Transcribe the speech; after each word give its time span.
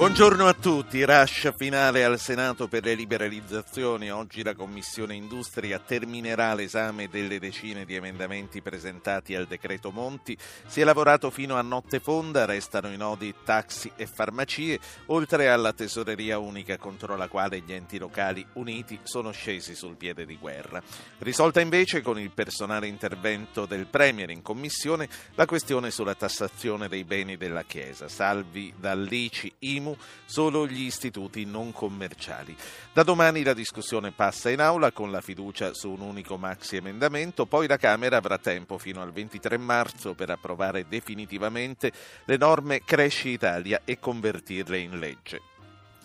Buongiorno 0.00 0.46
a 0.46 0.54
tutti, 0.54 1.04
rush 1.04 1.52
finale 1.58 2.04
al 2.04 2.18
Senato 2.18 2.68
per 2.68 2.84
le 2.84 2.94
liberalizzazioni. 2.94 4.10
Oggi 4.10 4.42
la 4.42 4.54
Commissione 4.54 5.14
Industria 5.14 5.78
terminerà 5.78 6.54
l'esame 6.54 7.08
delle 7.10 7.38
decine 7.38 7.84
di 7.84 7.96
emendamenti 7.96 8.62
presentati 8.62 9.34
al 9.34 9.44
decreto 9.44 9.90
Monti. 9.90 10.34
Si 10.66 10.80
è 10.80 10.84
lavorato 10.84 11.28
fino 11.28 11.56
a 11.56 11.60
notte 11.60 12.00
fonda, 12.00 12.46
restano 12.46 12.90
i 12.90 12.96
nodi 12.96 13.34
taxi 13.44 13.92
e 13.94 14.06
farmacie, 14.06 14.80
oltre 15.08 15.50
alla 15.50 15.74
tesoreria 15.74 16.38
unica 16.38 16.78
contro 16.78 17.14
la 17.14 17.28
quale 17.28 17.60
gli 17.60 17.74
enti 17.74 17.98
locali 17.98 18.42
uniti 18.54 18.98
sono 19.02 19.32
scesi 19.32 19.74
sul 19.74 19.96
piede 19.96 20.24
di 20.24 20.38
guerra. 20.38 20.82
Risolta 21.18 21.60
invece 21.60 22.00
con 22.00 22.18
il 22.18 22.30
personale 22.30 22.86
intervento 22.86 23.66
del 23.66 23.84
Premier 23.84 24.30
in 24.30 24.40
Commissione 24.40 25.10
la 25.34 25.44
questione 25.44 25.90
sulla 25.90 26.14
tassazione 26.14 26.88
dei 26.88 27.04
beni 27.04 27.36
della 27.36 27.64
Chiesa, 27.64 28.08
salvi 28.08 28.72
dall'ICI, 28.74 29.52
IMU 29.58 29.88
solo 30.24 30.66
gli 30.66 30.82
istituti 30.82 31.44
non 31.44 31.72
commerciali. 31.72 32.56
Da 32.92 33.02
domani 33.02 33.42
la 33.42 33.54
discussione 33.54 34.12
passa 34.12 34.50
in 34.50 34.60
aula 34.60 34.92
con 34.92 35.10
la 35.10 35.20
fiducia 35.20 35.74
su 35.74 35.90
un 35.90 36.00
unico 36.00 36.36
maxi 36.36 36.76
emendamento, 36.76 37.46
poi 37.46 37.66
la 37.66 37.76
Camera 37.76 38.16
avrà 38.16 38.38
tempo 38.38 38.78
fino 38.78 39.02
al 39.02 39.12
23 39.12 39.56
marzo 39.58 40.14
per 40.14 40.30
approvare 40.30 40.86
definitivamente 40.88 41.92
le 42.24 42.36
norme 42.36 42.82
Cresci 42.84 43.28
Italia 43.30 43.82
e 43.84 43.98
convertirle 43.98 44.78
in 44.78 44.98
legge 44.98 45.49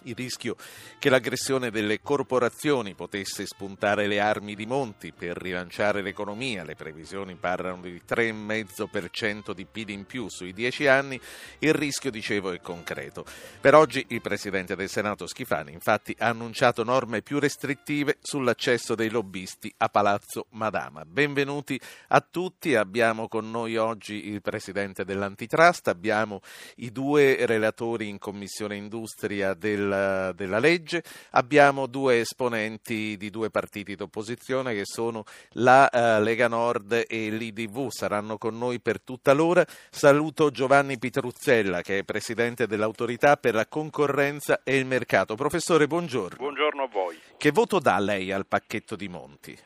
il 0.05 0.15
rischio 0.15 0.55
che 0.99 1.09
l'aggressione 1.09 1.71
delle 1.71 2.01
corporazioni 2.01 2.93
potesse 2.95 3.45
spuntare 3.45 4.07
le 4.07 4.19
armi 4.19 4.55
di 4.55 4.65
Monti 4.65 5.11
per 5.11 5.37
rilanciare 5.37 6.01
l'economia. 6.01 6.63
Le 6.63 6.75
previsioni 6.75 7.35
parlano 7.35 7.81
di 7.81 8.01
3,5% 8.07 9.53
di 9.53 9.65
PIL 9.65 9.89
in 9.89 10.05
più 10.05 10.29
sui 10.29 10.53
10 10.53 10.87
anni. 10.87 11.19
Il 11.59 11.73
rischio, 11.73 12.11
dicevo, 12.11 12.51
è 12.51 12.59
concreto. 12.59 13.25
Per 13.59 13.75
oggi 13.75 14.05
il 14.09 14.21
Presidente 14.21 14.75
del 14.75 14.89
Senato 14.89 15.27
Schifani 15.27 15.71
infatti 15.71 16.15
ha 16.19 16.27
annunciato 16.27 16.83
norme 16.83 17.21
più 17.21 17.39
restrittive 17.39 18.17
sull'accesso 18.21 18.95
dei 18.95 19.09
lobbisti 19.09 19.73
a 19.77 19.89
Palazzo 19.89 20.47
Madama. 20.51 21.05
Benvenuti 21.05 21.79
a 22.09 22.21
tutti. 22.21 22.75
Abbiamo 22.75 23.27
con 23.27 23.49
noi 23.49 23.77
oggi 23.77 24.29
il 24.29 24.41
Presidente 24.41 25.05
dell'Antitrust, 25.05 25.87
abbiamo 25.87 26.41
i 26.77 26.91
due 26.91 27.45
relatori 27.45 28.07
in 28.07 28.17
Commissione 28.17 28.75
Industria 28.75 29.53
del 29.53 29.94
della 30.33 30.59
legge. 30.59 31.03
Abbiamo 31.31 31.87
due 31.87 32.19
esponenti 32.19 33.17
di 33.17 33.29
due 33.29 33.49
partiti 33.49 33.95
d'opposizione 33.95 34.73
che 34.73 34.83
sono 34.85 35.23
la 35.53 35.89
uh, 35.91 36.21
Lega 36.21 36.47
Nord 36.47 37.05
e 37.07 37.29
l'IDV, 37.29 37.89
saranno 37.89 38.37
con 38.37 38.57
noi 38.57 38.79
per 38.79 39.01
tutta 39.01 39.33
l'ora. 39.33 39.65
Saluto 39.89 40.51
Giovanni 40.51 40.97
Pitruzzella 40.97 41.81
che 41.81 41.99
è 41.99 42.03
presidente 42.03 42.67
dell'autorità 42.67 43.37
per 43.37 43.55
la 43.55 43.67
concorrenza 43.67 44.61
e 44.63 44.77
il 44.77 44.85
mercato. 44.85 45.35
Professore, 45.35 45.87
buongiorno. 45.87 46.37
Buongiorno 46.37 46.83
a 46.83 46.87
voi. 46.87 47.19
Che 47.37 47.51
voto 47.51 47.79
dà 47.79 47.99
lei 47.99 48.31
al 48.31 48.45
pacchetto 48.45 48.95
di 48.95 49.07
Monti? 49.07 49.57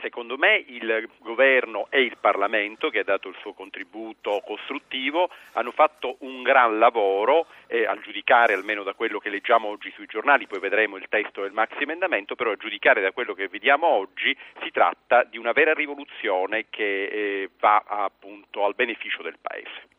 Secondo 0.00 0.36
me 0.36 0.64
il 0.66 1.08
governo 1.18 1.86
e 1.90 2.02
il 2.02 2.16
Parlamento, 2.20 2.90
che 2.90 3.00
ha 3.00 3.04
dato 3.04 3.28
il 3.28 3.36
suo 3.40 3.52
contributo 3.52 4.42
costruttivo, 4.44 5.30
hanno 5.52 5.70
fatto 5.70 6.16
un 6.20 6.42
gran 6.42 6.78
lavoro, 6.78 7.46
eh, 7.66 7.86
a 7.86 7.96
giudicare 8.00 8.54
almeno 8.54 8.82
da 8.82 8.94
quello 8.94 9.18
che 9.18 9.30
leggiamo 9.30 9.68
oggi 9.68 9.92
sui 9.94 10.06
giornali, 10.06 10.46
poi 10.46 10.60
vedremo 10.60 10.96
il 10.96 11.06
testo 11.08 11.42
del 11.42 11.52
maxi 11.52 11.82
emendamento, 11.82 12.34
però 12.34 12.50
a 12.50 12.56
giudicare 12.56 13.00
da 13.00 13.12
quello 13.12 13.34
che 13.34 13.48
vediamo 13.48 13.86
oggi 13.86 14.36
si 14.62 14.70
tratta 14.70 15.24
di 15.24 15.38
una 15.38 15.52
vera 15.52 15.72
rivoluzione 15.72 16.66
che 16.68 17.04
eh, 17.04 17.50
va 17.58 17.82
appunto 17.86 18.64
al 18.64 18.74
beneficio 18.74 19.22
del 19.22 19.38
Paese. 19.40 19.90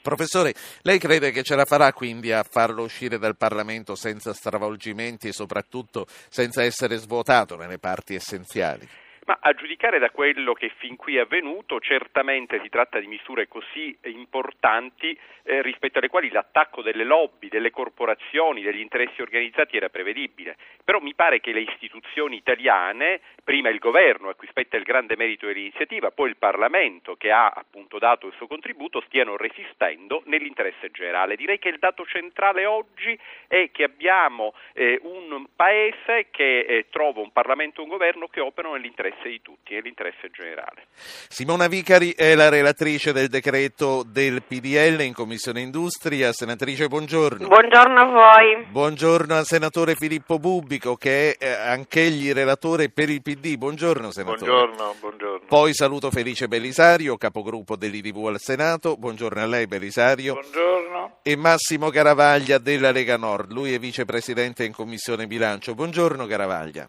Professore, 0.00 0.52
lei 0.82 0.98
crede 0.98 1.30
che 1.30 1.44
ce 1.44 1.54
la 1.54 1.64
farà 1.64 1.92
quindi 1.92 2.32
a 2.32 2.42
farlo 2.42 2.82
uscire 2.82 3.18
dal 3.18 3.36
Parlamento 3.36 3.94
senza 3.94 4.32
stravolgimenti 4.32 5.28
e 5.28 5.32
soprattutto 5.32 6.06
senza 6.28 6.64
essere 6.64 6.96
svuotato 6.96 7.54
nelle 7.54 7.78
parti 7.78 8.16
essenziali? 8.16 8.88
Ma 9.24 9.38
a 9.40 9.52
giudicare 9.52 10.00
da 10.00 10.10
quello 10.10 10.52
che 10.52 10.68
fin 10.78 10.96
qui 10.96 11.16
è 11.16 11.20
avvenuto, 11.20 11.78
certamente 11.78 12.60
si 12.60 12.68
tratta 12.68 12.98
di 12.98 13.06
misure 13.06 13.46
così 13.46 13.96
importanti 14.06 15.16
eh, 15.44 15.62
rispetto 15.62 15.98
alle 15.98 16.08
quali 16.08 16.28
l'attacco 16.28 16.82
delle 16.82 17.04
lobby, 17.04 17.48
delle 17.48 17.70
corporazioni, 17.70 18.62
degli 18.62 18.80
interessi 18.80 19.22
organizzati 19.22 19.76
era 19.76 19.90
prevedibile. 19.90 20.56
Però 20.82 20.98
mi 20.98 21.14
pare 21.14 21.38
che 21.38 21.52
le 21.52 21.60
istituzioni 21.60 22.36
italiane, 22.36 23.20
prima 23.44 23.68
il 23.68 23.78
governo 23.78 24.28
a 24.28 24.34
cui 24.34 24.48
spetta 24.48 24.76
il 24.76 24.82
grande 24.82 25.14
merito 25.16 25.46
dell'iniziativa, 25.46 26.10
poi 26.10 26.30
il 26.30 26.36
Parlamento 26.36 27.14
che 27.14 27.30
ha 27.30 27.46
appunto 27.46 27.98
dato 27.98 28.26
il 28.26 28.34
suo 28.34 28.48
contributo, 28.48 29.00
stiano 29.02 29.36
resistendo 29.36 30.22
nell'interesse 30.26 30.90
generale. 30.90 31.36
Direi 31.36 31.60
che 31.60 31.68
il 31.68 31.78
dato 31.78 32.04
centrale 32.06 32.66
oggi 32.66 33.16
è 33.46 33.70
che 33.70 33.84
abbiamo 33.84 34.52
eh, 34.72 34.98
un 35.02 35.46
paese 35.54 36.26
che 36.32 36.60
eh, 36.60 36.86
trova 36.90 37.20
un 37.20 37.30
Parlamento 37.30 37.80
e 37.80 37.84
un 37.84 37.90
governo 37.90 38.26
che 38.26 38.40
operano 38.40 38.74
nell'interesse 38.74 39.10
nell'interesse 39.12 39.28
di 39.28 39.40
tutti, 39.42 39.74
nell'interesse 39.74 40.30
generale. 40.32 40.86
Simona 41.28 41.68
Vicari 41.68 42.12
è 42.14 42.34
la 42.34 42.48
relatrice 42.48 43.12
del 43.12 43.28
decreto 43.28 44.02
del 44.06 44.42
PDL 44.42 45.00
in 45.02 45.12
Commissione 45.12 45.60
Industria. 45.60 46.32
Senatrice, 46.32 46.88
buongiorno. 46.88 47.46
Buongiorno 47.46 48.00
a 48.00 48.04
voi. 48.04 48.66
Buongiorno 48.68 49.36
al 49.36 49.44
senatore 49.44 49.94
Filippo 49.94 50.38
Bubico 50.38 50.96
che 50.96 51.36
è 51.36 51.44
eh, 51.44 51.50
anch'egli 51.50 52.32
relatore 52.32 52.88
per 52.88 53.10
il 53.10 53.22
PD. 53.22 53.56
Buongiorno 53.56 54.10
senatore. 54.10 54.50
Buongiorno, 54.50 54.94
buongiorno. 55.00 55.46
Poi 55.46 55.74
saluto 55.74 56.10
Felice 56.10 56.48
Belisario, 56.48 57.16
capogruppo 57.16 57.76
dell'IDV 57.76 58.26
al 58.26 58.40
Senato. 58.40 58.96
Buongiorno 58.96 59.42
a 59.42 59.46
lei 59.46 59.66
Belisario. 59.66 60.34
Buongiorno. 60.34 61.18
E 61.22 61.36
Massimo 61.36 61.90
Caravaglia 61.90 62.58
della 62.58 62.90
Lega 62.90 63.16
Nord. 63.16 63.52
Lui 63.52 63.74
è 63.74 63.78
vicepresidente 63.78 64.64
in 64.64 64.72
Commissione 64.72 65.26
Bilancio. 65.26 65.74
Buongiorno 65.74 66.26
Caravaglia. 66.26 66.88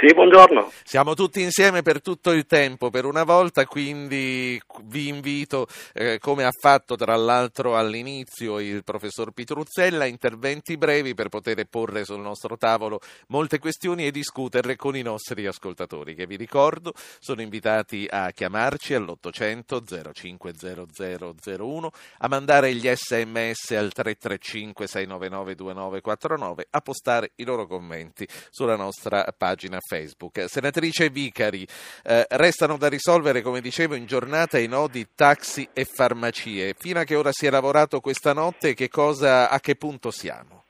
Sì, 0.00 0.14
buongiorno. 0.14 0.72
Siamo 0.82 1.12
tutti 1.12 1.42
insieme 1.42 1.82
per 1.82 2.00
tutto 2.00 2.30
il 2.30 2.46
tempo 2.46 2.88
per 2.88 3.04
una 3.04 3.22
volta, 3.22 3.66
quindi 3.66 4.58
vi 4.84 5.08
invito, 5.08 5.66
eh, 5.92 6.18
come 6.18 6.44
ha 6.44 6.52
fatto 6.58 6.96
tra 6.96 7.14
l'altro 7.16 7.76
all'inizio 7.76 8.60
il 8.60 8.82
professor 8.82 9.32
Pitruzzella, 9.32 10.06
interventi 10.06 10.78
brevi 10.78 11.12
per 11.12 11.28
poter 11.28 11.62
porre 11.68 12.06
sul 12.06 12.20
nostro 12.20 12.56
tavolo 12.56 13.00
molte 13.26 13.58
questioni 13.58 14.06
e 14.06 14.10
discuterle 14.10 14.74
con 14.76 14.96
i 14.96 15.02
nostri 15.02 15.44
ascoltatori, 15.44 16.14
che 16.14 16.26
vi 16.26 16.36
ricordo 16.36 16.94
sono 17.18 17.42
invitati 17.42 18.06
a 18.08 18.30
chiamarci 18.30 18.94
all'800 18.94 20.12
050001, 20.14 21.90
a 22.20 22.28
mandare 22.28 22.74
gli 22.74 22.88
sms 22.88 23.72
al 23.72 23.92
335 23.92 24.86
699 24.86 25.54
2949, 25.54 26.68
a 26.70 26.80
postare 26.80 27.32
i 27.34 27.44
loro 27.44 27.66
commenti 27.66 28.26
sulla 28.48 28.76
nostra 28.76 29.26
pagina 29.36 29.78
Facebook. 29.90 30.44
Senatrice 30.46 31.08
Vicari, 31.08 31.66
eh, 32.04 32.24
restano 32.30 32.76
da 32.76 32.88
risolvere, 32.88 33.42
come 33.42 33.60
dicevo, 33.60 33.96
in 33.96 34.06
giornata 34.06 34.56
i 34.56 34.68
nodi 34.68 35.04
taxi 35.16 35.68
e 35.74 35.84
farmacie. 35.84 36.74
Fino 36.78 37.00
a 37.00 37.04
che 37.04 37.16
ora 37.16 37.32
si 37.32 37.46
è 37.46 37.50
lavorato 37.50 37.98
questa 37.98 38.32
notte 38.32 38.74
che 38.74 38.88
cosa, 38.88 39.50
a 39.50 39.58
che 39.58 39.74
punto 39.74 40.12
siamo? 40.12 40.62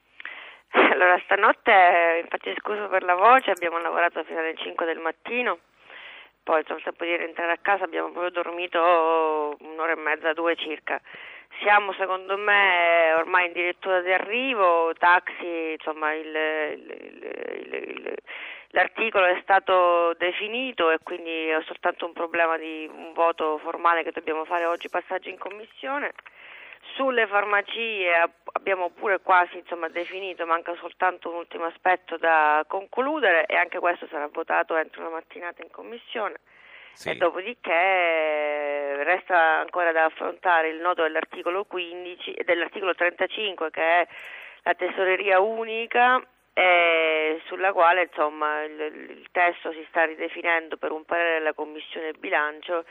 Allora, 0.73 1.21
stanotte, 1.25 2.21
infatti 2.23 2.55
scuso 2.59 2.89
per 2.89 3.03
la 3.03 3.15
voce, 3.15 3.51
abbiamo 3.51 3.79
lavorato 3.79 4.25
fino 4.25 4.39
alle 4.39 4.57
5 4.57 4.87
del 4.87 4.99
mattino, 4.99 5.59
poi 6.43 6.59
al 6.59 6.83
tempo 6.83 7.05
di 7.05 7.17
rientrare 7.17 7.53
a 7.53 7.59
casa 7.61 7.85
abbiamo 7.85 8.11
proprio 8.11 8.31
dormito 8.31 9.57
un'ora 9.61 9.93
e 9.93 9.97
mezza, 9.97 10.33
due 10.33 10.57
circa. 10.57 10.99
Siamo 11.61 11.93
secondo 11.93 12.39
me 12.39 13.13
ormai 13.19 13.47
in 13.49 13.53
dirittura 13.53 14.01
di 14.01 14.13
arrivo, 14.13 14.93
taxi, 14.97 15.73
insomma 15.77 16.15
il, 16.15 16.27
il, 16.27 17.71
il, 17.75 18.15
L'articolo 18.73 19.27
è 19.27 19.39
stato 19.43 20.15
definito 20.15 20.91
e 20.91 20.99
quindi 21.03 21.49
è 21.49 21.61
soltanto 21.67 22.07
un 22.07 22.13
problema 22.13 22.57
di 22.57 22.89
un 22.93 23.13
voto 23.13 23.59
formale 23.59 24.05
che 24.05 24.13
dobbiamo 24.13 24.45
fare 24.45 24.65
oggi, 24.65 24.89
passaggio 24.89 25.29
in 25.29 25.39
commissione. 25.39 26.13
Sulle 26.95 27.27
farmacie 27.27 28.13
abbiamo 28.53 28.91
pure 28.91 29.21
quasi 29.21 29.59
insomma, 29.59 29.89
definito, 29.89 30.47
manca 30.47 30.75
soltanto 30.77 31.31
un 31.31 31.37
ultimo 31.37 31.65
aspetto 31.65 32.17
da 32.17 32.65
concludere 32.69 33.45
e 33.47 33.57
anche 33.57 33.81
questo 33.81 34.07
sarà 34.07 34.29
votato 34.29 34.77
entro 34.77 35.01
una 35.01 35.11
mattinata 35.11 35.63
in 35.63 35.71
commissione. 35.71 36.37
Sì. 36.93 37.11
E 37.11 37.15
dopodiché 37.17 39.03
resta 39.03 39.59
ancora 39.59 39.91
da 39.91 40.05
affrontare 40.05 40.69
il 40.69 40.81
nodo 40.81 41.03
dell'articolo 41.03 41.65
15 41.65 42.43
dell'articolo 42.45 42.95
35 42.95 43.71
che 43.71 43.83
è 43.83 44.07
la 44.63 44.75
tesoreria 44.75 45.41
unica 45.41 46.25
eh, 46.61 47.41
sulla 47.47 47.73
quale 47.73 48.03
insomma, 48.03 48.63
il, 48.65 48.79
il, 48.81 49.27
testo 49.33 49.73
si 49.73 49.83
sta 49.89 50.05
ridefinendo 50.05 50.77
per 50.77 50.93
un 50.93 51.05
parere 51.05 51.39
della 51.39 51.55
Commissione 51.55 52.13
bilancio 52.13 52.85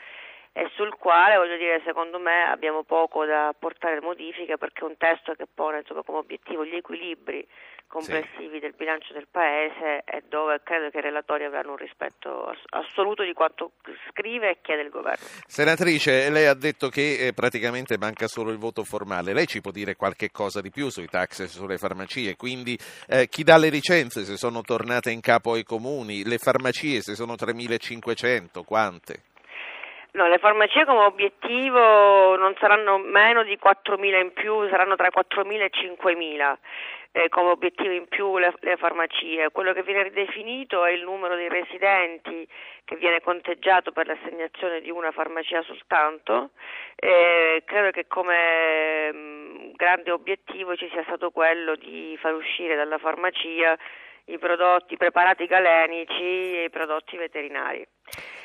e 0.52 0.68
sul 0.74 0.96
quale 0.96 1.36
voglio 1.36 1.56
dire 1.56 1.80
secondo 1.84 2.18
me 2.18 2.50
abbiamo 2.50 2.82
poco 2.82 3.24
da 3.24 3.46
apportare 3.46 4.00
modifiche 4.00 4.58
perché 4.58 4.80
è 4.80 4.88
un 4.88 4.96
testo 4.96 5.34
che 5.34 5.46
pone 5.46 5.78
insomma, 5.78 6.02
come 6.02 6.18
obiettivo 6.18 6.64
gli 6.64 6.74
equilibri 6.74 7.46
complessivi 7.90 8.54
sì. 8.54 8.60
del 8.60 8.74
bilancio 8.76 9.12
del 9.12 9.26
Paese 9.28 10.04
e 10.04 10.22
dove 10.28 10.60
credo 10.62 10.90
che 10.90 10.98
i 10.98 11.02
relatori 11.02 11.44
avranno 11.44 11.72
un 11.72 11.76
rispetto 11.76 12.54
assoluto 12.68 13.24
di 13.24 13.32
quanto 13.32 13.72
scrive 14.08 14.50
e 14.50 14.58
chiede 14.62 14.82
il 14.82 14.90
governo. 14.90 15.26
Senatrice, 15.46 16.30
lei 16.30 16.46
ha 16.46 16.54
detto 16.54 16.88
che 16.88 17.26
eh, 17.26 17.32
praticamente 17.32 17.98
manca 17.98 18.28
solo 18.28 18.52
il 18.52 18.58
voto 18.58 18.84
formale. 18.84 19.32
Lei 19.32 19.48
ci 19.48 19.60
può 19.60 19.72
dire 19.72 19.96
qualche 19.96 20.30
cosa 20.30 20.60
di 20.60 20.70
più 20.70 20.88
sui 20.88 21.08
tax 21.08 21.40
e 21.40 21.48
sulle 21.48 21.78
farmacie? 21.78 22.36
Quindi 22.36 22.78
eh, 23.08 23.26
chi 23.28 23.42
dà 23.42 23.56
le 23.56 23.70
licenze 23.70 24.24
se 24.24 24.36
sono 24.36 24.62
tornate 24.62 25.10
in 25.10 25.20
capo 25.20 25.54
ai 25.54 25.64
comuni? 25.64 26.24
Le 26.24 26.38
farmacie 26.38 27.02
se 27.02 27.16
sono 27.16 27.34
3.500? 27.34 28.64
Quante? 28.64 29.22
No, 30.12 30.26
le 30.26 30.38
farmacie 30.38 30.84
come 30.84 31.04
obiettivo 31.04 32.36
non 32.36 32.54
saranno 32.58 32.98
meno 32.98 33.44
di 33.44 33.56
4.000 33.62 34.20
in 34.20 34.32
più, 34.32 34.68
saranno 34.68 34.96
tra 34.96 35.08
4.000 35.08 35.60
e 35.60 35.70
5.000 35.70 36.56
eh, 37.12 37.28
come 37.28 37.50
obiettivo 37.50 37.92
in 37.92 38.06
più 38.06 38.38
le, 38.38 38.54
le, 38.60 38.76
farmacie. 38.76 39.50
Quello 39.50 39.72
che 39.72 39.82
viene 39.82 40.04
ridefinito 40.04 40.84
è 40.84 40.92
il 40.92 41.02
numero 41.02 41.34
dei 41.34 41.48
residenti 41.48 42.46
che 42.84 42.96
viene 42.96 43.20
conteggiato 43.20 43.90
per 43.92 44.06
l'assegnazione 44.06 44.80
di 44.80 44.90
una 44.90 45.10
farmacia 45.10 45.62
soltanto. 45.62 46.50
Eh, 46.94 47.62
credo 47.64 47.90
che 47.90 48.06
come 48.06 49.12
mh, 49.12 49.16
mm, 49.16 49.70
grande 49.74 50.10
obiettivo 50.12 50.76
ci 50.76 50.88
sia 50.90 51.02
stato 51.04 51.30
quello 51.30 51.74
di 51.74 52.16
far 52.20 52.34
uscire 52.34 52.76
dalla 52.76 52.98
farmacia 52.98 53.76
i 54.32 54.38
prodotti 54.38 54.96
preparati 54.96 55.46
galenici 55.46 56.56
e 56.56 56.64
i 56.64 56.70
prodotti 56.70 57.16
veterinari. 57.16 57.86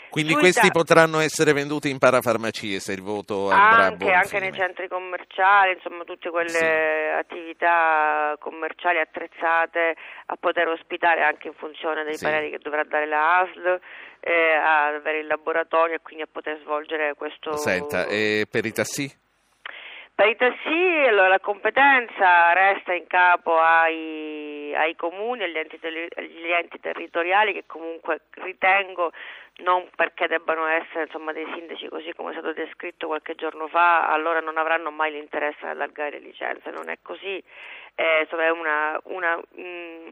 Quindi 0.10 0.32
Sui 0.32 0.42
questi 0.44 0.68
da... 0.68 0.72
potranno 0.72 1.20
essere 1.20 1.52
venduti 1.52 1.90
in 1.90 1.98
parafarmacie 1.98 2.80
se 2.80 2.94
il 2.94 3.02
voto 3.02 3.50
andrà 3.50 3.86
anche, 3.88 4.14
a 4.14 4.20
anche 4.20 4.40
nei 4.40 4.54
centri 4.54 4.88
commerciali, 4.88 5.74
insomma 5.74 6.06
tutte 6.06 6.30
quelle 6.30 6.48
sì. 6.48 6.64
attività 7.20 8.34
commerciali 8.40 9.00
attrezzate 9.00 9.96
a 10.28 10.36
poter 10.40 10.70
ospitare 10.70 11.22
anche 11.22 11.48
in 11.48 11.54
funzione 11.54 12.06
dei 12.06 12.16
sì. 12.16 12.24
pareri 12.24 12.50
che 12.50 12.60
dovrà 12.60 12.84
dare 12.86 13.08
la 13.08 13.40
ASL, 13.40 13.80
eh, 14.22 14.54
ad 14.54 14.96
avere 14.96 15.20
il 15.20 15.28
laboratorio 15.28 15.96
e 15.96 16.00
quindi 16.02 16.24
a 16.24 16.30
poter 16.32 16.60
svolgere 16.62 17.14
questo... 17.16 17.58
Senta, 17.58 18.06
e 18.06 18.46
per 18.50 18.66
i 18.66 18.72
tassi? 18.72 19.24
Per 20.16 20.28
i 20.30 20.36
tassi 20.38 21.06
allora, 21.10 21.28
la 21.28 21.40
competenza 21.42 22.54
resta 22.54 22.94
in 22.94 23.06
capo 23.06 23.60
ai, 23.60 24.74
ai 24.74 24.96
comuni, 24.96 25.44
agli 25.44 25.58
enti, 25.58 25.78
agli 25.84 26.52
enti, 26.52 26.80
territoriali 26.80 27.52
che 27.52 27.66
comunque 27.68 28.22
ritengo 28.36 29.12
non 29.58 29.90
perché 29.94 30.28
debbano 30.28 30.68
essere 30.68 31.04
insomma, 31.04 31.34
dei 31.34 31.46
sindaci 31.54 31.90
così 31.90 32.14
come 32.14 32.30
è 32.30 32.34
stato 32.34 32.54
descritto 32.54 33.08
qualche 33.08 33.36
giorno 33.36 33.68
fa, 33.68 34.08
allora 34.08 34.40
non 34.40 34.58
avranno 34.58 34.90
mai 34.90 35.12
l'interesse 35.12 35.66
ad 35.66 35.72
allargare 35.72 36.12
le 36.12 36.20
licenze, 36.20 36.70
non 36.72 36.88
è 36.88 36.98
così, 37.02 37.44
eh, 37.96 38.22
insomma, 38.22 38.44
è 38.44 38.52
una, 38.52 38.98
una 39.04 39.36
mh, 39.36 39.62
mm, 39.62 40.10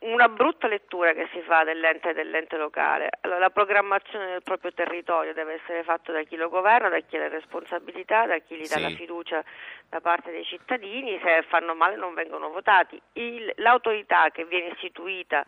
una 0.00 0.28
brutta 0.28 0.68
lettura 0.68 1.12
che 1.12 1.28
si 1.32 1.40
fa 1.42 1.64
dell'ente 1.64 2.12
dell'ente 2.12 2.56
locale. 2.56 3.08
Allora, 3.20 3.38
la 3.38 3.50
programmazione 3.50 4.26
del 4.26 4.42
proprio 4.42 4.72
territorio 4.72 5.32
deve 5.32 5.54
essere 5.54 5.82
fatta 5.82 6.12
da 6.12 6.22
chi 6.22 6.36
lo 6.36 6.48
governa, 6.48 6.88
da 6.88 7.00
chi 7.00 7.16
ha 7.16 7.20
le 7.20 7.28
responsabilità, 7.28 8.26
da 8.26 8.38
chi 8.38 8.56
gli 8.56 8.68
dà 8.68 8.76
sì. 8.76 8.82
la 8.82 8.90
fiducia 8.90 9.44
da 9.88 10.00
parte 10.00 10.30
dei 10.30 10.44
cittadini, 10.44 11.18
se 11.22 11.42
fanno 11.48 11.74
male 11.74 11.96
non 11.96 12.14
vengono 12.14 12.50
votati. 12.50 13.00
Il, 13.14 13.50
l'autorità 13.56 14.30
che 14.30 14.44
viene 14.44 14.68
istituita 14.68 15.44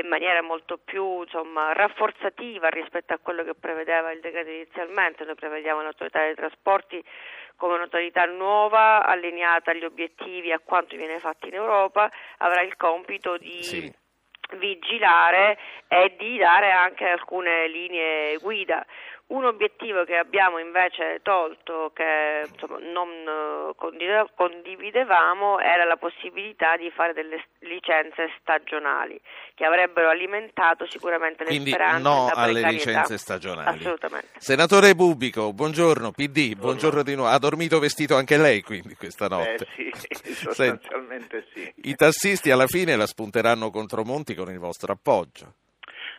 in 0.00 0.08
maniera 0.08 0.42
molto 0.42 0.78
più 0.78 1.22
insomma, 1.22 1.72
rafforzativa 1.72 2.68
rispetto 2.68 3.12
a 3.12 3.18
quello 3.20 3.44
che 3.44 3.54
prevedeva 3.54 4.10
il 4.10 4.20
decreto 4.20 4.50
inizialmente, 4.50 5.24
noi 5.24 5.34
prevediamo 5.34 5.82
l'autorità 5.82 6.20
dei 6.20 6.34
trasporti 6.34 7.02
come 7.58 7.74
un'autorità 7.74 8.24
nuova, 8.24 9.04
allineata 9.04 9.72
agli 9.72 9.84
obiettivi, 9.84 10.52
a 10.52 10.60
quanto 10.60 10.96
viene 10.96 11.18
fatto 11.18 11.46
in 11.48 11.54
Europa, 11.54 12.10
avrà 12.38 12.62
il 12.62 12.76
compito 12.76 13.36
di 13.36 13.62
sì. 13.62 13.92
vigilare 14.56 15.58
e 15.88 16.14
di 16.16 16.38
dare 16.38 16.70
anche 16.70 17.06
alcune 17.06 17.68
linee 17.68 18.38
guida. 18.38 18.86
Un 19.28 19.44
obiettivo 19.44 20.04
che 20.04 20.16
abbiamo 20.16 20.58
invece 20.58 21.20
tolto, 21.22 21.92
che 21.94 22.48
insomma, 22.50 22.78
non 22.78 23.08
eh, 23.08 24.26
condividevamo, 24.34 25.60
era 25.60 25.84
la 25.84 25.96
possibilità 25.96 26.78
di 26.78 26.90
fare 26.90 27.12
delle 27.12 27.44
licenze 27.58 28.30
stagionali 28.40 29.20
che 29.54 29.66
avrebbero 29.66 30.08
alimentato 30.08 30.86
sicuramente 30.88 31.44
le 31.44 31.50
Quindi 31.50 31.70
speranze. 31.72 32.02
no 32.02 32.30
alle 32.32 32.62
licenze 32.70 33.18
stagionali. 33.18 33.78
Assolutamente. 33.78 34.28
Senatore 34.38 34.94
Bubico, 34.94 35.52
buongiorno, 35.52 36.12
PD, 36.12 36.32
buongiorno, 36.32 36.60
buongiorno 36.60 37.02
di 37.02 37.14
nuovo. 37.14 37.30
Ha 37.30 37.38
dormito 37.38 37.78
vestito 37.78 38.16
anche 38.16 38.38
lei 38.38 38.62
quindi 38.62 38.94
questa 38.94 39.28
notte? 39.28 39.66
Eh 39.74 39.90
sì, 39.92 40.32
sostanzialmente 40.32 41.46
sì. 41.52 41.70
I 41.82 41.94
tassisti 41.96 42.50
alla 42.50 42.66
fine 42.66 42.96
la 42.96 43.06
spunteranno 43.06 43.70
contro 43.70 44.04
Monti 44.04 44.34
con 44.34 44.48
il 44.50 44.58
vostro 44.58 44.92
appoggio. 44.92 45.52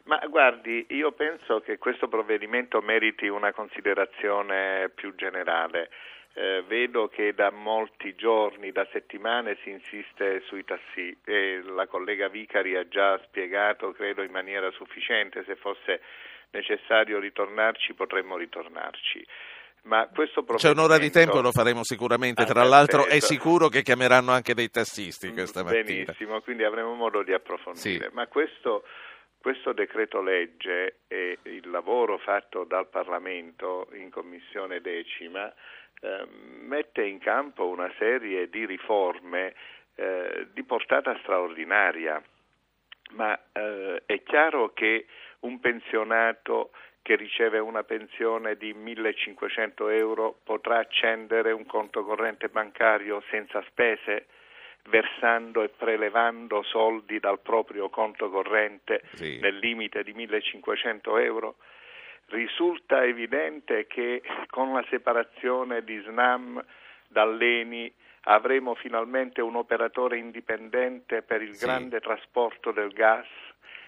Ma 0.09 0.19
guardi, 0.27 0.87
io 0.89 1.11
penso 1.11 1.59
che 1.59 1.77
questo 1.77 2.07
provvedimento 2.07 2.81
meriti 2.81 3.27
una 3.27 3.53
considerazione 3.53 4.89
più 4.95 5.13
generale. 5.13 5.91
Eh, 6.33 6.63
vedo 6.67 7.09
che 7.09 7.35
da 7.35 7.51
molti 7.51 8.15
giorni, 8.15 8.71
da 8.71 8.87
settimane 8.91 9.57
si 9.61 9.69
insiste 9.69 10.41
sui 10.47 10.63
tassi 10.63 11.15
e 11.23 11.61
la 11.61 11.85
collega 11.85 12.27
Vicari 12.27 12.75
ha 12.75 12.87
già 12.87 13.19
spiegato, 13.23 13.91
credo 13.91 14.23
in 14.23 14.31
maniera 14.31 14.71
sufficiente, 14.71 15.43
se 15.45 15.55
fosse 15.55 16.01
necessario 16.51 17.19
ritornarci 17.19 17.93
potremmo 17.93 18.35
ritornarci. 18.35 19.23
Ma 19.83 20.07
questo 20.07 20.43
C'è 20.43 20.71
un'ora 20.71 20.97
di 20.97 21.11
tempo, 21.11 21.39
lo 21.39 21.51
faremo 21.51 21.83
sicuramente. 21.83 22.41
Ah, 22.41 22.45
Tra 22.45 22.63
l'altro 22.63 23.05
è 23.05 23.19
sicuro 23.19 23.69
che 23.69 23.83
chiameranno 23.83 24.31
anche 24.31 24.53
dei 24.53 24.69
tassisti 24.69 25.31
questa 25.31 25.63
mattina. 25.63 25.83
Benissimo, 25.83 26.41
quindi 26.41 26.63
avremo 26.63 26.95
modo 26.95 27.23
di 27.23 27.31
approfondire. 27.31 28.07
Sì. 28.09 28.13
Ma 28.13 28.27
questo 28.27 28.83
questo 29.41 29.73
decreto 29.73 30.21
legge 30.21 30.99
e 31.07 31.39
il 31.43 31.69
lavoro 31.69 32.17
fatto 32.17 32.65
dal 32.65 32.87
Parlamento 32.87 33.87
in 33.93 34.09
Commissione 34.09 34.81
decima 34.81 35.51
eh, 36.01 36.25
mette 36.61 37.03
in 37.03 37.19
campo 37.19 37.67
una 37.67 37.91
serie 37.97 38.49
di 38.49 38.65
riforme 38.65 39.53
eh, 39.95 40.47
di 40.53 40.63
portata 40.63 41.17
straordinaria, 41.21 42.21
ma 43.11 43.37
eh, 43.51 44.03
è 44.05 44.23
chiaro 44.23 44.71
che 44.73 45.07
un 45.39 45.59
pensionato 45.59 46.71
che 47.01 47.15
riceve 47.15 47.59
una 47.59 47.83
pensione 47.83 48.55
di 48.55 48.73
1500 48.73 49.89
euro 49.89 50.39
potrà 50.43 50.79
accendere 50.79 51.51
un 51.51 51.65
conto 51.65 52.03
corrente 52.03 52.49
bancario 52.49 53.23
senza 53.29 53.63
spese? 53.67 54.27
Versando 54.87 55.63
e 55.63 55.69
prelevando 55.69 56.63
soldi 56.63 57.19
dal 57.19 57.39
proprio 57.39 57.89
conto 57.89 58.29
corrente 58.29 59.03
sì. 59.13 59.39
nel 59.39 59.57
limite 59.57 60.03
di 60.03 60.13
1500 60.13 61.17
euro? 61.17 61.55
Risulta 62.27 63.03
evidente 63.03 63.87
che 63.87 64.21
con 64.49 64.73
la 64.73 64.85
separazione 64.89 65.83
di 65.83 65.99
SNAM 65.99 66.63
dall'ENI 67.07 67.91
avremo 68.23 68.75
finalmente 68.75 69.41
un 69.41 69.55
operatore 69.55 70.17
indipendente 70.17 71.21
per 71.21 71.41
il 71.41 71.55
sì. 71.55 71.65
grande 71.65 71.99
trasporto 71.99 72.71
del 72.71 72.91
gas 72.91 73.27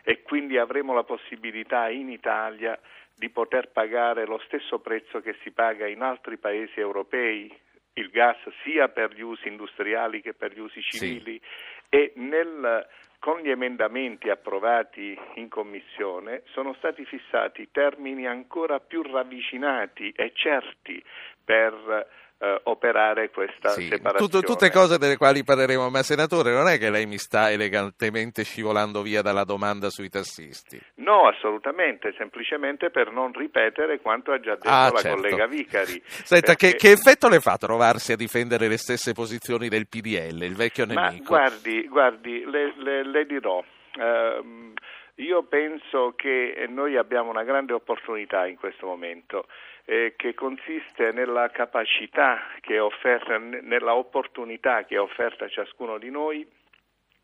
e 0.04 0.22
quindi 0.24 0.58
avremo 0.58 0.94
la 0.94 1.04
possibilità 1.04 1.90
in 1.90 2.10
Italia 2.10 2.80
di 3.14 3.30
poter 3.30 3.70
pagare 3.70 4.26
lo 4.26 4.40
stesso 4.46 4.80
prezzo 4.80 5.22
che 5.22 5.36
si 5.44 5.52
paga 5.52 5.86
in 5.86 6.02
altri 6.02 6.38
paesi 6.38 6.80
europei, 6.80 7.56
il 7.94 8.10
gas 8.10 8.38
sia 8.64 8.88
per 8.90 9.14
gli 9.14 9.22
usi 9.22 9.48
industriali 9.48 10.22
che 10.22 10.34
per 10.34 10.54
gli 10.54 10.60
usi 10.60 10.82
civili 10.82 11.40
sì. 11.42 11.50
e 11.90 12.14
nel, 12.16 12.88
con 13.20 13.40
gli 13.40 13.50
emendamenti 13.50 14.30
approvati 14.30 15.18
in 15.36 15.50
Commissione 15.50 16.44
sono 16.46 16.74
stati 16.76 17.06
fissati 17.06 17.70
termini 17.72 18.26
ancora 18.26 18.80
più 18.80 19.02
ravvicinati 19.02 20.12
e 20.16 20.32
certi 20.34 21.04
per 21.44 22.08
eh, 22.42 22.60
operare 22.64 23.30
questa 23.30 23.70
sì, 23.70 23.88
separazione. 23.88 24.32
Tutto, 24.32 24.42
tutte 24.42 24.72
cose 24.72 24.98
delle 24.98 25.16
quali 25.16 25.44
parleremo, 25.44 25.90
ma 25.92 26.02
senatore, 26.02 26.52
non 26.52 26.68
è 26.68 26.80
che 26.80 26.90
lei 26.90 27.06
mi 27.06 27.20
sta 27.20 27.52
elegantemente 27.52 28.44
scivolando 28.44 29.04
via 29.04 29.22
dalla 29.22 29.44
domanda 29.44 29.92
sui 29.92 30.10
tassisti? 30.10 30.82
No, 30.96 31.28
assolutamente, 31.28 32.14
semplicemente 32.18 32.90
per 32.90 33.12
non 33.12 33.32
ripetere 33.32 34.02
quanto 34.02 34.32
ha 34.32 34.40
già 34.40 34.56
detto 34.56 34.70
ah, 34.70 34.90
la 34.92 35.00
certo. 35.00 35.22
collega 35.22 35.46
Vicari. 35.46 36.02
Senta, 36.04 36.54
perché... 36.56 36.72
che, 36.72 36.78
che, 36.78 36.92
effetto 36.92 37.30
le 37.30 37.40
fa 37.40 37.58
trovarsi 37.58 38.12
a 38.12 38.16
difendere 38.16 38.68
le 38.68 38.78
stesse 38.78 39.14
posizioni 39.14 39.68
del 39.70 39.88
PDL, 39.88 40.42
il 40.42 40.56
vecchio 40.56 40.86
nemico? 40.86 41.32
Ma 41.34 41.40
guardi, 41.40 41.88
guardi 41.88 42.44
le, 42.44 42.74
le, 42.78 43.04
le 43.04 43.26
dirò. 43.28 43.64
Uh, 43.94 44.74
io 45.16 45.44
penso 45.44 46.14
che 46.16 46.66
noi 46.70 46.98
abbiamo 46.98 47.30
una 47.30 47.44
grande 47.44 47.74
opportunità 47.74 48.48
in 48.48 48.56
questo 48.56 48.88
momento 48.88 49.46
eh, 49.86 50.14
che 50.16 50.34
consiste 50.34 51.12
nella 51.12 51.50
capacità 51.50 52.40
che 52.60 52.76
è 52.76 52.82
offerta, 52.82 53.38
nella 53.38 53.96
opportunità 53.96 54.84
che 54.86 54.96
è 54.96 55.00
offerta 55.00 55.46
a 55.46 55.50
ciascuno 55.50 55.98
di 55.98 56.10
noi 56.10 56.48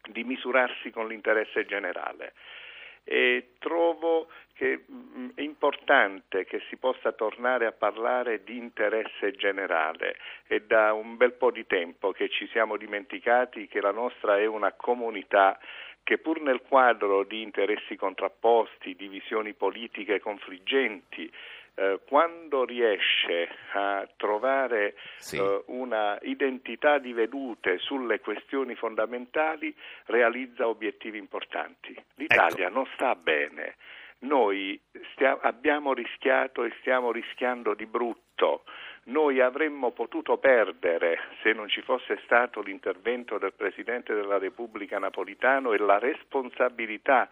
di 0.10 0.24
misurarsi 0.24 0.90
con 0.92 1.08
l'interesse 1.08 1.66
generale. 1.66 2.34
e 3.10 3.52
trovo 3.60 4.28
che 4.54 4.84
mm, 4.92 5.30
è 5.36 5.42
importante 5.42 6.44
che 6.44 6.62
si 6.68 6.76
possa 6.76 7.14
tornare 7.14 7.66
a 7.66 7.72
parlare 7.72 8.44
di 8.44 8.58
interesse 8.58 9.32
generale. 9.32 10.18
È 10.46 10.60
da 10.60 10.92
un 10.92 11.16
bel 11.16 11.32
po' 11.34 11.52
di 11.52 11.66
tempo 11.66 12.12
che 12.12 12.28
ci 12.28 12.48
siamo 12.48 12.76
dimenticati 12.76 13.68
che 13.68 13.80
la 13.80 13.92
nostra 13.92 14.38
è 14.38 14.46
una 14.46 14.74
comunità 14.74 15.58
che 16.04 16.18
pur 16.18 16.42
nel 16.42 16.62
quadro 16.62 17.24
di 17.24 17.42
interessi 17.42 17.96
contrapposti, 17.96 18.96
di 18.96 19.08
visioni 19.08 19.54
politiche 19.54 20.20
confliggenti, 20.20 21.32
eh, 21.80 22.00
quando 22.08 22.66
riesce 22.66 23.48
a 23.74 24.08
trovare 24.18 24.96
sì. 25.18 25.38
eh, 25.38 25.64
una 25.68 26.18
identità 26.24 26.98
di 26.98 27.14
vedute 27.14 27.78
sulle 27.78 28.20
questioni 28.20 28.74
fondamentali, 28.74 29.74
realizza 30.06 30.68
obiettivi 30.68 31.20
importanti. 31.20 31.96
L'Italia 32.16 32.66
ecco. 32.66 32.74
non 32.74 32.88
sta 32.96 33.14
bene. 33.14 33.76
Noi 34.20 34.80
stia- 35.12 35.38
abbiamo 35.40 35.94
rischiato 35.94 36.64
e 36.64 36.74
stiamo 36.80 37.12
rischiando 37.12 37.76
di 37.76 37.86
brutto. 37.86 38.64
Noi 39.04 39.40
avremmo 39.40 39.92
potuto 39.92 40.38
perdere 40.38 41.20
se 41.44 41.54
non 41.54 41.70
ci 41.70 41.82
fosse 41.84 42.20
stato 42.24 42.62
l'intervento 42.62 43.38
del 43.38 43.54
Presidente 43.54 44.16
della 44.16 44.40
Repubblica 44.40 44.98
Napolitano 44.98 45.74
e 45.74 45.78
la 45.78 46.00
responsabilità 46.00 47.30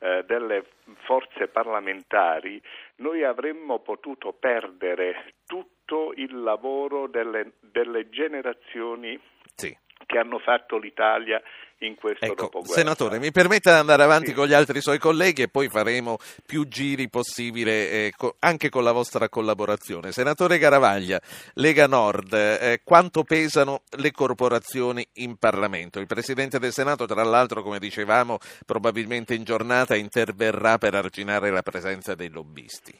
eh, 0.00 0.24
delle 0.26 0.64
forze 1.04 1.48
parlamentari, 1.48 2.60
noi 2.96 3.22
avremmo 3.22 3.80
potuto 3.80 4.32
perdere 4.32 5.34
tutto 5.46 6.12
il 6.16 6.40
lavoro 6.40 7.06
delle, 7.06 7.52
delle 7.60 8.08
generazioni 8.08 9.20
sì. 9.54 9.76
che 10.06 10.18
hanno 10.18 10.38
fatto 10.38 10.78
l'Italia 10.78 11.40
in 11.80 11.94
questo 11.94 12.24
ecco, 12.24 12.42
dopoguerra. 12.42 12.74
Senatore, 12.74 13.18
mi 13.18 13.30
permetta 13.30 13.72
di 13.72 13.78
andare 13.78 14.02
avanti 14.02 14.28
sì. 14.28 14.34
con 14.34 14.46
gli 14.46 14.52
altri 14.52 14.80
suoi 14.80 14.98
colleghi 14.98 15.42
e 15.42 15.48
poi 15.48 15.68
faremo 15.68 16.18
più 16.44 16.66
giri 16.68 17.08
possibile 17.08 17.90
eh, 17.90 18.12
co- 18.16 18.36
anche 18.40 18.68
con 18.68 18.84
la 18.84 18.92
vostra 18.92 19.28
collaborazione. 19.28 20.12
Senatore 20.12 20.58
Garavaglia, 20.58 21.20
Lega 21.54 21.86
Nord, 21.86 22.32
eh, 22.32 22.80
quanto 22.84 23.24
pesano 23.24 23.82
le 23.96 24.10
corporazioni 24.10 25.06
in 25.14 25.36
Parlamento? 25.36 26.00
Il 26.00 26.06
Presidente 26.06 26.58
del 26.58 26.72
Senato, 26.72 27.06
tra 27.06 27.22
l'altro, 27.22 27.62
come 27.62 27.78
dicevamo, 27.78 28.38
probabilmente 28.66 29.34
in 29.34 29.44
giornata 29.44 29.96
interverrà 29.96 30.78
per 30.78 30.94
arginare 30.94 31.50
la 31.50 31.62
presenza 31.62 32.14
dei 32.14 32.28
lobbisti. 32.28 32.98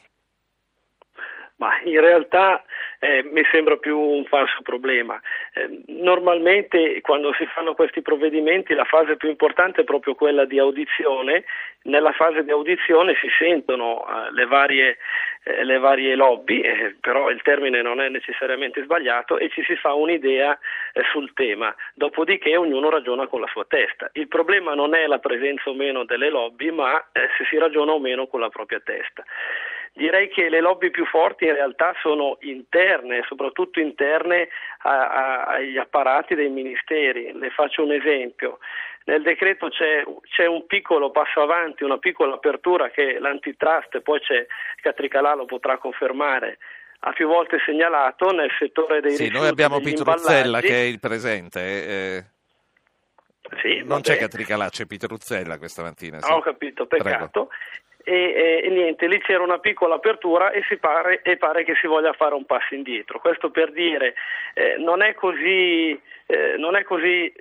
Ma 1.61 1.79
in 1.83 2.01
realtà 2.01 2.63
eh, 2.97 3.21
mi 3.23 3.43
sembra 3.51 3.77
più 3.77 3.95
un 3.95 4.25
falso 4.25 4.63
problema. 4.63 5.21
Eh, 5.53 5.83
normalmente 5.89 7.01
quando 7.01 7.31
si 7.33 7.45
fanno 7.45 7.75
questi 7.75 8.01
provvedimenti 8.01 8.73
la 8.73 8.83
fase 8.83 9.15
più 9.15 9.29
importante 9.29 9.81
è 9.81 9.83
proprio 9.83 10.15
quella 10.15 10.45
di 10.45 10.57
audizione. 10.57 11.45
Nella 11.83 12.13
fase 12.13 12.43
di 12.43 12.49
audizione 12.49 13.15
si 13.21 13.27
sentono 13.37 14.03
eh, 14.07 14.31
le, 14.33 14.45
varie, 14.47 14.97
eh, 15.43 15.63
le, 15.63 15.77
varie, 15.77 16.15
lobby, 16.15 16.61
eh, 16.61 16.95
però 16.99 17.29
il 17.29 17.43
termine 17.43 17.83
non 17.83 18.01
è 18.01 18.09
necessariamente 18.09 18.81
sbagliato 18.81 19.37
e 19.37 19.49
ci 19.49 19.63
si 19.63 19.75
fa 19.75 19.93
un'idea 19.93 20.57
eh, 20.93 21.03
sul 21.11 21.31
tema. 21.33 21.73
Dopodiché 21.93 22.57
ognuno 22.57 22.89
ragiona 22.89 23.27
con 23.27 23.39
la 23.39 23.47
sua 23.51 23.65
testa. 23.67 24.09
Il 24.13 24.27
problema 24.27 24.73
non 24.73 24.95
è 24.95 25.05
la 25.05 25.19
presenza 25.19 25.69
o 25.69 25.75
meno 25.75 26.05
delle 26.05 26.31
lobby, 26.31 26.71
ma 26.71 27.03
se 27.13 27.45
si 27.47 27.57
ragiona 27.59 27.91
o 27.91 27.99
meno 27.99 28.25
con 28.25 28.39
la 28.39 28.49
propria 28.49 28.79
testa. 28.79 29.23
Direi 29.93 30.29
che 30.29 30.47
le 30.47 30.61
lobby 30.61 30.89
più 30.89 31.05
forti 31.05 31.45
in 31.45 31.53
realtà 31.53 31.93
sono 32.01 32.37
interne, 32.41 33.23
soprattutto 33.27 33.81
interne 33.81 34.47
a, 34.79 35.09
a, 35.09 35.43
agli 35.47 35.77
apparati 35.77 36.33
dei 36.33 36.49
ministeri. 36.49 37.31
Le 37.33 37.49
faccio 37.49 37.83
un 37.83 37.91
esempio. 37.91 38.59
Nel 39.05 39.21
decreto 39.21 39.67
c'è, 39.67 40.03
c'è, 40.29 40.45
un 40.45 40.65
piccolo 40.65 41.11
passo 41.11 41.41
avanti, 41.41 41.83
una 41.83 41.97
piccola 41.97 42.35
apertura 42.35 42.89
che 42.89 43.19
l'antitrust, 43.19 43.99
poi 43.99 44.19
c'è 44.21 44.45
Catricalà 44.79 45.33
lo 45.33 45.45
potrà 45.45 45.77
confermare, 45.77 46.59
ha 46.99 47.11
più 47.11 47.27
volte 47.27 47.57
segnalato 47.65 48.31
nel 48.31 48.51
settore 48.57 49.01
dei 49.01 49.11
sì, 49.11 49.23
rifiuti. 49.23 49.39
Noi 49.39 49.49
abbiamo 49.49 49.79
Pitruzzella 49.79 50.61
che 50.61 50.75
è 50.75 50.83
il 50.83 50.99
presente. 50.99 51.59
Eh. 51.59 52.25
Sì, 53.61 53.79
non 53.79 53.87
vabbè. 53.87 54.01
c'è 54.01 54.17
Catricalà, 54.17 54.69
c'è 54.69 54.85
Pitruzzella 54.85 55.57
questa 55.57 55.81
mattina. 55.81 56.21
Sì. 56.21 56.31
Ho 56.31 56.39
capito, 56.39 56.85
peccato. 56.85 57.47
Prego 57.47 57.49
e, 58.03 58.61
e, 58.63 58.69
niente, 58.69 59.07
lì 59.07 59.19
c'era 59.19 59.43
una 59.43 59.59
piccola 59.59 59.95
apertura 59.95 60.51
e, 60.51 60.63
pare, 60.79 61.21
e, 61.21 61.37
pare, 61.37 61.63
che 61.63 61.75
si 61.75 61.87
voglia 61.87 62.13
fare 62.13 62.35
un 62.35 62.45
passo 62.45 62.73
indietro. 62.73 63.19
Questo 63.19 63.49
per 63.51 63.71
dire 63.71 64.15
eh, 64.53 64.75
non, 64.77 65.01
è 65.01 65.13
così, 65.13 65.99
eh, 66.25 66.55
non 66.57 66.75
è 66.75 66.83
così 66.83 67.31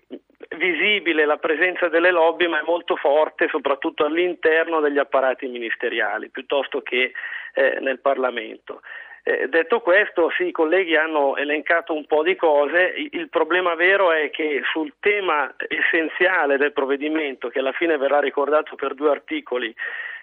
visibile 0.57 1.25
la 1.25 1.37
presenza 1.37 1.88
delle 1.88 2.11
lobby, 2.11 2.47
ma 2.47 2.61
è 2.61 2.64
molto 2.64 2.97
forte 2.97 3.49
soprattutto 3.49 4.05
all'interno 4.05 4.81
degli 4.81 4.99
apparati 4.99 5.47
ministeriali 5.47 6.29
piuttosto 6.31 6.81
che 6.83 7.12
eh, 7.55 7.79
nel 7.81 8.00
Parlamento. 8.00 8.81
Eh, 9.23 9.49
detto 9.49 9.81
questo, 9.81 10.31
sì, 10.31 10.47
i 10.47 10.50
colleghi 10.50 10.97
hanno 10.97 11.37
elencato 11.37 11.93
un 11.93 12.07
po' 12.07 12.23
di 12.23 12.37
cose, 12.37 12.95
il 13.11 13.29
problema 13.29 13.75
vero 13.75 14.12
è 14.12 14.31
che 14.31 14.62
sul 14.73 14.95
tema 14.99 15.55
essenziale 15.69 16.57
del 16.57 16.73
provvedimento, 16.73 17.49
che 17.49 17.59
alla 17.59 17.73
fine 17.73 17.99
verrà 17.99 18.19
ricordato 18.19 18.76
per 18.76 18.95
due 18.95 19.11
articoli, 19.11 19.75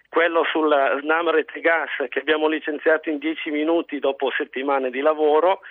quello 0.10 0.44
sulla 0.52 0.98
SNAM 1.00 1.30
Rete 1.30 1.60
Gas 1.60 1.90
che 2.10 2.20
abbiamo 2.20 2.48
licenziato 2.48 3.10
in 3.10 3.18
dieci 3.18 3.52
minuti 3.52 4.00
dopo 4.00 4.32
settimane 4.32 4.90
di 4.90 5.02
lavoro 5.02 5.62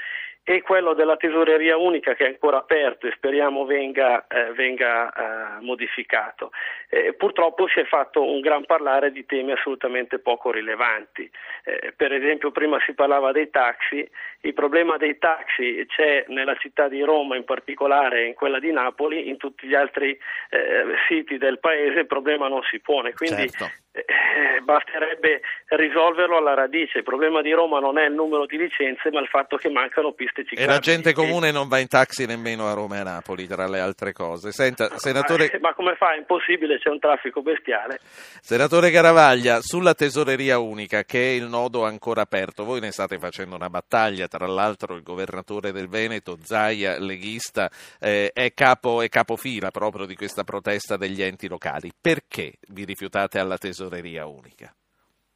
e 0.48 0.62
quello 0.62 0.94
della 0.94 1.16
tesoreria 1.16 1.76
unica 1.76 2.14
che 2.14 2.24
è 2.24 2.28
ancora 2.28 2.58
aperto 2.58 3.08
e 3.08 3.12
speriamo 3.16 3.64
venga, 3.64 4.28
eh, 4.28 4.52
venga 4.52 5.10
eh, 5.10 5.60
modificato. 5.60 6.52
Eh, 6.88 7.14
purtroppo 7.14 7.66
si 7.66 7.80
è 7.80 7.84
fatto 7.84 8.22
un 8.22 8.38
gran 8.38 8.64
parlare 8.64 9.10
di 9.10 9.26
temi 9.26 9.50
assolutamente 9.50 10.20
poco 10.20 10.52
rilevanti. 10.52 11.28
Eh, 11.64 11.92
per 11.96 12.12
esempio 12.12 12.52
prima 12.52 12.78
si 12.86 12.94
parlava 12.94 13.32
dei 13.32 13.50
taxi, 13.50 14.08
il 14.42 14.54
problema 14.54 14.96
dei 14.96 15.18
taxi 15.18 15.84
c'è 15.88 16.26
nella 16.28 16.54
città 16.54 16.86
di 16.86 17.02
Roma 17.02 17.34
in 17.34 17.44
particolare, 17.44 18.24
in 18.24 18.34
quella 18.34 18.60
di 18.60 18.70
Napoli, 18.70 19.28
in 19.28 19.38
tutti 19.38 19.66
gli 19.66 19.74
altri 19.74 20.16
eh, 20.50 20.84
siti 21.08 21.38
del 21.38 21.58
paese 21.58 21.98
il 21.98 22.06
problema 22.06 22.46
non 22.46 22.62
si 22.70 22.78
pone. 22.78 23.14
Quindi 23.14 23.50
certo. 23.50 23.74
Eh, 23.96 24.60
basterebbe 24.60 25.40
risolverlo 25.68 26.36
alla 26.36 26.52
radice. 26.52 26.98
Il 26.98 27.04
problema 27.04 27.40
di 27.40 27.52
Roma 27.52 27.80
non 27.80 27.96
è 27.96 28.06
il 28.06 28.12
numero 28.12 28.44
di 28.44 28.58
licenze, 28.58 29.10
ma 29.10 29.20
il 29.20 29.28
fatto 29.28 29.56
che 29.56 29.70
mancano 29.70 30.12
piste 30.12 30.44
ciclabili. 30.44 30.68
E 30.68 30.70
la 30.70 30.80
gente 30.80 31.14
comune 31.14 31.50
non 31.50 31.66
va 31.68 31.78
in 31.78 31.88
taxi 31.88 32.26
nemmeno 32.26 32.68
a 32.68 32.74
Roma 32.74 32.96
e 32.96 32.98
a 32.98 33.04
Napoli, 33.04 33.46
tra 33.46 33.66
le 33.66 33.80
altre 33.80 34.12
cose. 34.12 34.52
Senta, 34.52 34.98
senatore... 34.98 35.48
ma, 35.54 35.70
ma 35.70 35.74
come 35.74 35.94
fa? 35.96 36.12
È 36.12 36.18
impossibile, 36.18 36.78
c'è 36.78 36.90
un 36.90 36.98
traffico 36.98 37.40
bestiale. 37.40 38.00
Senatore 38.42 38.90
Garavaglia, 38.90 39.60
sulla 39.62 39.94
tesoreria 39.94 40.58
unica, 40.58 41.04
che 41.04 41.30
è 41.30 41.32
il 41.32 41.46
nodo 41.46 41.86
ancora 41.86 42.20
aperto, 42.20 42.64
voi 42.64 42.80
ne 42.80 42.90
state 42.90 43.18
facendo 43.18 43.54
una 43.54 43.70
battaglia, 43.70 44.28
tra 44.28 44.46
l'altro 44.46 44.94
il 44.94 45.02
governatore 45.02 45.72
del 45.72 45.88
Veneto, 45.88 46.36
Zaia, 46.42 46.98
leghista, 46.98 47.70
eh, 47.98 48.30
è, 48.34 48.52
capo, 48.52 49.00
è 49.00 49.08
capofila 49.08 49.70
proprio 49.70 50.04
di 50.04 50.16
questa 50.16 50.44
protesta 50.44 50.98
degli 50.98 51.22
enti 51.22 51.48
locali. 51.48 51.90
Perché 51.98 52.58
vi 52.68 52.84
rifiutate 52.84 53.38
alla 53.38 53.56
tesoreria? 53.56 53.84
Tesoreria 53.86 54.26
unica? 54.26 54.74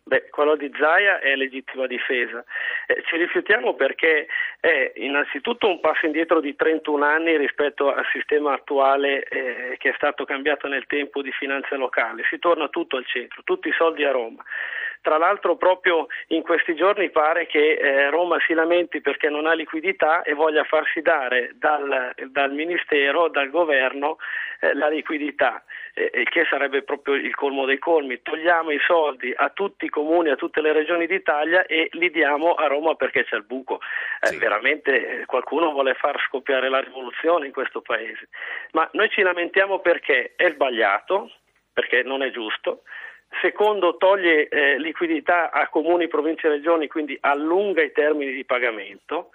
Beh, 0.03 0.29
quello 0.31 0.57
di 0.57 0.73
Zaia 0.77 1.21
è 1.21 1.37
legittima 1.37 1.87
difesa. 1.87 2.45
Eh, 2.87 3.03
ci 3.07 3.17
rifiutiamo 3.17 3.75
perché 3.75 4.27
è 4.59 4.93
innanzitutto 4.97 5.69
un 5.69 5.79
passo 5.79 6.07
indietro 6.07 6.41
di 6.41 6.57
31 6.57 7.05
anni 7.05 7.37
rispetto 7.37 7.95
al 7.95 8.05
sistema 8.11 8.55
attuale 8.55 9.23
eh, 9.23 9.77
che 9.79 9.91
è 9.91 9.95
stato 9.95 10.25
cambiato 10.25 10.67
nel 10.67 10.87
tempo 10.87 11.23
di 11.23 11.31
finanza 11.31 11.77
locale. 11.77 12.25
Si 12.29 12.41
torna 12.41 12.69
tutto 12.69 12.97
al 12.97 13.07
centro, 13.07 13.43
tutti 13.45 13.69
i 13.69 13.75
soldi 13.77 14.03
a 14.05 14.11
Roma. 14.11 14.43
Tra 15.03 15.17
l'altro 15.17 15.57
proprio 15.57 16.09
in 16.29 16.43
questi 16.43 16.75
giorni 16.75 17.09
pare 17.11 17.47
che 17.47 17.73
eh, 17.73 18.11
Roma 18.11 18.39
si 18.47 18.53
lamenti 18.53 19.01
perché 19.01 19.31
non 19.31 19.47
ha 19.47 19.55
liquidità 19.55 20.23
e 20.23 20.35
voglia 20.35 20.65
farsi 20.65 21.01
dare 21.01 21.53
dal, 21.55 22.13
dal 22.29 22.53
Ministero, 22.53 23.29
dal 23.29 23.49
Governo, 23.49 24.19
eh, 24.61 24.75
la 24.75 24.89
liquidità, 24.89 25.65
eh, 25.95 26.25
che 26.25 26.45
sarebbe 26.51 26.83
proprio 26.83 27.15
il 27.15 27.35
colmo 27.35 27.65
dei 27.65 27.79
colmi. 27.79 28.21
Togliamo 28.21 28.73
i 28.73 28.79
soldi 28.87 29.33
a 29.35 29.49
tutti 29.49 29.87
i 29.87 29.89
comuni, 29.89 30.29
a 30.29 30.37
tutte 30.37 30.61
le 30.61 30.73
regioni 30.73 31.07
d'Italia 31.07 31.65
e 31.65 31.89
li 31.93 32.11
diamo 32.11 32.53
a 32.53 32.67
Roma 32.67 32.95
perché 32.95 33.25
c'è 33.25 33.37
il 33.37 33.45
buco. 33.45 33.81
Eh, 34.21 34.27
sì. 34.27 34.37
Veramente 34.39 35.21
eh, 35.21 35.25
qualcuno 35.25 35.73
vuole 35.73 35.95
far 35.95 36.21
scoppiare 36.29 36.69
la 36.69 36.81
rivoluzione 36.81 37.47
in 37.47 37.53
questo 37.53 37.81
paese. 37.81 38.29
Ma 38.73 38.87
noi 38.93 39.09
ci 39.09 39.23
lamentiamo 39.23 39.79
perché 39.79 40.35
è 40.37 40.51
sbagliato, 40.53 41.31
perché 41.73 42.03
non 42.03 42.23
è 42.23 42.31
giusto 42.31 42.83
Secondo, 43.41 43.97
toglie 43.97 44.49
eh, 44.49 44.79
liquidità 44.79 45.51
a 45.51 45.69
comuni, 45.69 46.09
province 46.09 46.47
e 46.47 46.51
regioni, 46.51 46.89
quindi 46.89 47.17
allunga 47.21 47.83
i 47.83 47.93
termini 47.93 48.33
di 48.33 48.45
pagamento. 48.45 49.31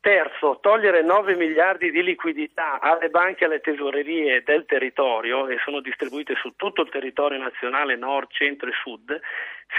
Terzo, 0.00 0.58
togliere 0.60 1.02
9 1.02 1.34
miliardi 1.34 1.90
di 1.90 2.02
liquidità 2.02 2.78
alle 2.78 3.08
banche 3.08 3.44
e 3.44 3.46
alle 3.46 3.60
tesorerie 3.60 4.42
del 4.42 4.66
territorio, 4.66 5.48
e 5.48 5.58
sono 5.64 5.80
distribuite 5.80 6.34
su 6.36 6.52
tutto 6.56 6.82
il 6.82 6.90
territorio 6.90 7.38
nazionale, 7.38 7.96
nord, 7.96 8.28
centro 8.30 8.68
e 8.68 8.72
sud, 8.82 9.18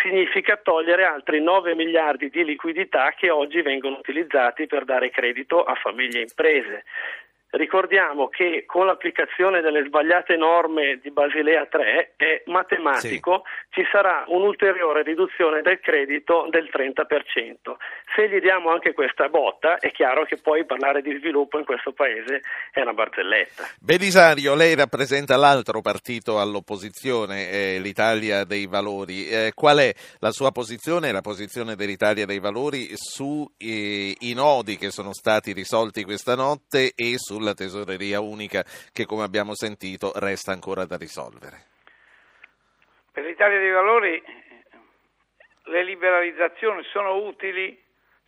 significa 0.02 0.58
togliere 0.58 1.06
altri 1.06 1.42
9 1.42 1.76
miliardi 1.76 2.30
di 2.30 2.44
liquidità 2.44 3.14
che 3.16 3.30
oggi 3.30 3.62
vengono 3.62 3.98
utilizzati 3.98 4.66
per 4.66 4.84
dare 4.84 5.12
credito 5.12 5.64
a 5.64 5.76
famiglie 5.76 6.20
e 6.20 6.24
imprese. 6.24 6.84
Ricordiamo 7.56 8.28
che 8.28 8.66
con 8.66 8.86
l'applicazione 8.86 9.62
delle 9.62 9.86
sbagliate 9.86 10.36
norme 10.36 11.00
di 11.02 11.10
Basilea 11.10 11.66
3 11.66 12.16
è 12.18 12.44
matematico, 12.48 13.44
sì. 13.70 13.82
ci 13.82 13.88
sarà 13.90 14.26
un'ulteriore 14.28 15.04
riduzione 15.04 15.62
del 15.62 15.80
credito 15.80 16.48
del 16.50 16.70
30%. 16.70 17.76
Se 18.14 18.28
gli 18.28 18.42
diamo 18.42 18.72
anche 18.72 18.94
questa 18.94 19.30
botta 19.30 19.78
è 19.78 19.90
chiaro 19.92 20.26
che 20.26 20.36
poi 20.36 20.66
parlare 20.66 21.02
di 21.02 21.16
sviluppo 21.18 21.58
in 21.58 21.64
questo 21.64 21.94
paese 21.94 22.42
è 22.74 22.82
una 22.82 22.92
barzelletta. 22.92 23.64
Belisario, 23.80 24.54
lei 24.54 24.76
rappresenta 24.76 25.38
l'altro 25.38 25.80
partito 25.80 26.42
all'opposizione, 26.42 27.50
eh, 27.50 27.80
l'Italia 27.80 28.44
dei 28.44 28.68
Valori. 28.68 29.30
Eh, 29.30 29.52
qual 29.56 29.78
è 29.78 29.94
la 30.20 30.32
sua 30.32 30.52
posizione 30.52 31.08
e 31.08 31.12
la 31.14 31.22
posizione 31.22 31.76
dell'Italia 31.76 32.26
dei 32.26 32.40
Valori 32.40 32.90
sui 32.96 33.48
eh, 34.20 34.34
nodi 34.34 34.76
che 34.76 34.92
sono 34.92 35.14
stati 35.14 35.54
risolti 35.54 36.04
questa 36.04 36.36
notte 36.36 36.92
e 36.94 37.14
sul 37.16 37.44
sulla 37.46 37.54
tesoreria 37.54 38.20
unica 38.22 38.64
che 38.92 39.06
come 39.06 39.24
abbiamo 39.24 39.54
sentito 39.54 40.12
resta 40.16 40.52
ancora 40.52 40.86
da 40.86 40.98
risolvere. 40.98 41.74
Per 43.12 43.24
l'Italia 43.24 43.60
dei 43.60 43.70
Valori 43.70 44.24
le 45.66 45.84
liberalizzazioni 45.84 46.84
sono 46.86 47.16
utili 47.16 47.80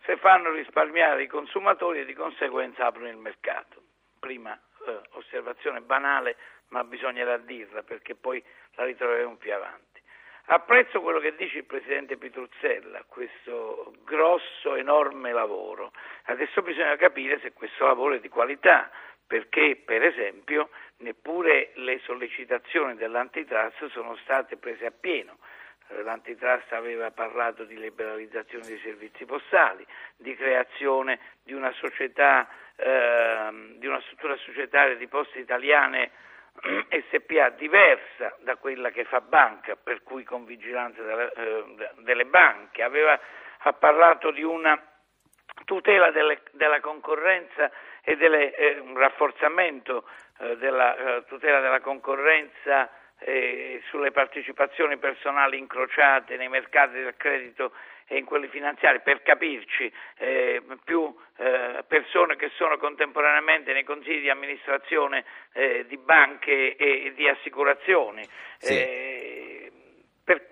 se 0.04 0.16
fanno 0.18 0.52
risparmiare 0.52 1.24
i 1.24 1.26
consumatori 1.26 2.00
e 2.00 2.04
di 2.04 2.14
conseguenza 2.14 2.86
aprono 2.86 3.08
il 3.08 3.16
mercato. 3.16 3.82
Prima 4.20 4.54
eh, 4.86 5.00
osservazione 5.12 5.80
banale, 5.80 6.36
ma 6.68 6.84
bisognerà 6.84 7.36
dirla 7.38 7.82
perché 7.82 8.14
poi 8.14 8.42
la 8.74 8.84
ritroveremo 8.84 9.36
più 9.36 9.52
avanti. 9.52 9.88
Apprezzo 10.50 11.02
quello 11.02 11.18
che 11.18 11.34
dice 11.36 11.58
il 11.58 11.64
Presidente 11.64 12.16
Pitruzzella, 12.16 13.04
questo 13.06 13.92
grosso, 14.04 14.76
enorme 14.76 15.30
lavoro. 15.30 15.92
Adesso 16.24 16.62
bisogna 16.62 16.96
capire 16.96 17.38
se 17.40 17.52
questo 17.52 17.84
lavoro 17.84 18.14
è 18.14 18.20
di 18.20 18.30
qualità, 18.30 18.90
perché 19.28 19.80
per 19.84 20.02
esempio 20.02 20.70
neppure 20.98 21.70
le 21.74 22.00
sollecitazioni 22.00 22.96
dell'antitrust 22.96 23.86
sono 23.90 24.16
state 24.16 24.56
prese 24.56 24.86
a 24.86 24.90
pieno. 24.90 25.38
Eh, 25.88 26.02
L'antitrust 26.02 26.72
aveva 26.72 27.12
parlato 27.12 27.62
di 27.64 27.78
liberalizzazione 27.78 28.66
dei 28.66 28.80
servizi 28.82 29.24
postali, 29.26 29.86
di 30.16 30.34
creazione 30.34 31.20
di 31.44 31.52
una 31.52 31.70
società, 31.72 32.48
eh, 32.74 33.76
di 33.76 33.86
una 33.86 34.00
struttura 34.00 34.34
societaria 34.38 34.96
di 34.96 35.06
poste 35.06 35.38
italiane 35.38 36.10
SPA 37.12 37.50
diversa 37.50 38.34
da 38.40 38.56
quella 38.56 38.90
che 38.90 39.04
fa 39.04 39.20
banca, 39.20 39.76
per 39.76 40.02
cui 40.02 40.24
con 40.24 40.44
vigilanza 40.44 41.02
delle, 41.02 41.32
eh, 41.36 41.64
delle 41.98 42.24
banche, 42.24 42.82
aveva 42.82 43.20
ha 43.62 43.72
parlato 43.72 44.30
di 44.30 44.42
una 44.42 44.80
tutela 45.64 46.10
delle, 46.10 46.42
della 46.52 46.80
concorrenza 46.80 47.70
e 48.08 48.16
delle, 48.16 48.54
eh, 48.54 48.78
un 48.78 48.96
rafforzamento 48.96 50.04
eh, 50.38 50.56
della 50.56 50.96
eh, 50.96 51.24
tutela 51.26 51.60
della 51.60 51.80
concorrenza 51.80 52.88
eh, 53.18 53.82
sulle 53.88 54.12
partecipazioni 54.12 54.96
personali 54.96 55.58
incrociate 55.58 56.38
nei 56.38 56.48
mercati 56.48 56.94
del 56.94 57.16
credito 57.18 57.72
e 58.06 58.16
in 58.16 58.24
quelli 58.24 58.48
finanziari, 58.48 59.00
per 59.00 59.20
capirci, 59.20 59.92
eh, 60.16 60.62
più 60.84 61.14
eh, 61.36 61.84
persone 61.86 62.36
che 62.36 62.50
sono 62.54 62.78
contemporaneamente 62.78 63.74
nei 63.74 63.84
consigli 63.84 64.22
di 64.22 64.30
amministrazione 64.30 65.26
eh, 65.52 65.84
di 65.86 65.98
banche 65.98 66.76
e, 66.76 67.12
di 67.14 67.28
assicurazioni. 67.28 68.26
Sì. 68.56 68.72
Eh, 68.72 69.72
per, 70.24 70.48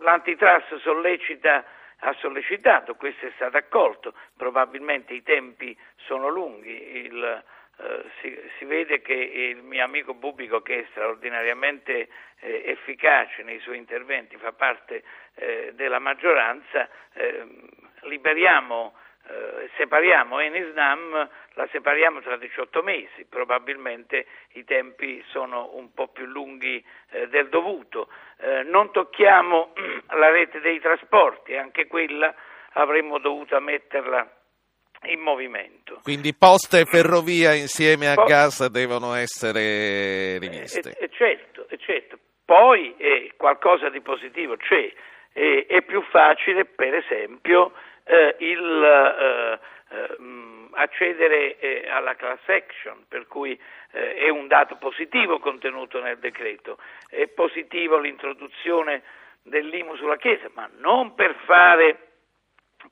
l'antitrust 0.00 0.78
sollecita 0.80 1.64
ha 2.00 2.12
sollecitato, 2.18 2.94
questo 2.94 3.26
è 3.26 3.32
stato 3.36 3.56
accolto, 3.56 4.14
probabilmente 4.36 5.14
i 5.14 5.22
tempi 5.22 5.76
sono 5.96 6.28
lunghi, 6.28 7.06
il, 7.06 7.44
eh, 7.78 8.04
si, 8.20 8.38
si, 8.58 8.64
vede 8.64 9.00
che 9.00 9.14
il 9.14 9.62
mio 9.62 9.84
amico 9.84 10.14
Bubico 10.14 10.60
che 10.60 10.80
è 10.80 10.86
straordinariamente 10.90 12.08
eh, 12.40 12.62
efficace 12.66 13.42
nei 13.42 13.60
suoi 13.60 13.78
interventi, 13.78 14.36
fa 14.36 14.52
parte 14.52 15.02
eh, 15.34 15.72
della 15.74 15.98
maggioranza, 15.98 16.88
ehm, 17.14 17.68
liberiamo 18.02 18.94
eh, 19.28 19.70
separiamo 19.76 20.38
Enisnam, 20.38 21.28
la 21.54 21.68
separiamo 21.72 22.20
tra 22.20 22.36
18 22.36 22.82
mesi, 22.82 23.24
probabilmente 23.28 24.26
i 24.52 24.64
tempi 24.64 25.22
sono 25.30 25.70
un 25.74 25.92
po' 25.92 26.08
più 26.08 26.26
lunghi 26.26 26.84
eh, 27.10 27.26
del 27.28 27.48
dovuto. 27.48 28.08
Eh, 28.38 28.62
non 28.62 28.92
tocchiamo 28.92 29.72
la 30.16 30.30
rete 30.30 30.60
dei 30.60 30.78
trasporti, 30.80 31.56
anche 31.56 31.88
quella 31.88 32.32
avremmo 32.74 33.18
dovuto 33.18 33.58
metterla 33.60 34.30
in 35.06 35.18
movimento. 35.18 36.00
Quindi 36.02 36.32
poste 36.34 36.80
e 36.80 36.84
ferrovia 36.84 37.52
insieme 37.52 38.08
a 38.08 38.14
po- 38.14 38.24
gas 38.24 38.66
devono 38.68 39.14
essere 39.14 40.38
riviste. 40.38 40.90
Eh, 40.90 41.04
eh, 41.04 41.10
certo, 41.10 41.66
certo. 41.78 42.18
Poi 42.44 42.94
qualcosa 43.36 43.88
di 43.88 44.00
positivo 44.00 44.56
c'è, 44.56 44.92
è 45.32 45.82
più 45.82 46.00
facile 46.10 46.64
per 46.64 46.94
esempio 46.94 47.72
eh, 48.06 48.36
il 48.38 48.82
eh, 48.82 49.58
eh 49.88 50.16
accedere 50.76 51.58
eh, 51.58 51.88
alla 51.88 52.14
class 52.14 52.46
action, 52.46 53.06
per 53.08 53.26
cui 53.26 53.58
eh, 53.92 54.14
è 54.14 54.28
un 54.28 54.46
dato 54.46 54.76
positivo 54.76 55.38
contenuto 55.38 56.00
nel 56.00 56.18
decreto. 56.18 56.78
È 57.08 57.26
positivo 57.28 57.98
l'introduzione 57.98 59.02
dell'IMU 59.42 59.96
sulla 59.96 60.16
Chiesa, 60.16 60.50
ma 60.54 60.68
non 60.78 61.14
per 61.14 61.34
fare 61.44 62.00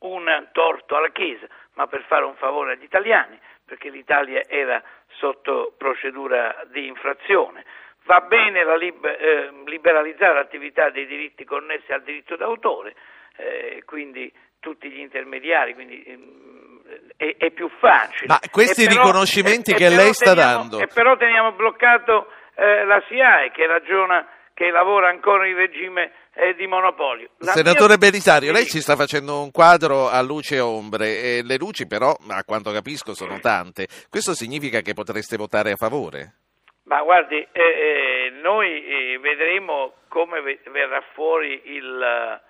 un 0.00 0.48
torto 0.52 0.96
alla 0.96 1.10
Chiesa, 1.10 1.46
ma 1.74 1.86
per 1.86 2.04
fare 2.04 2.24
un 2.24 2.34
favore 2.36 2.72
agli 2.72 2.84
italiani, 2.84 3.38
perché 3.64 3.90
l'Italia 3.90 4.42
era 4.46 4.82
sotto 5.08 5.74
procedura 5.76 6.64
di 6.70 6.86
infrazione. 6.86 7.64
Va 8.04 8.20
bene 8.20 8.76
lib- 8.76 9.04
eh, 9.04 9.50
liberalizzare 9.66 10.34
l'attività 10.34 10.90
dei 10.90 11.06
diritti 11.06 11.44
connessi 11.44 11.92
al 11.92 12.02
diritto 12.02 12.36
d'autore, 12.36 12.94
eh, 13.36 13.82
quindi 13.84 14.32
tutti 14.64 14.90
gli 14.90 15.00
intermediari, 15.00 15.74
quindi 15.74 16.02
ehm, 16.02 16.80
è, 17.18 17.36
è, 17.36 17.50
più 17.50 17.68
facile. 17.78 18.26
Ma 18.28 18.40
questi 18.50 18.86
però, 18.86 19.02
riconoscimenti 19.02 19.72
e, 19.72 19.74
che 19.74 19.84
e 19.84 19.90
lei 19.90 20.14
sta 20.14 20.32
teniamo, 20.32 20.56
dando... 20.56 20.80
E 20.80 20.86
però 20.86 21.16
teniamo 21.18 21.52
bloccato 21.52 22.28
eh, 22.54 22.84
la 22.86 23.02
SIAE 23.06 23.50
che 23.52 23.66
ragiona, 23.66 24.26
che 24.54 24.70
lavora 24.70 25.10
ancora 25.10 25.46
in 25.46 25.54
regime 25.54 26.12
eh, 26.32 26.54
di 26.54 26.66
monopolio. 26.66 27.28
La 27.40 27.52
Senatore 27.52 27.98
mia... 27.98 28.08
Belisario, 28.08 28.52
lei 28.52 28.64
ci 28.64 28.80
sta 28.80 28.96
facendo 28.96 29.42
un 29.42 29.50
quadro 29.50 30.08
a 30.08 30.22
luce 30.22 30.56
e 30.56 30.60
ombre, 30.60 31.20
e 31.20 31.42
le 31.44 31.58
luci 31.58 31.86
però, 31.86 32.16
a 32.30 32.44
quanto 32.44 32.72
capisco, 32.72 33.12
sono 33.12 33.38
tante. 33.40 33.86
Questo 34.08 34.32
significa 34.32 34.80
che 34.80 34.94
potreste 34.94 35.36
votare 35.36 35.72
a 35.72 35.76
favore? 35.76 36.36
Ma 36.84 37.02
guardi, 37.02 37.36
eh, 37.36 37.48
eh 37.52 38.30
noi 38.40 38.82
eh, 38.82 39.18
vedremo 39.18 39.92
come 40.08 40.40
verrà 40.70 41.02
fuori 41.12 41.60
il 41.64 42.42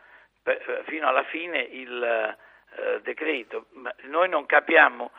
fino 0.85 1.09
alla 1.09 1.24
fine 1.24 1.59
il 1.61 2.02
eh, 2.76 3.00
decreto. 3.02 3.66
Ma 3.72 3.94
noi 4.02 4.28
non 4.28 4.46
capiamo 4.46 5.11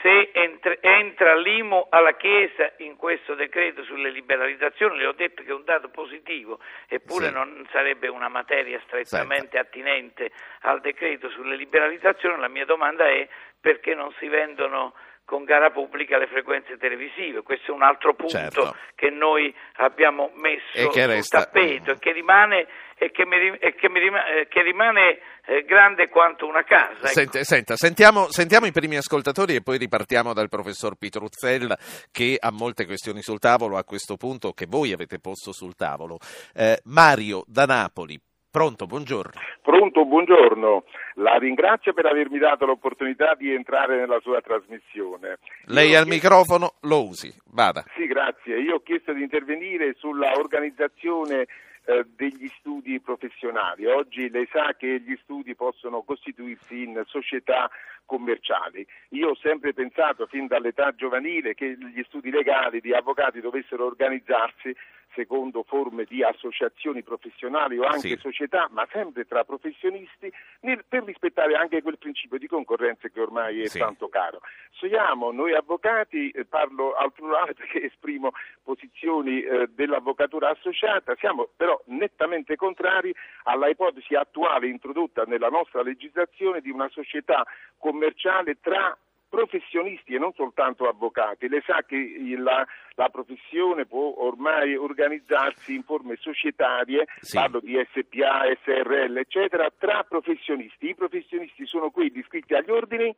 se 0.00 0.30
entra, 0.32 0.76
entra 0.80 1.34
l'IMO 1.34 1.86
alla 1.90 2.14
Chiesa 2.16 2.72
in 2.78 2.96
questo 2.96 3.34
decreto 3.34 3.84
sulle 3.84 4.10
liberalizzazioni, 4.10 4.98
le 4.98 5.06
ho 5.06 5.12
detto 5.12 5.42
che 5.42 5.50
è 5.50 5.54
un 5.54 5.64
dato 5.64 5.88
positivo, 5.88 6.58
eppure 6.88 7.26
sì. 7.26 7.32
non 7.32 7.66
sarebbe 7.70 8.08
una 8.08 8.28
materia 8.28 8.80
strettamente 8.84 9.50
Senta. 9.52 9.60
attinente 9.60 10.30
al 10.60 10.80
decreto 10.80 11.28
sulle 11.30 11.56
liberalizzazioni, 11.56 12.40
la 12.40 12.48
mia 12.48 12.64
domanda 12.64 13.06
è 13.06 13.28
perché 13.60 13.94
non 13.94 14.12
si 14.18 14.28
vendono 14.28 14.94
con 15.24 15.44
gara 15.44 15.70
pubblica 15.70 16.18
le 16.18 16.26
frequenze 16.26 16.76
televisive. 16.76 17.42
Questo 17.42 17.72
è 17.72 17.74
un 17.74 17.82
altro 17.82 18.14
punto 18.14 18.36
certo. 18.36 18.76
che 18.94 19.10
noi 19.10 19.54
abbiamo 19.76 20.30
messo 20.34 20.90
sul 20.90 21.28
tappeto 21.28 21.92
e 21.92 21.98
che 21.98 22.12
rimane 22.12 22.66
e 22.96 23.10
che, 23.10 23.26
mi, 23.26 23.36
e 23.58 23.74
che, 23.74 23.88
mi 23.88 23.98
rimane, 23.98 24.40
eh, 24.40 24.48
che 24.48 24.62
rimane 24.62 25.18
eh, 25.46 25.64
grande 25.64 26.08
quanto 26.08 26.46
una 26.46 26.62
casa. 26.62 26.98
Ecco. 26.98 27.06
Senta, 27.06 27.44
senta 27.44 27.76
sentiamo, 27.76 28.30
sentiamo, 28.30 28.66
i 28.66 28.72
primi 28.72 28.96
ascoltatori 28.96 29.56
e 29.56 29.62
poi 29.62 29.78
ripartiamo 29.78 30.32
dal 30.32 30.48
professor 30.48 30.94
Pitruzzella 30.96 31.76
che 32.12 32.36
ha 32.38 32.50
molte 32.50 32.86
questioni 32.86 33.20
sul 33.22 33.38
tavolo 33.38 33.76
a 33.76 33.84
questo 33.84 34.16
punto 34.16 34.52
che 34.52 34.66
voi 34.68 34.92
avete 34.92 35.18
posto 35.18 35.52
sul 35.52 35.74
tavolo. 35.74 36.18
Eh, 36.54 36.80
Mario 36.84 37.44
da 37.46 37.64
Napoli. 37.64 38.20
Pronto, 38.54 38.86
buongiorno. 38.86 39.32
Pronto, 39.62 40.04
buongiorno. 40.04 40.84
La 41.14 41.34
ringrazio 41.38 41.92
per 41.92 42.06
avermi 42.06 42.38
dato 42.38 42.64
l'opportunità 42.66 43.34
di 43.34 43.52
entrare 43.52 43.96
nella 43.96 44.20
sua 44.20 44.40
trasmissione. 44.40 45.38
Lei 45.64 45.96
al 45.96 46.04
chiesto... 46.04 46.28
microfono 46.28 46.74
lo 46.82 47.04
usi, 47.04 47.34
vada. 47.46 47.82
Sì, 47.96 48.06
grazie. 48.06 48.60
Io 48.60 48.76
ho 48.76 48.80
chiesto 48.80 49.12
di 49.12 49.22
intervenire 49.22 49.94
sulla 49.98 50.34
organizzazione 50.36 51.46
eh, 51.86 52.06
degli 52.14 52.48
studi 52.60 53.00
professionali. 53.00 53.86
Oggi 53.86 54.30
lei 54.30 54.48
sa 54.52 54.72
che 54.78 55.00
gli 55.00 55.18
studi 55.24 55.56
possono 55.56 56.02
costituirsi 56.02 56.84
in 56.84 57.02
società 57.06 57.68
commerciali. 58.04 58.86
Io 59.10 59.30
ho 59.30 59.36
sempre 59.36 59.72
pensato 59.72 60.26
fin 60.26 60.46
dall'età 60.46 60.94
giovanile 60.94 61.54
che 61.54 61.76
gli 61.76 62.02
studi 62.04 62.30
legali 62.30 62.80
di 62.80 62.94
avvocati 62.94 63.40
dovessero 63.40 63.84
organizzarsi 63.84 64.72
secondo 65.14 65.62
forme 65.62 66.04
di 66.04 66.22
associazioni 66.22 67.02
professionali 67.02 67.78
o 67.78 67.84
anche 67.84 68.08
Sì. 68.08 68.16
società, 68.18 68.68
ma 68.70 68.86
sempre 68.92 69.24
tra 69.26 69.44
professionisti, 69.44 70.32
nel- 70.60 70.84
per 70.86 71.04
rispettare 71.04 71.54
anche 71.54 71.82
quel 71.82 71.98
principio 71.98 72.38
di 72.38 72.46
concorrenza 72.46 73.08
che 73.08 73.20
ormai 73.20 73.62
è 73.62 73.66
Sì. 73.68 73.78
tanto 73.78 74.08
caro. 74.08 74.40
Siamo 74.78 75.30
noi 75.32 75.54
avvocati, 75.54 76.30
eh, 76.30 76.44
parlo 76.44 76.94
al 76.94 77.12
plurale 77.12 77.54
perché 77.54 77.82
esprimo 77.84 78.32
posizioni 78.62 79.40
eh, 79.42 79.68
dell'avvocatura 79.68 80.50
associata, 80.50 81.14
siamo 81.16 81.48
però 81.56 81.80
nettamente 81.86 82.56
contrari 82.56 83.14
alla 83.44 83.68
ipotesi 83.68 84.14
attuale 84.14 84.66
introdotta 84.68 85.22
nella 85.24 85.48
nostra 85.48 85.82
legislazione 85.82 86.60
di 86.60 86.70
una 86.70 86.88
società 86.88 87.46
commerciale 87.78 88.58
tra 88.60 88.96
professionisti 89.34 90.14
e 90.14 90.18
non 90.18 90.32
soltanto 90.34 90.88
avvocati. 90.88 91.48
Lei 91.48 91.62
sa 91.66 91.82
che 91.86 91.98
la, 92.38 92.64
la 92.94 93.08
professione 93.08 93.84
può 93.84 94.14
ormai 94.18 94.76
organizzarsi 94.76 95.74
in 95.74 95.82
forme 95.82 96.16
societarie, 96.20 97.06
Sì. 97.20 97.36
parlo 97.36 97.58
di 97.60 97.74
SPA, 97.90 98.46
SRL, 98.64 99.16
eccetera, 99.18 99.68
tra 99.76 100.04
professionisti. 100.08 100.88
I 100.88 100.94
professionisti 100.94 101.66
sono 101.66 101.90
quelli 101.90 102.18
iscritti 102.20 102.54
agli 102.54 102.70
ordini, 102.70 103.14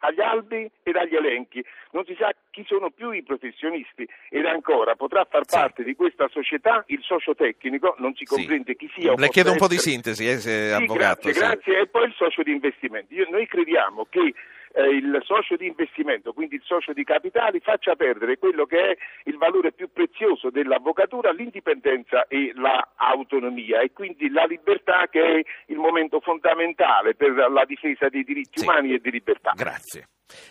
agli 0.00 0.20
albi 0.20 0.68
ed 0.82 0.96
agli 0.96 1.14
elenchi. 1.14 1.64
Non 1.92 2.04
si 2.04 2.16
sa 2.18 2.32
chi 2.50 2.64
sono 2.66 2.90
più 2.90 3.12
i 3.12 3.22
professionisti 3.22 4.04
ed 4.30 4.44
ancora 4.46 4.96
potrà 4.96 5.24
far 5.30 5.42
Sì. 5.46 5.56
parte 5.56 5.84
di 5.84 5.94
questa 5.94 6.26
società 6.28 6.82
il 6.88 7.00
socio 7.02 7.36
tecnico, 7.36 7.94
non 7.98 8.12
si 8.16 8.24
Sì. 8.26 8.34
comprende 8.34 8.74
chi 8.74 8.90
sia. 8.96 9.14
Le 9.16 9.28
chiedo 9.28 9.52
un 9.52 9.58
po' 9.58 9.68
di 9.68 9.78
sintesi, 9.78 10.26
eh, 10.28 10.38
se 10.38 10.68
Sì, 10.70 10.72
avvocato. 10.74 10.98
grazie, 10.98 11.32
sì. 11.32 11.38
grazie. 11.38 11.78
E 11.82 11.86
poi 11.86 12.06
il 12.06 12.14
socio 12.16 12.42
di 12.42 12.50
investimento. 12.50 13.14
Io- 13.14 13.28
noi 13.30 13.46
crediamo 13.46 14.06
che 14.10 14.34
eh, 14.74 14.88
il 14.88 15.20
socio 15.24 15.56
di 15.56 15.66
investimento, 15.66 16.32
quindi 16.32 16.56
il 16.56 16.62
socio 16.64 16.92
di 16.92 17.04
capitali, 17.04 17.60
faccia 17.60 17.94
perdere 17.94 18.38
quello 18.38 18.64
che 18.66 18.78
è 18.90 18.96
il 19.24 19.36
valore 19.36 19.72
più 19.72 19.90
prezioso 19.92 20.50
dell'avvocatura, 20.50 21.30
l'indipendenza 21.32 22.26
e 22.28 22.52
l'autonomia 22.54 23.80
e 23.80 23.92
quindi 23.92 24.30
la 24.30 24.44
libertà 24.44 25.06
che 25.10 25.20
è 25.22 25.42
il 25.66 25.76
momento 25.78 26.20
fondamentale 26.20 27.14
per 27.14 27.32
la 27.32 27.64
difesa 27.64 28.08
dei 28.08 28.24
diritti 28.24 28.58
Sì. 28.60 28.64
umani 28.66 28.94
e 28.94 28.98
di 28.98 29.10
libertà. 29.10 29.52
Grazie, 29.54 30.08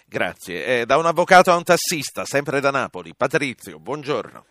grazie. 0.07 0.81
Eh, 0.81 0.86
da 0.86 0.97
un 0.97 1.05
avvocato 1.05 1.51
a 1.51 1.55
un 1.57 1.63
tassista, 1.63 2.23
sempre 2.25 2.60
da 2.60 2.71
Napoli. 2.71 3.13
Patrizio, 3.15 3.79
buongiorno. 3.79 4.45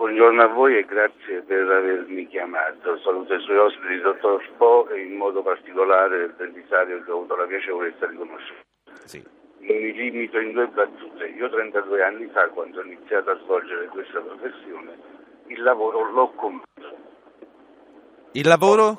Buongiorno 0.00 0.42
a 0.42 0.46
voi 0.46 0.78
e 0.78 0.84
grazie 0.86 1.42
per 1.42 1.68
avermi 1.70 2.26
chiamato. 2.28 2.98
Saluto 3.04 3.34
i 3.34 3.40
suoi 3.42 3.58
ospiti, 3.58 3.92
il 3.92 4.00
dottor 4.00 4.42
Spo 4.54 4.88
e 4.88 5.02
in 5.02 5.14
modo 5.16 5.42
particolare 5.42 6.24
il 6.24 6.34
Belisario 6.38 7.02
che 7.04 7.10
ho 7.10 7.16
avuto 7.18 7.36
la 7.36 7.44
piacevolezza 7.46 8.06
di 8.06 8.16
conoscere. 8.16 8.64
Sì. 9.04 9.22
Mi 9.58 9.92
limito 9.92 10.38
in 10.38 10.52
due 10.52 10.66
battute. 10.68 11.26
Io 11.28 11.48
32 11.48 12.02
anni 12.02 12.26
fa, 12.32 12.48
quando 12.48 12.80
ho 12.80 12.84
iniziato 12.84 13.30
a 13.30 13.38
svolgere 13.38 13.86
questa 13.86 14.20
professione, 14.20 14.98
il 15.46 15.62
lavoro 15.62 16.10
l'ho 16.10 16.30
comprato. 16.30 16.96
Il 18.32 18.46
lavoro? 18.46 18.98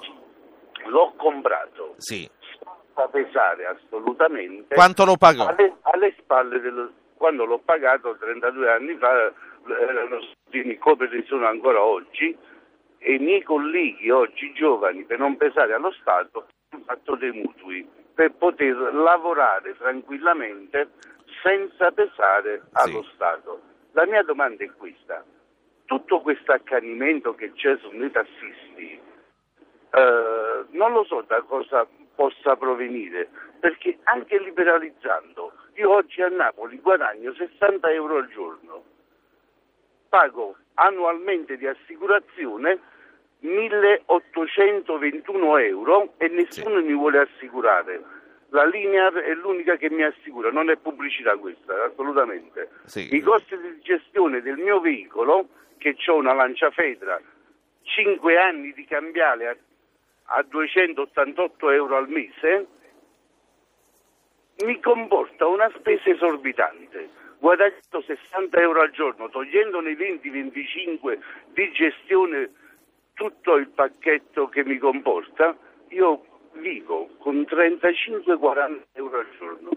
L'ho 0.86 1.14
comprato. 1.16 1.96
Sì. 1.98 2.30
Fa 2.94 3.08
pesare 3.08 3.66
assolutamente. 3.66 4.76
Quanto 4.76 5.06
lo 5.06 5.16
pagò? 5.16 5.48
Alle, 5.48 5.78
alle 5.82 6.16
spalle 6.20 6.60
del, 6.60 6.92
quando 7.16 7.46
l'ho 7.46 7.60
pagato 7.60 8.18
32 8.18 8.72
anni 8.72 8.96
fa 8.98 9.32
erano 9.68 10.20
soldini 10.22 10.78
come 10.78 11.08
li 11.08 11.24
sono 11.28 11.46
ancora 11.46 11.84
oggi 11.84 12.36
e 12.98 13.14
i 13.14 13.20
miei 13.20 13.44
colleghi 13.44 14.10
oggi 14.10 14.52
giovani 14.54 15.04
per 15.04 15.20
non 15.20 15.38
pesare 15.38 15.74
allo 15.74 15.92
Stato 16.02 16.48
hanno 16.70 16.84
fatto 16.86 17.16
dei 17.16 17.32
mutui 17.32 17.88
per 18.22 18.34
poter 18.34 18.76
lavorare 18.94 19.76
tranquillamente 19.78 20.90
senza 21.42 21.90
pesare 21.90 22.62
allo 22.74 23.02
Stato. 23.16 23.62
La 23.94 24.06
mia 24.06 24.22
domanda 24.22 24.64
è 24.64 24.70
questa. 24.78 25.26
Tutto 25.86 26.22
questo 26.22 26.52
accanimento 26.52 27.34
che 27.34 27.52
c'è 27.54 27.76
sui 27.78 28.12
tassisti, 28.12 29.00
eh, 29.90 30.66
non 30.70 30.92
lo 30.92 31.04
so 31.04 31.24
da 31.26 31.42
cosa 31.42 31.88
possa 32.14 32.56
provenire, 32.58 33.28
perché 33.60 33.98
anche 34.04 34.38
liberalizzando, 34.38 35.54
io 35.78 35.90
oggi 35.90 36.22
a 36.22 36.28
Napoli 36.28 36.80
guadagno 36.80 37.34
60 37.34 37.90
euro 37.90 38.18
al 38.18 38.28
giorno, 38.28 38.84
pago 40.10 40.58
annualmente 40.76 41.58
di 41.58 41.66
assicurazione 41.66 42.80
1821 43.42 45.58
euro 45.58 46.14
e 46.18 46.28
nessuno 46.28 46.82
mi 46.82 46.94
vuole 46.94 47.20
assicurare. 47.20 48.04
La 48.50 48.66
Linear 48.66 49.14
è 49.14 49.34
l'unica 49.34 49.78
che 49.78 49.90
mi 49.90 50.04
assicura, 50.04 50.52
non 50.52 50.70
è 50.70 50.76
pubblicità 50.78 51.38
questa, 51.38 51.86
assolutamente. 51.86 52.70
Sì. 52.84 53.16
I 53.16 53.22
costi 53.22 53.58
di 53.58 53.80
gestione 53.82 54.42
del 54.42 54.58
mio 54.58 54.82
veicolo, 54.82 55.48
che 55.78 55.96
ho 56.08 56.16
una 56.16 56.34
lanciafedra, 56.34 57.22
5 57.82 58.38
anni 58.38 58.74
di 58.74 58.84
cambiale 58.86 59.48
a, 59.48 59.56
a 60.38 60.44
288 60.44 61.72
euro 61.72 61.96
al 61.96 62.10
mese, 62.10 62.68
mi 64.66 64.80
comporta 64.80 65.48
una 65.48 65.72
spesa 65.76 66.10
esorbitante. 66.10 67.20
Guadagnando 67.40 68.04
60 68.06 68.60
euro 68.60 68.82
al 68.82 68.92
giorno, 68.92 69.30
togliendone 69.30 69.94
20-25 69.94 71.18
di 71.54 71.72
gestione 71.72 72.52
tutto 73.22 73.56
il 73.56 73.68
pacchetto 73.70 74.48
che 74.50 74.64
mi 74.64 74.80
comporta, 74.80 75.56
io 75.90 76.26
vivo 76.54 77.10
con 77.20 77.42
35-40 77.42 78.82
euro 78.94 79.20
al 79.20 79.28
giorno. 79.38 79.70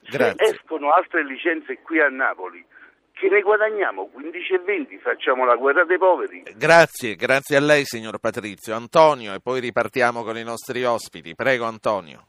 Grazie. 0.00 0.46
Se 0.46 0.54
escono 0.54 0.90
altre 0.92 1.22
licenze 1.22 1.80
qui 1.82 2.00
a 2.00 2.08
Napoli, 2.08 2.64
che 3.12 3.28
ne 3.28 3.42
guadagniamo 3.42 4.06
15 4.06 4.54
e 4.54 4.58
20, 4.60 4.98
facciamo 5.00 5.44
la 5.44 5.56
guerra 5.56 5.84
dei 5.84 5.98
poveri. 5.98 6.44
Grazie, 6.56 7.14
grazie 7.14 7.56
a 7.56 7.60
lei 7.60 7.84
signor 7.84 8.18
Patrizio. 8.20 8.74
Antonio 8.74 9.34
e 9.34 9.40
poi 9.42 9.60
ripartiamo 9.60 10.22
con 10.22 10.38
i 10.38 10.42
nostri 10.44 10.82
ospiti. 10.84 11.34
Prego 11.34 11.66
Antonio. 11.66 12.26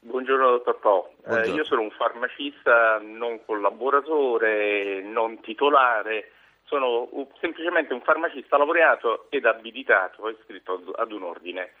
Buongiorno 0.00 0.50
dottor 0.52 0.78
Po, 0.78 1.10
Eh, 1.10 1.28
Buongiorno. 1.28 1.54
io 1.56 1.64
sono 1.64 1.80
un 1.82 1.90
farmacista 1.90 2.98
non 3.02 3.44
collaboratore, 3.44 5.02
non 5.02 5.40
titolare, 5.40 6.30
sono 6.66 7.08
semplicemente 7.40 7.94
un 7.94 8.02
farmacista 8.02 8.58
laureato 8.58 9.26
ed 9.30 9.46
abilitato, 9.46 10.28
iscritto 10.28 10.92
ad 10.96 11.12
un 11.12 11.22
ordine. 11.22 11.72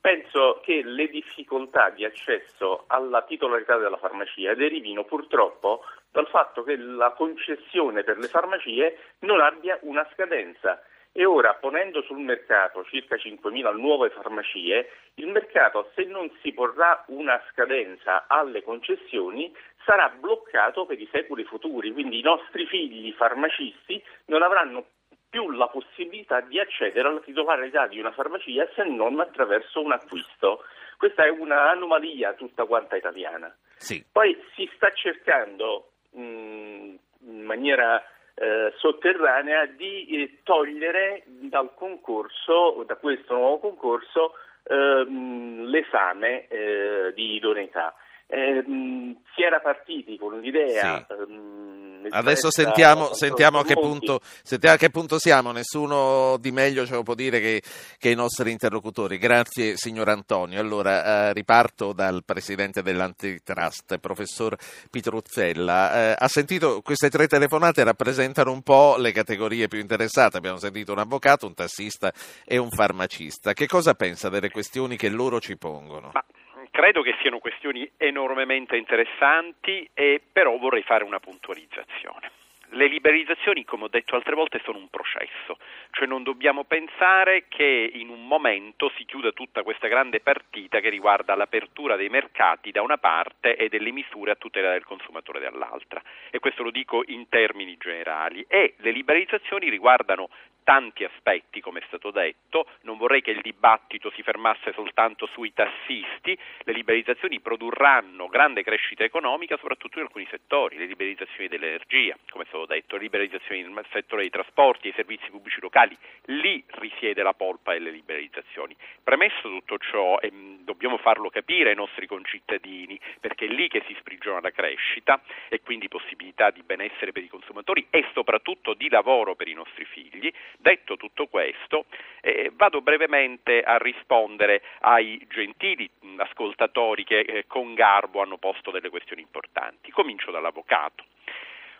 Penso 0.00 0.60
che 0.64 0.82
le 0.82 1.06
difficoltà 1.08 1.90
di 1.90 2.04
accesso 2.04 2.84
alla 2.88 3.22
titolarità 3.22 3.76
della 3.76 3.98
farmacia 3.98 4.52
derivino 4.54 5.04
purtroppo 5.04 5.84
dal 6.10 6.26
fatto 6.26 6.64
che 6.64 6.76
la 6.76 7.12
concessione 7.12 8.02
per 8.02 8.18
le 8.18 8.26
farmacie 8.26 8.98
non 9.20 9.40
abbia 9.40 9.78
una 9.82 10.06
scadenza. 10.12 10.82
E 11.14 11.26
ora, 11.26 11.54
ponendo 11.54 12.00
sul 12.02 12.18
mercato 12.18 12.84
circa 12.84 13.16
5.000 13.16 13.76
nuove 13.76 14.08
farmacie, 14.08 14.90
il 15.16 15.28
mercato, 15.28 15.90
se 15.94 16.04
non 16.04 16.30
si 16.40 16.52
porrà 16.52 17.04
una 17.08 17.40
scadenza 17.50 18.24
alle 18.26 18.62
concessioni, 18.62 19.54
sarà 19.84 20.08
bloccato 20.08 20.86
per 20.86 21.00
i 21.00 21.08
secoli 21.10 21.44
futuri. 21.44 21.92
Quindi 21.92 22.18
i 22.18 22.22
nostri 22.22 22.66
figli 22.66 23.12
farmacisti 23.12 24.02
non 24.26 24.42
avranno 24.42 24.86
più 25.28 25.50
la 25.50 25.68
possibilità 25.68 26.40
di 26.40 26.60
accedere 26.60 27.08
alla 27.08 27.20
titolarità 27.20 27.86
di 27.86 27.98
una 27.98 28.12
farmacia 28.12 28.68
se 28.74 28.84
non 28.84 29.18
attraverso 29.18 29.80
un 29.80 29.92
acquisto. 29.92 30.64
Questa 30.98 31.24
è 31.24 31.30
un'anomalia 31.30 32.34
tutta 32.34 32.66
quanta 32.66 32.96
italiana. 32.96 33.54
Sì. 33.76 34.04
Poi 34.12 34.38
si 34.54 34.70
sta 34.74 34.92
cercando 34.92 35.92
mh, 36.10 36.20
in 36.20 37.42
maniera 37.44 38.02
eh, 38.34 38.72
sotterranea 38.76 39.66
di 39.66 40.06
eh, 40.06 40.38
togliere 40.42 41.22
dal 41.26 41.74
concorso, 41.74 42.82
da 42.86 42.96
questo 42.96 43.34
nuovo 43.34 43.58
concorso, 43.58 44.34
ehm, 44.64 45.64
l'esame 45.64 46.46
eh, 46.48 47.12
di 47.14 47.36
idoneità. 47.36 47.94
Eh, 48.34 48.66
mh, 48.66 49.24
si 49.34 49.42
era 49.42 49.60
partiti 49.60 50.16
con 50.16 50.40
l'idea. 50.40 51.04
Sì. 51.06 51.12
ehm, 51.12 52.06
Adesso 52.08 52.50
sentiamo, 52.50 53.12
sentiamo 53.12 53.58
a, 53.58 53.64
punto, 53.64 54.20
sentiamo 54.42 54.74
a 54.74 54.78
che 54.78 54.88
punto 54.88 55.18
siamo. 55.18 55.52
Nessuno 55.52 56.38
di 56.38 56.50
meglio 56.50 56.86
ce 56.86 56.94
lo 56.94 57.02
può 57.02 57.14
dire 57.14 57.40
che, 57.40 57.62
che 57.98 58.08
i 58.08 58.14
nostri 58.14 58.50
interlocutori. 58.50 59.18
Grazie 59.18 59.76
signor 59.76 60.08
Antonio. 60.08 60.58
Allora 60.60 61.28
eh, 61.28 61.32
riparto 61.34 61.92
dal 61.92 62.24
presidente 62.24 62.82
dell'antitrust, 62.82 63.98
professor 63.98 64.56
Pitruzzella. 64.90 66.12
Eh, 66.12 66.16
ha 66.18 66.28
sentito 66.28 66.80
queste 66.80 67.10
tre 67.10 67.26
telefonate 67.26 67.84
rappresentano 67.84 68.50
un 68.50 68.62
po' 68.62 68.96
le 68.96 69.12
categorie 69.12 69.68
più 69.68 69.78
interessate. 69.78 70.38
Abbiamo 70.38 70.58
sentito 70.58 70.92
un 70.92 70.98
avvocato, 70.98 71.46
un 71.46 71.54
tassista 71.54 72.10
e 72.46 72.56
un 72.56 72.70
farmacista. 72.70 73.52
Che 73.52 73.66
cosa 73.66 73.92
pensa 73.92 74.30
delle 74.30 74.50
questioni 74.50 74.96
che 74.96 75.10
loro 75.10 75.38
ci 75.38 75.58
pongono? 75.58 76.10
Ma 76.14 76.24
credo 76.72 77.02
che 77.02 77.14
siano 77.20 77.38
questioni 77.38 77.88
enormemente 77.98 78.76
interessanti 78.76 79.88
e 79.92 80.20
però 80.32 80.56
vorrei 80.56 80.82
fare 80.82 81.04
una 81.04 81.20
puntualizzazione. 81.20 82.41
Le 82.74 82.86
liberalizzazioni, 82.86 83.66
come 83.66 83.84
ho 83.84 83.88
detto 83.88 84.16
altre 84.16 84.34
volte, 84.34 84.58
sono 84.64 84.78
un 84.78 84.88
processo, 84.88 85.58
cioè 85.90 86.06
non 86.06 86.22
dobbiamo 86.22 86.64
pensare 86.64 87.44
che 87.48 87.90
in 87.92 88.08
un 88.08 88.26
momento 88.26 88.90
si 88.96 89.04
chiuda 89.04 89.32
tutta 89.32 89.62
questa 89.62 89.88
grande 89.88 90.20
partita 90.20 90.80
che 90.80 90.88
riguarda 90.88 91.34
l'apertura 91.34 91.96
dei 91.96 92.08
mercati 92.08 92.70
da 92.70 92.80
una 92.80 92.96
parte 92.96 93.56
e 93.56 93.68
delle 93.68 93.92
misure 93.92 94.30
a 94.30 94.36
tutela 94.36 94.72
del 94.72 94.84
consumatore 94.84 95.40
dall'altra. 95.40 96.02
E 96.30 96.38
questo 96.38 96.62
lo 96.62 96.70
dico 96.70 97.02
in 97.08 97.28
termini 97.28 97.76
generali. 97.76 98.42
E 98.48 98.72
le 98.78 98.90
liberalizzazioni 98.90 99.68
riguardano 99.68 100.30
tanti 100.64 101.04
aspetti, 101.04 101.60
come 101.60 101.80
è 101.80 101.84
stato 101.86 102.10
detto, 102.10 102.66
non 102.82 102.96
vorrei 102.96 103.22
che 103.22 103.30
il 103.30 103.40
dibattito 103.40 104.10
si 104.14 104.22
fermasse 104.22 104.72
soltanto 104.72 105.26
sui 105.26 105.52
tassisti, 105.52 106.38
le 106.60 106.72
liberalizzazioni 106.72 107.40
produrranno 107.40 108.28
grande 108.28 108.62
crescita 108.62 109.04
economica 109.04 109.56
soprattutto 109.56 109.98
in 109.98 110.04
alcuni 110.04 110.26
settori, 110.30 110.76
le 110.76 110.86
liberalizzazioni 110.86 111.48
dell'energia, 111.48 112.16
come 112.30 112.44
è 112.44 112.46
stato 112.46 112.61
detto, 112.66 112.96
le 112.96 113.02
liberalizzazioni 113.02 113.62
nel 113.62 113.84
settore 113.92 114.22
dei 114.22 114.30
trasporti, 114.30 114.82
dei 114.82 114.92
servizi 114.94 115.30
pubblici 115.30 115.60
locali, 115.60 115.96
lì 116.26 116.62
risiede 116.78 117.22
la 117.22 117.34
polpa 117.34 117.72
delle 117.72 117.90
liberalizzazioni. 117.90 118.76
Premesso 119.02 119.42
tutto 119.42 119.78
ciò, 119.78 120.18
ehm, 120.18 120.64
dobbiamo 120.64 120.96
farlo 120.98 121.30
capire 121.30 121.70
ai 121.70 121.76
nostri 121.76 122.06
concittadini, 122.06 122.98
perché 123.20 123.46
è 123.46 123.48
lì 123.48 123.68
che 123.68 123.82
si 123.86 123.96
sprigiona 123.98 124.40
la 124.40 124.50
crescita 124.50 125.20
e 125.48 125.60
quindi 125.60 125.88
possibilità 125.88 126.50
di 126.50 126.62
benessere 126.62 127.12
per 127.12 127.22
i 127.22 127.28
consumatori 127.28 127.86
e 127.90 128.06
soprattutto 128.12 128.74
di 128.74 128.88
lavoro 128.88 129.34
per 129.34 129.48
i 129.48 129.54
nostri 129.54 129.84
figli. 129.84 130.32
Detto 130.58 130.96
tutto 130.96 131.26
questo, 131.26 131.86
eh, 132.20 132.50
vado 132.54 132.80
brevemente 132.80 133.62
a 133.62 133.76
rispondere 133.78 134.62
ai 134.80 135.24
gentili 135.28 135.88
ascoltatori 136.16 137.04
che 137.04 137.20
eh, 137.20 137.44
con 137.46 137.74
garbo 137.74 138.20
hanno 138.22 138.38
posto 138.38 138.70
delle 138.70 138.90
questioni 138.90 139.22
importanti. 139.22 139.90
Comincio 139.90 140.30
dall'avvocato. 140.30 141.04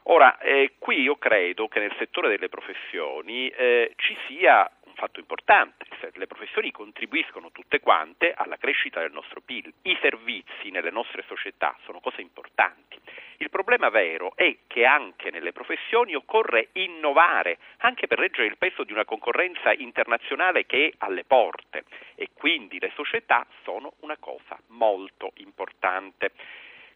Ora, 0.05 0.39
eh, 0.39 0.73
qui 0.79 1.01
io 1.01 1.17
credo 1.17 1.69
che 1.69 1.79
nel 1.79 1.95
settore 1.97 2.29
delle 2.29 2.49
professioni 2.49 3.49
eh, 3.49 3.93
ci 3.97 4.17
sia 4.27 4.69
un 4.85 4.95
fatto 4.95 5.21
importante, 5.21 5.87
le 6.15 6.27
professioni 6.27 6.71
contribuiscono 6.73 7.51
tutte 7.53 7.81
quante 7.81 8.33
alla 8.37 8.57
crescita 8.57 9.01
del 9.01 9.13
nostro 9.13 9.41
PIL, 9.41 9.73
i 9.83 9.97
servizi 10.01 10.71
nelle 10.71 10.91
nostre 10.91 11.25
società 11.27 11.77
sono 11.85 12.01
cose 12.01 12.21
importanti. 12.21 12.99
Il 13.39 13.51
problema 13.51 13.89
vero 13.89 14.33
è 14.37 14.57
che 14.67 14.85
anche 14.85 15.31
nelle 15.31 15.53
professioni 15.53 16.15
occorre 16.15 16.69
innovare, 16.73 17.59
anche 17.79 18.07
per 18.07 18.19
reggere 18.19 18.47
il 18.47 18.59
peso 18.59 18.85
di 18.85 18.93
una 18.93 19.05
concorrenza 19.05 19.73
internazionale 19.73 20.67
che 20.67 20.89
è 20.89 20.95
alle 20.99 21.25
porte 21.25 21.85
e 22.15 22.29
quindi 22.35 22.79
le 22.79 22.93
società 22.95 23.47
sono 23.63 23.95
una 24.01 24.17
cosa 24.19 24.59
molto 24.69 25.33
importante. 25.37 26.33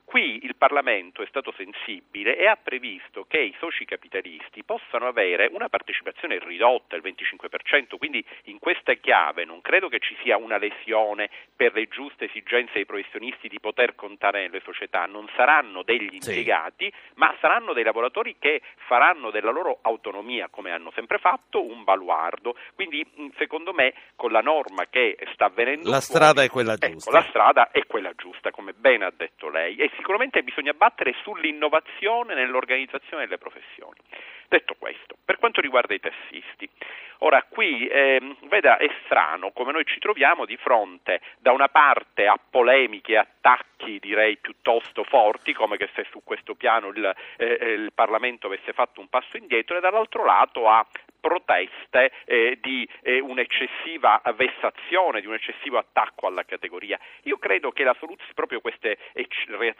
Qui 0.07 0.45
il 0.45 0.55
Parlamento 0.55 1.21
è 1.21 1.27
stato 1.27 1.53
sensibile 1.57 2.39
e 2.39 2.47
ha 2.47 2.57
previsto 2.57 3.25
che 3.29 3.41
i 3.41 3.55
soci 3.59 3.85
capitalisti 3.85 4.63
possano 4.63 5.09
avere 5.09 5.51
una 5.53 5.69
partecipazione 5.69 6.39
ridotta, 6.39 6.95
il 6.95 7.03
25%, 7.03 7.99
quindi 7.99 8.25
in 8.45 8.61
questa 8.61 8.95
chiave 8.95 9.45
non 9.45 9.61
credo 9.61 9.89
che 9.89 9.99
ci 9.99 10.17
sia 10.23 10.37
una 10.37 10.59
lesione 10.59 11.29
per 11.57 11.75
le 11.75 11.89
giuste 11.89 12.27
esigenze 12.27 12.75
dei 12.75 12.87
professionisti 12.87 13.49
di 13.49 13.59
poter 13.59 13.97
contare 13.97 14.43
nelle 14.43 14.61
società, 14.65 15.07
non 15.07 15.29
saranno 15.35 15.83
degli 15.83 16.15
impiegati, 16.15 16.85
sì. 16.87 17.13
ma 17.15 17.35
saranno 17.41 17.73
dei 17.73 17.83
lavoratori 17.83 18.37
che 18.39 18.63
faranno 18.87 19.33
della 19.33 19.51
loro 19.51 19.81
autonomia, 19.83 20.49
come 20.49 20.71
hanno 20.71 20.93
sempre 20.95 21.19
fatto, 21.19 21.65
un 21.65 21.83
baluardo. 21.83 22.57
Quindi 22.77 23.05
secondo 23.39 23.73
me 23.73 23.93
con 24.15 24.31
la 24.31 24.41
norma 24.41 24.87
che 24.89 25.19
sta 25.33 25.47
avvenendo... 25.47 25.91
La 25.91 26.01
fuori, 26.01 26.05
strada 26.05 26.43
è 26.45 26.49
quella 26.49 26.75
ecco, 26.75 26.93
giusta. 26.93 27.11
la 27.11 27.27
strada 27.29 27.71
è 27.73 27.85
quella 27.87 28.13
giusta, 28.15 28.53
come 28.53 28.73
bene 28.73 29.05
ha 29.05 29.13
detto 29.15 29.49
lei. 29.49 29.77
Sicuramente 29.97 30.43
bisogna 30.43 30.73
battere 30.73 31.15
sull'innovazione 31.23 32.35
nell'organizzazione 32.35 33.25
delle 33.25 33.39
professioni. 33.39 33.99
Detto 34.49 34.77
questo, 34.79 35.17
per 35.25 35.39
quanto 35.39 35.61
riguarda 35.61 35.95
i 35.95 35.99
tassisti, 35.99 36.69
ora 37.19 37.43
qui 37.43 37.89
eh, 37.89 38.37
veda 38.43 38.77
è 38.77 38.89
strano 39.05 39.51
come 39.51 39.73
noi 39.73 39.85
ci 39.85 39.99
troviamo 39.99 40.45
di 40.45 40.57
fronte 40.57 41.21
da 41.39 41.51
una 41.51 41.69
parte 41.69 42.29
a 42.29 42.39
polemiche 42.39 43.13
e 43.13 43.17
attacchi 43.17 43.99
direi 43.99 44.37
piuttosto 44.37 45.03
forti, 45.03 45.53
come 45.53 45.77
che 45.77 45.89
se 45.95 46.07
su 46.11 46.23
questo 46.23 46.55
piano 46.55 46.89
il, 46.89 47.15
eh, 47.39 47.47
il 47.47 47.93
Parlamento 47.93 48.47
avesse 48.47 48.73
fatto 48.73 49.01
un 49.01 49.09
passo 49.09 49.37
indietro, 49.37 49.77
e 49.77 49.81
dall'altro 49.81 50.25
lato 50.25 50.69
a 50.69 50.87
proteste 51.27 52.13
eh, 52.25 52.59
di 52.61 52.89
eh, 53.03 53.19
un'eccessiva 53.19 54.23
vessazione, 54.37 55.21
di 55.21 55.27
un 55.27 55.35
eccessivo 55.35 55.77
attacco 55.77 56.29
alla 56.29 56.45
categoria. 56.45 56.97
Io 57.25 57.37
credo 57.39 57.73
che 57.73 57.83
la 57.83 57.97
soluzione, 57.99 58.33
proprio 58.35 58.61
queste 58.61 58.97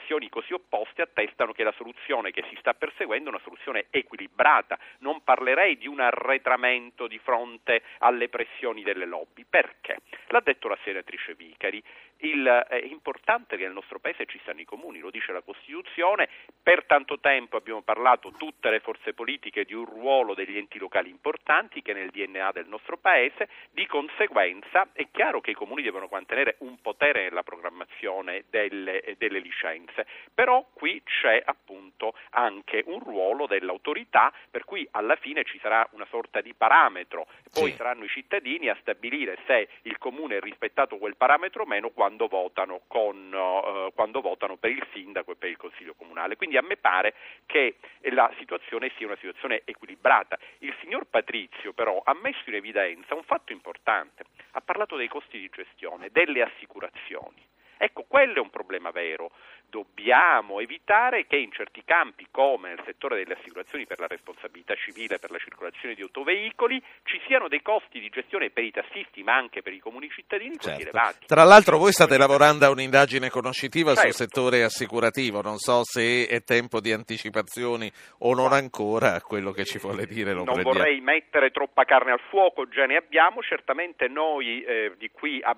reazioni 0.07 0.29
così 0.29 0.53
opposte 0.53 1.03
attestano 1.03 1.53
che 1.53 1.65
la 1.65 1.75
soluzione 1.77 2.31
che 2.31 2.45
si 2.49 2.57
sta 2.61 2.75
perseguendo 2.75 3.29
è 3.29 3.33
una 3.33 3.43
soluzione 3.43 3.87
equilibrata. 3.91 4.79
Non 4.99 5.23
parlerei 5.25 5.77
di 5.77 5.89
un 5.89 5.99
arretramento 5.99 7.09
di 7.09 7.19
fronte 7.19 7.83
alle 7.99 8.29
pressioni 8.29 8.83
delle 8.83 9.05
lobby. 9.05 9.45
Perché? 9.49 9.99
L'ha 10.29 10.41
detto 10.41 10.69
la 10.69 10.79
senatrice 10.85 11.35
Vicari. 11.35 11.83
Il, 12.19 12.47
è 12.69 12.77
importante 12.77 13.57
che 13.57 13.65
nel 13.65 13.73
nostro 13.73 13.99
paese 13.99 14.27
ci 14.27 14.41
siano 14.43 14.61
i 14.61 14.65
comuni, 14.65 15.01
lo 15.01 15.11
dice 15.11 15.33
la 15.33 15.43
Costituzione, 15.43 16.29
per 16.63 16.85
tanto 16.85 17.21
tempo 17.21 17.57
abbiamo 17.57 17.83
parlato 17.83 18.33
tutte 18.33 18.71
le 18.71 18.81
forze 18.81 19.13
politiche 19.13 19.65
di 19.65 19.75
un 19.75 19.85
ruolo 19.85 20.35
degli 20.35 20.57
enti 20.57 20.79
locali 20.79 21.11
importanti 21.11 21.83
che 21.83 21.93
è 21.93 21.95
nel 21.95 22.11
DNA 22.11 22.53
del 22.53 22.67
nostro 22.67 22.97
paese, 22.97 23.49
di 23.71 23.87
conseguenza 23.87 24.89
è 24.93 25.07
chiaro 25.11 25.41
che 25.41 25.51
i 25.51 25.55
comuni 25.55 25.83
devono 25.83 26.09
mantenere 26.11 26.57
un 26.61 26.81
potere 26.81 27.25
nella 27.25 27.43
programmazione 27.43 28.45
delle, 28.51 29.15
delle 29.19 29.39
licenze, 29.39 30.07
però 30.33 30.67
qui 30.73 31.03
c'è 31.05 31.43
appunto 31.45 32.15
anche 32.31 32.83
un 32.87 33.01
ruolo 33.01 33.47
dell'autorità 33.47 34.33
per 34.51 34.65
cui 34.65 34.87
alla 34.93 35.17
fine 35.17 35.45
ci 35.45 35.59
sarà 35.61 35.87
una 35.93 36.07
sorta 36.11 36.41
di 36.41 36.55
parametro, 36.55 37.27
poi 37.53 37.71
sì. 37.71 37.77
saranno 37.77 38.05
i 38.05 38.09
cittadini 38.09 38.69
a 38.69 38.77
stabilire 38.81 39.39
se 39.47 39.69
il 39.83 39.99
comune 39.99 40.37
ha 40.37 40.41
rispettato 40.41 40.99
quel 40.99 41.17
parametro 41.17 41.63
o 41.63 41.67
meno 41.67 41.91
quando 42.07 42.29
votano, 42.29 42.83
con, 42.87 43.33
uh, 43.33 43.93
quando 43.93 44.21
votano 44.21 44.57
per 44.57 44.71
il 44.71 44.87
sindaco 44.93 45.33
e 45.33 45.35
per 45.35 45.51
il 45.51 45.57
consiglio 45.57 45.95
comunale. 45.95 46.37
Quindi 46.37 46.57
a 46.57 46.63
me 46.63 46.77
pare 46.77 47.15
che 47.47 47.79
la 48.13 48.33
situazione 48.39 48.93
sia 48.97 49.07
una 49.07 49.17
situazione 49.17 49.63
equilibrata. 49.65 50.39
Il 50.59 50.73
signor 50.81 51.07
Patrizio 51.07 51.73
però 51.73 52.01
ha 52.05 52.15
messo 52.15 52.43
in 52.47 52.55
evidenza 52.55 53.17
un 53.17 53.25
fatto 53.25 53.51
importante, 53.51 54.23
ha 54.53 54.61
parlato 54.61 54.95
dei 54.95 55.09
costi 55.09 55.41
di 55.41 55.51
gestione, 55.53 56.11
delle 56.13 56.43
assicurazioni. 56.43 57.43
Ecco, 57.79 58.05
quello 58.09 58.37
è 58.37 58.41
un 58.41 58.51
problema 58.51 58.91
vero 58.91 59.31
dobbiamo 59.69 60.61
evitare 60.61 61.27
che 61.27 61.37
in 61.37 61.53
certi 61.53 61.83
campi, 61.85 62.27
come 62.31 62.69
nel 62.69 62.83
settore 62.85 63.17
delle 63.17 63.35
assicurazioni 63.35 63.87
per 63.87 63.99
la 63.99 64.07
responsabilità 64.07 64.75
civile 64.75 65.19
per 65.19 65.31
la 65.31 65.39
circolazione 65.39 65.95
di 65.95 66.03
autoveicoli, 66.03 66.83
ci 67.05 67.21
siano 67.27 67.49
dei 67.49 67.63
costi 67.63 68.01
di 68.01 68.09
gestione 68.09 68.51
per 68.51 68.65
i 68.65 68.71
tassisti 68.71 69.23
ma 69.23 69.35
anche 69.35 69.63
per 69.63 69.73
i 69.73 69.79
comuni 69.79 70.09
cittadini 70.09 70.53
certo. 70.53 70.71
così 70.71 70.83
elevati. 70.83 71.27
Tra 71.27 71.45
l'altro 71.45 71.79
voi 71.79 71.93
state 71.93 72.17
lavorando 72.17 72.65
a 72.65 72.71
un'indagine 72.71 73.29
conoscitiva 73.29 73.95
certo. 73.95 74.13
sul 74.13 74.27
settore 74.27 74.63
assicurativo, 74.63 75.43
non 75.43 75.59
so 75.59 75.83
se 75.85 76.27
è 76.27 76.43
tempo 76.43 76.81
di 76.81 76.93
anticipazioni 76.93 77.91
o 78.21 78.35
non 78.35 78.53
ancora, 78.53 79.21
quello 79.21 79.51
che 79.51 79.65
ci 79.65 79.79
vuole 79.79 80.07
dire 80.07 80.33
Non 80.33 80.45
prendiamo. 80.45 80.73
vorrei 80.73 81.01
mettere 81.01 81.51
troppa 81.51 81.85
carne 81.85 82.13
al 82.13 82.21
fuoco, 82.31 82.69
già 82.69 82.87
ne 82.87 82.97
abbiamo, 82.97 83.43
certamente 83.43 84.09
noi 84.09 84.63
eh, 84.63 84.95
di 84.97 85.11
qui 85.11 85.41
a 85.43 85.55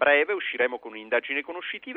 breve 0.00 0.32
usciremo 0.32 0.78
con 0.78 0.92
un'indagine 0.92 1.42
conoscitiva 1.42 1.49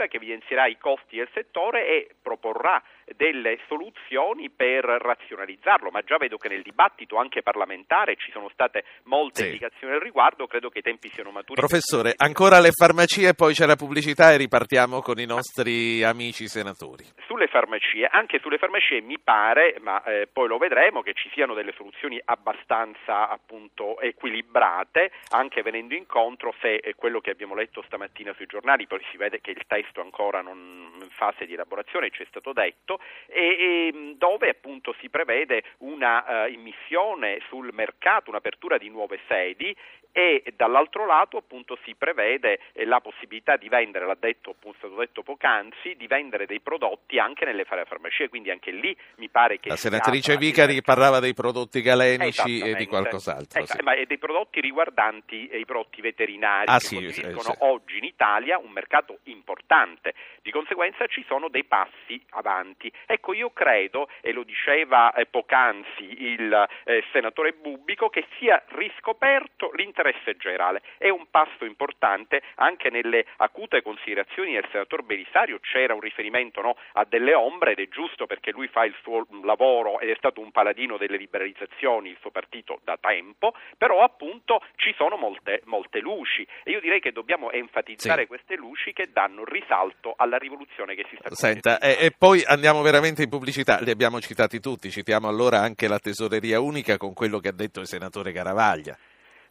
che 0.08 0.18
evidenzierà 0.18 0.68
i 0.68 0.78
costi 0.78 1.18
del 1.18 1.30
settore 1.34 1.88
e 1.88 2.16
proporrà 2.22 2.82
delle 3.16 3.60
soluzioni 3.68 4.50
per 4.50 4.84
razionalizzarlo, 4.84 5.90
ma 5.92 6.02
già 6.02 6.18
vedo 6.18 6.38
che 6.38 6.50
nel 6.50 6.62
dibattito 6.62 7.18
anche 7.18 7.42
parlamentare 7.42 8.16
ci 8.16 8.32
sono 8.32 8.50
state 8.50 8.84
molte 9.04 9.42
sì. 9.42 9.48
indicazioni 9.48 9.94
al 9.94 10.00
riguardo, 10.00 10.48
credo 10.48 10.70
che 10.70 10.80
i 10.80 10.82
tempi 10.82 11.10
siano 11.10 11.32
maturi. 11.32 11.60
Professore, 11.60 12.14
ancora 12.18 12.60
le 12.60 12.72
farmacie, 12.72 13.34
poi 13.34 13.54
c'è 13.54 13.66
la 13.66 13.76
pubblicità 13.76 14.32
e 14.32 14.38
ripartiamo 14.38 15.02
con 15.02 15.20
i 15.20 15.26
nostri 15.26 16.04
amici 16.04 16.48
senatori. 16.48 17.06
Sulle 17.26 17.48
farmacie, 17.48 18.06
anche 18.06 18.40
sulle 18.40 18.58
farmacie 18.58 19.02
mi 19.02 19.20
pare, 19.20 19.78
ma 19.82 20.04
eh, 20.04 20.28
poi 20.32 20.48
lo 20.48 20.58
vedremo, 20.58 21.02
che 21.02 21.14
ci 21.14 21.30
siano 21.34 21.54
delle 21.54 21.74
soluzioni 21.74 22.22
abbastanza 22.24 23.30
appunto 23.30 24.00
equilibrate, 24.00 25.12
anche 25.30 25.62
venendo 25.62 25.94
incontro 25.96 26.54
se 26.60 26.76
eh, 26.76 26.96
quello 26.96 27.20
che 27.20 27.32
abbiamo 27.32 27.56
letto 27.56 27.82
stamattina 27.84 28.34
sui 28.34 28.46
giornali, 28.46 28.88
poi 28.88 29.02
si 29.12 29.18
vede 29.18 29.42
che 29.42 29.52
il 29.52 29.64
testo 29.68 30.02
ancora 30.02 30.42
non 30.42 30.92
in 31.02 31.10
fase 31.10 31.46
di 31.46 31.54
elaborazione, 31.54 32.10
ci 32.10 32.24
è 32.24 32.26
stato 32.28 32.54
detto, 32.54 33.00
e, 33.28 33.42
e 33.42 34.16
dove 34.18 34.50
appunto 34.50 34.96
si 35.00 35.10
prevede 35.10 35.64
una 35.80 36.46
uh, 36.46 36.52
immissione 36.52 37.40
sul 37.48 37.70
mercato, 37.74 38.30
un'apertura 38.30 38.78
di 38.78 38.90
nuove 38.90 39.20
sedi 39.28 39.76
e 40.14 40.44
dall'altro 40.56 41.08
lato 41.08 41.38
appunto 41.38 41.78
si 41.84 41.96
prevede 41.96 42.60
eh, 42.74 42.86
la 42.86 43.02
possibilità 43.02 43.58
di 43.58 43.68
vendere, 43.68 44.06
l'ha 44.06 44.16
detto, 44.18 44.52
appunto, 44.52 44.78
stato 44.78 44.96
detto 44.96 45.24
poc'anzi, 45.24 45.96
di 45.98 46.06
vendere 46.06 46.46
dei 46.46 46.60
prodotti 46.60 47.18
anche 47.18 47.46
nelle 47.46 47.66
farmacie, 47.66 48.30
quindi 48.30 48.52
anche 48.52 48.72
lì 48.72 48.96
mi 49.16 49.28
pare 49.28 49.60
che... 49.60 49.70
La 49.70 49.76
senatrice 49.76 50.38
Vicari 50.38 50.82
parlava 50.84 51.20
dei 51.20 51.34
prodotti 51.34 51.82
galenici 51.82 52.60
e 52.60 52.76
di 52.76 52.86
qualcos'altro. 52.86 53.60
Eh, 53.60 53.66
sì. 53.66 53.82
Ma 53.82 53.96
dei 53.96 54.18
prodotti 54.20 54.62
riguardanti 54.62 55.50
i 55.52 55.66
prodotti 55.66 56.00
veterinari 56.02 56.66
ah, 56.68 56.78
che 56.78 56.86
sì, 56.86 57.10
sì. 57.10 57.26
oggi 57.60 57.98
in 57.98 58.04
Italia 58.04 58.60
un 58.60 58.70
mercato 58.70 59.18
importante, 59.24 60.14
di 60.44 60.52
conseguenza 60.52 61.08
ci 61.08 61.26
sono 61.28 61.50
dei 61.50 61.64
passi 61.64 62.24
avanti. 62.32 62.92
Ecco, 63.08 63.34
io 63.34 63.50
credo, 63.50 64.10
e 64.22 64.32
lo 64.32 64.44
diceva 64.44 65.12
eh, 65.14 65.26
poc'anzi 65.26 66.22
il 66.24 66.68
eh, 66.84 67.04
senatore 67.12 67.54
Bubbico, 67.54 68.10
che 68.10 68.28
sia 68.38 68.62
riscoperto 68.68 69.72
l'intervento 69.74 70.02
l'interesse 70.04 70.36
generale. 70.38 70.82
È 70.98 71.10
un 71.10 71.26
passo 71.30 71.66
importante 71.66 72.42
anche 72.56 72.90
nelle 72.90 73.26
acute 73.38 73.82
considerazioni 73.82 74.54
del 74.54 74.68
senatore 74.72 75.04
Belisario, 75.04 75.60
c'era 75.60 75.94
un 75.94 76.02
riferimento 76.02 76.62
no, 76.62 76.76
a 76.94 77.06
delle 77.08 77.34
ombre 77.34 77.72
ed 77.72 77.80
è 77.80 77.88
giusto 77.88 78.26
perché 78.26 78.52
lui 78.52 78.68
fa 78.68 78.84
il 78.84 78.96
suo 79.02 79.26
lavoro 79.44 80.00
ed 80.00 80.10
è 80.10 80.16
stato 80.18 80.42
un 80.42 80.52
paladino 80.52 80.98
delle 80.98 81.18
liberalizzazioni, 81.18 82.10
il 82.10 82.18
suo 82.20 82.32
partito 82.32 82.80
da 82.84 82.98
tempo, 83.00 83.54
però 83.78 84.04
appunto 84.04 84.62
ci 84.76 84.94
sono 84.98 85.16
molte, 85.16 85.62
molte 85.66 86.00
luci 86.00 86.46
e 86.64 86.72
io 86.72 86.82
direi 86.82 87.00
che 87.00 87.12
dobbiamo 87.12 87.52
enfatizzare 87.52 88.24
sì. 88.24 88.28
queste 88.28 88.56
luci 88.56 88.94
che 88.94 89.10
danno 89.12 89.44
risalto 89.46 90.14
alla 90.18 90.38
rivoluzione 90.38 90.96
che 90.96 91.06
si 91.10 91.18
sta 91.20 91.32
Senta, 91.34 91.80
e, 91.80 91.98
e, 92.00 92.12
poi 92.18 92.44
andiamo 92.46 92.82
veramente 92.82 93.24
in 93.24 93.30
pubblicità, 93.30 93.80
li 93.80 93.92
abbiamo 93.92 94.20
citati 94.20 94.60
tutti, 94.60 94.90
citiamo 94.90 95.28
allora 95.28 95.60
anche 95.60 95.88
la 95.88 96.00
tesoreria 96.00 96.60
unica 96.60 96.98
con 96.98 97.14
quello 97.14 97.40
che 97.40 97.50
ha 97.50 97.54
detto 97.54 97.80
il 97.80 97.88
senatore 97.88 98.32
Garavaglia. 98.32 98.98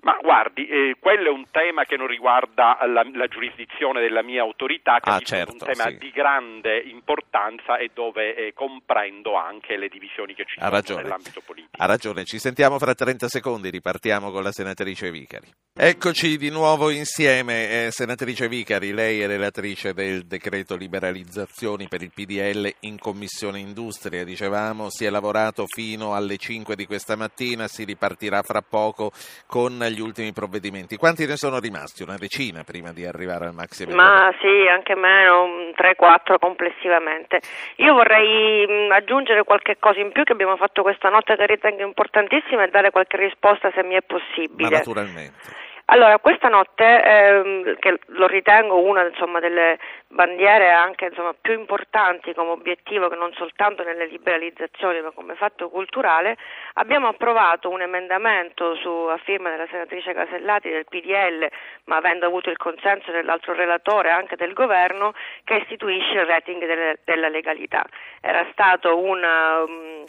Ma 0.03 0.19
guardi, 0.21 0.67
eh, 0.67 0.97
quello 0.99 1.29
è 1.29 1.31
un 1.31 1.47
tema 1.53 1.85
che 1.85 1.97
non 1.97 2.09
riguarda 2.09 2.77
la, 2.87 3.07
la 3.15 3.29
giurisdizione 3.29 4.01
della 4.01 4.25
mia 4.25 4.43
autorità, 4.43 4.99
che 4.99 5.09
ah, 5.09 5.19
è 5.19 5.23
certo, 5.23 5.53
un 5.53 5.59
tema 5.59 5.91
sì. 5.91 5.99
di 5.99 6.11
grande 6.11 6.79
importanza 6.79 7.77
e 7.77 7.91
dove 7.95 8.35
eh, 8.35 8.53
comprendo 8.53 9.37
anche 9.37 9.77
le 9.77 9.87
divisioni 9.89 10.35
che 10.35 10.45
ci 10.45 10.59
ha 10.59 10.65
sono 10.65 10.75
ragione. 10.75 11.03
nell'ambito 11.03 11.41
politico. 11.47 11.81
Ha 11.81 11.87
ragione, 11.87 12.25
ci 12.25 12.41
sentiamo 12.41 12.81
fra 12.81 12.95
30 12.95 13.29
secondi, 13.29 13.71
ripartiamo 13.71 14.33
con 14.33 14.43
la 14.43 14.51
senatrice 14.51 15.09
Vicari. 15.13 15.47
Eccoci 15.75 16.37
di 16.37 16.51
nuovo 16.51 16.91
insieme, 16.91 17.87
eh, 17.87 17.91
senatrice 17.93 18.49
Vicari, 18.49 18.93
lei 18.93 19.21
è 19.21 19.29
relatrice 19.29 19.95
del 19.95 20.27
decreto 20.27 20.75
liberalizzazioni 20.75 21.87
per 21.87 22.03
il 22.03 22.11
PDL 22.13 22.75
in 22.81 22.99
Commissione 22.99 23.61
Industria, 23.61 24.25
dicevamo, 24.25 24.91
si 24.91 25.05
è 25.05 25.11
lavorato 25.11 25.65
fino 25.67 26.15
alle 26.15 26.39
5 26.39 26.75
di 26.75 26.87
questa 26.87 27.15
mattina, 27.15 27.69
si 27.69 27.85
ripartirà 27.85 28.43
fra 28.43 28.63
poco 28.63 29.13
con 29.47 29.79
gli 29.92 29.92
ultimi 30.01 30.33
provvedimenti. 30.33 30.97
Quanti 30.97 31.27
ne 31.27 31.37
sono 31.37 31.59
rimasti? 31.59 32.03
Una 32.03 32.17
decina 32.17 32.63
prima 32.65 32.93
di 32.93 33.05
arrivare 33.05 33.47
al 33.47 33.55
maxi 33.55 33.87
Ma 33.87 34.33
sì, 34.41 34.69
anche 34.69 34.95
meno, 34.95 35.73
3-4 35.77 36.39
complessivamente. 36.39 37.41
Io 37.77 37.95
vorrei 37.95 38.91
aggiungere 38.91 39.45
qualche 39.45 39.77
cosa 39.79 40.01
in 40.01 40.13
più 40.13 40.25
che 40.25 40.33
abbiamo 40.33 40.57
fatto 40.57 40.83
questa 40.83 41.09
notte 41.09 41.37
che 41.37 41.47
ritengo 41.47 41.83
importantissima 41.83 42.65
e 42.65 42.69
dare 42.69 42.91
qualche 42.91 43.17
risposta 43.17 43.71
se 43.75 43.83
mi 43.83 43.95
è 43.95 44.03
possibile. 44.03 44.69
Ma 44.69 44.77
naturalmente. 44.77 45.71
Allora, 45.93 46.19
questa 46.21 46.49
notte, 46.49 47.03
ehm, 47.05 47.77
che 47.79 47.99
lo 48.07 48.27
ritengo 48.27 48.81
una 48.81 49.07
insomma, 49.07 49.41
delle 49.41 49.79
bandiere 50.09 50.71
anche 50.71 51.05
insomma, 51.05 51.35
più 51.39 51.53
importanti 51.53 52.33
come 52.33 52.49
obiettivo 52.49 53.11
che 53.11 53.15
non 53.15 53.31
soltanto 53.35 53.83
nelle 53.83 54.07
liberalizzazioni 54.07 55.03
ma 55.03 55.11
come 55.11 55.35
fatto 55.35 55.69
culturale, 55.69 56.39
abbiamo 56.75 57.09
approvato 57.09 57.69
un 57.69 57.83
emendamento 57.83 58.75
su, 58.77 58.89
a 58.89 59.19
firma 59.19 59.51
della 59.51 59.67
senatrice 59.67 60.15
Casellati 60.15 60.71
del 60.71 60.87
PDL, 60.89 61.47
ma 61.85 61.97
avendo 61.97 62.25
avuto 62.25 62.49
il 62.49 62.57
consenso 62.57 63.13
dell'altro 63.13 63.53
relatore 63.53 64.09
anche 64.09 64.37
del 64.37 64.55
governo, 64.55 65.13
che 65.45 65.57
istituisce 65.57 66.21
il 66.21 66.25
rating 66.25 66.65
delle, 66.65 67.01
della 67.05 67.29
legalità. 67.29 67.85
Era 68.23 68.47
stato 68.53 68.99
una, 68.99 69.61
um, 69.63 70.05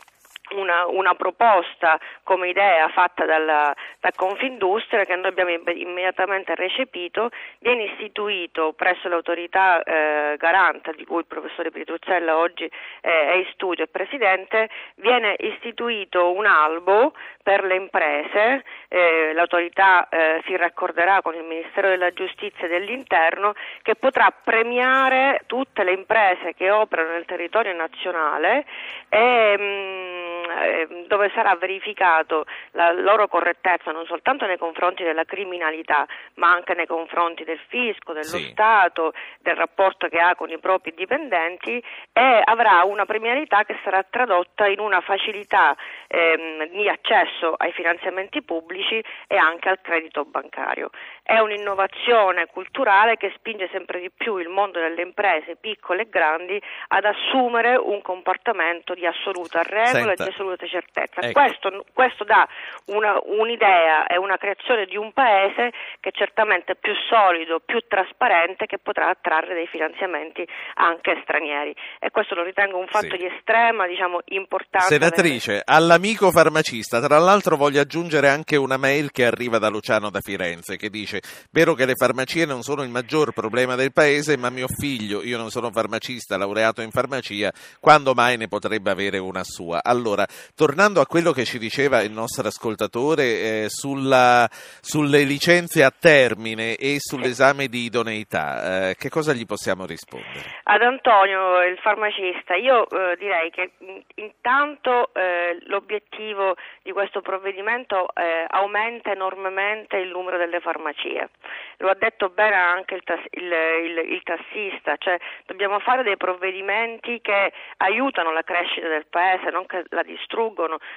una, 0.52 0.86
una, 0.88 1.16
proposta 1.16 2.00
come 2.24 2.50
idea 2.50 2.90
fatta 2.90 3.26
dalla, 3.26 3.74
da 4.00 4.12
Confindustria 4.16 5.06
che 5.06 5.16
noi 5.16 5.28
abbiamo 5.28 5.52
immediatamente 5.52 6.54
recepito, 6.56 7.30
viene 7.60 7.84
istituito 7.84 8.74
presso 8.74 9.08
l'autorità 9.08 9.82
eh, 9.82 10.36
garanta 10.38 10.92
di 10.92 11.06
cui 11.06 11.20
il 11.20 11.26
professore 11.26 11.72
Pitruzzella 11.72 12.38
oggi 12.38 12.66
eh, 12.66 12.72
è 13.02 13.34
in 13.36 13.48
studio 13.54 13.86
e 13.86 13.88
presidente, 13.88 14.70
viene 14.96 15.36
istituito 15.40 16.32
un 16.34 16.46
albo 16.46 17.14
per 17.42 17.64
le 17.64 17.76
imprese, 17.76 18.64
eh, 18.90 19.32
l'autorità 19.34 20.08
eh, 20.10 20.42
si 20.46 20.56
raccorderà 20.56 21.22
con 21.22 21.36
il 21.36 21.44
Ministero 21.44 21.90
della 21.90 22.12
Giustizia 22.12 22.66
e 22.66 22.70
dell'Interno 22.70 23.54
che 23.82 23.96
potrà 23.96 24.32
premiare 24.44 25.42
tutte 25.48 25.84
le 25.84 25.94
imprese 25.94 26.54
che 26.54 26.70
operano 26.70 27.12
nel 27.12 27.26
territorio 27.26 27.74
nazionale 27.74 28.66
e, 29.10 29.58
mh, 29.58 30.33
Ehm, 30.50 31.08
dove 31.08 31.32
sarà 31.34 31.56
verificato 31.56 32.46
la 32.72 32.92
loro 32.92 33.28
correttezza 33.28 33.92
non 33.92 34.06
soltanto 34.06 34.46
nei 34.46 34.58
confronti 34.58 35.04
della 35.04 35.24
criminalità 35.24 36.06
ma 36.36 36.52
anche 36.52 36.74
nei 36.74 36.86
confronti 36.86 37.44
del 37.44 37.60
fisco, 37.68 38.14
dello 38.14 38.26
sì. 38.26 38.50
Stato, 38.52 39.14
del 39.40 39.56
rapporto 39.56 40.08
che 40.08 40.20
ha 40.20 40.36
con 40.36 40.50
i 40.50 40.60
propri 40.60 40.94
dipendenti 40.94 41.84
e 42.12 42.42
avrà 42.44 42.84
una 42.84 43.06
premialità 43.06 43.64
che 43.64 43.78
sarà 43.84 44.04
tradotta 44.10 44.68
in 44.68 44.80
una 44.80 45.02
facilità 45.02 45.76
ehm, 46.08 46.68
di 46.70 46.90
accesso 46.90 47.54
ai 47.58 47.72
finanziamenti 47.72 48.42
pubblici 48.42 49.04
e 49.28 49.38
anche 49.38 49.70
al 49.70 49.82
credito 49.82 50.26
bancario. 50.26 50.90
È 51.22 51.38
un'innovazione 51.40 52.48
culturale 52.48 53.18
che 53.18 53.32
spinge 53.36 53.70
sempre 53.72 54.00
di 54.00 54.12
più 54.12 54.38
il 54.38 54.50
mondo 54.50 54.80
delle 54.80 55.02
imprese 55.02 55.56
piccole 55.56 56.04
e 56.04 56.10
grandi 56.10 56.62
ad 56.90 57.06
assumere 57.06 57.76
un 57.76 58.02
comportamento 58.02 58.94
di 58.94 59.06
assoluta 59.06 59.62
regola 59.64 60.14
e 60.14 60.16
di 60.16 60.33
assoluta 60.34 60.66
certezza. 60.68 61.22
Ecco. 61.22 61.40
Questo, 61.40 61.86
questo, 61.94 62.24
dà 62.24 62.48
una, 62.88 63.20
un'idea 63.24 64.08
e 64.08 64.18
una 64.18 64.38
creazione 64.38 64.86
di 64.86 64.98
un 64.98 65.14
paese 65.14 65.72
che 66.00 66.10
è 66.10 66.12
certamente 66.12 66.76
più 66.76 66.94
solido, 67.10 67.62
più 67.64 67.80
trasparente, 67.88 68.66
che 68.66 68.80
potrà 68.80 69.10
attrarre 69.10 69.54
dei 69.54 69.68
finanziamenti 69.68 70.46
anche 70.76 71.20
stranieri. 71.24 71.74
E 72.00 72.10
questo 72.12 72.36
lo 72.36 72.44
ritengo 72.44 72.78
un 72.78 72.88
fatto 72.88 73.16
sì. 73.16 73.18
di 73.18 73.26
estrema 73.26 73.88
diciamo, 73.88 74.22
importanza. 74.26 74.88
Senatrice, 74.88 75.62
all'amico 75.64 76.32
farmacista, 76.32 77.00
tra 77.00 77.18
l'altro 77.20 77.56
voglio 77.56 77.82
aggiungere 77.82 78.30
anche 78.30 78.56
una 78.56 78.78
mail 78.78 79.12
che 79.12 79.26
arriva 79.26 79.60
da 79.60 79.70
Luciano 79.70 80.10
da 80.10 80.20
Firenze 80.20 80.78
che 80.78 80.90
dice 80.90 81.22
vero 81.52 81.74
che 81.74 81.86
le 81.86 81.96
farmacie 81.96 82.46
non 82.46 82.62
sono 82.62 82.84
il 82.84 82.90
maggior 82.90 83.32
problema 83.34 83.76
del 83.76 83.92
paese, 83.94 84.38
ma 84.38 84.50
mio 84.50 84.68
figlio, 84.68 85.24
io 85.24 85.38
non 85.38 85.50
sono 85.50 85.72
farmacista, 85.72 86.38
laureato 86.38 86.82
in 86.82 86.92
farmacia, 86.92 87.52
quando 87.80 88.14
mai 88.14 88.38
ne 88.38 88.48
potrebbe 88.48 88.92
avere 88.92 89.18
una 89.18 89.44
sua? 89.44 89.84
Allora, 89.84 90.23
tornando 90.56 91.02
a 91.02 91.06
quello 91.06 91.32
che 91.32 91.46
ci 91.46 91.58
diceva 91.58 92.02
il 92.02 92.12
nostro 92.12 92.48
ascoltatore 92.48 93.24
eh, 93.24 93.66
sulla, 93.70 94.48
sulle 94.52 95.24
licenze 95.24 95.84
a 95.84 95.92
termine 95.92 96.76
e 96.76 96.98
sull'esame 97.00 97.68
di 97.68 97.86
idoneità, 97.86 98.90
eh, 98.90 98.96
che 98.96 99.10
cosa 99.10 99.34
gli 99.34 99.46
possiamo 99.46 99.86
rispondere? 99.86 100.62
Ad 100.64 100.82
Antonio, 100.82 101.64
il 101.64 101.78
farmacista, 101.80 102.56
io 102.56 102.88
eh, 102.90 103.16
direi 103.18 103.50
che 103.52 103.72
intanto 104.16 105.14
eh, 105.14 105.58
l'obiettivo 105.66 106.56
di 106.82 106.92
questo 106.92 107.22
provvedimento 107.22 108.08
eh, 108.14 108.46
aumenta 108.48 109.12
enormemente 109.12 109.98
il 109.98 110.10
numero 110.10 110.38
delle 110.38 110.60
farmacie. 110.60 111.30
Lo 111.78 111.90
ha 111.90 111.96
detto 111.96 112.30
bene 112.30 112.56
anche 112.56 112.96
il, 112.96 113.04
tass- 113.04 113.28
il, 113.32 113.52
il, 113.52 114.12
il 114.14 114.24
tassista, 114.24 114.96
cioè 114.98 115.18
dobbiamo 115.46 115.80
fare 115.80 116.04
dei 116.04 116.18
provvedimenti 116.18 117.20
che 117.22 117.52
aiutano 117.78 118.32
la 118.32 118.44
crescita 118.44 118.88
del 118.88 119.06
paese, 119.10 119.50
non 119.50 119.66
che 119.66 119.84
la 119.90 120.04
distruggono, 120.04 120.13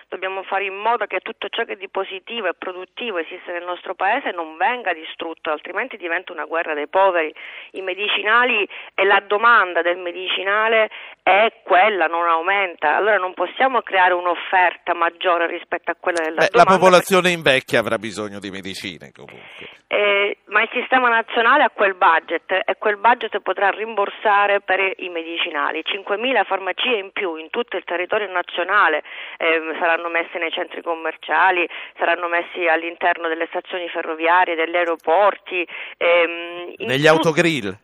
dobbiamo 0.09 0.43
fare 0.43 0.65
in 0.65 0.75
modo 0.75 1.07
che 1.07 1.21
tutto 1.21 1.49
ciò 1.49 1.65
che 1.65 1.77
di 1.77 1.89
positivo 1.89 2.49
e 2.49 2.55
produttivo 2.55 3.19
esiste 3.19 3.53
nel 3.53 3.65
nostro 3.65 3.95
paese 3.95 4.31
non 4.31 4.57
venga 4.57 4.93
distrutto, 4.93 5.51
altrimenti 5.51 5.97
diventa 5.97 6.33
una 6.33 6.45
guerra 6.45 6.75
dei 6.75 6.89
poveri. 6.89 7.33
I 7.73 7.81
medicinali 7.83 8.69
e 8.95 9.05
la 9.05 9.23
domanda 9.27 9.83
del 9.83 9.99
medicinale 9.99 10.91
è 11.23 11.53
quella, 11.65 12.07
non 12.07 12.27
aumenta, 12.29 12.97
allora 12.97 13.17
non 13.17 13.35
possiamo 13.35 13.83
creare 13.83 14.15
un'offerta 14.15 14.95
maggiore 14.95 15.47
rispetto 15.47 15.91
a 15.91 15.97
quella 15.99 16.23
della 16.23 16.43
Beh, 16.43 16.49
domanda. 16.51 16.71
La 16.71 16.79
popolazione 16.79 17.31
invecchia 17.31 17.81
avrà 17.81 17.99
bisogno 17.99 18.39
di 18.39 18.51
medicine 18.51 19.13
comunque. 19.13 19.85
Eh, 19.89 20.39
ma 20.47 20.63
il 20.63 20.69
sistema 20.73 21.09
nazionale 21.09 21.63
ha 21.63 21.71
quel 21.71 21.95
budget 21.95 22.51
e 22.51 22.75
quel 22.79 22.97
budget 22.97 23.39
potrà 23.41 23.71
rimborsare 23.71 24.61
per 24.61 24.81
i 24.97 25.09
medicinali. 25.09 25.85
5.000 25.87 26.45
farmacie 26.45 26.97
in 26.97 27.13
più 27.13 27.37
in 27.37 27.51
tutto 27.51 27.77
il 27.77 27.85
territorio 27.85 28.31
nazionale 28.31 28.96
eh, 29.39 29.77
saranno 29.79 30.09
messe 30.09 30.39
nei 30.39 30.51
centri 30.51 30.83
commerciali, 30.83 31.69
saranno 31.99 32.29
messi 32.29 32.67
all'interno 32.67 33.29
delle 33.29 33.47
stazioni 33.49 33.89
ferroviarie, 33.89 34.55
degli 34.55 34.77
aeroporti. 34.77 35.67
Ehm, 35.97 36.75
Negli 36.79 37.07
autogrill? 37.07 37.77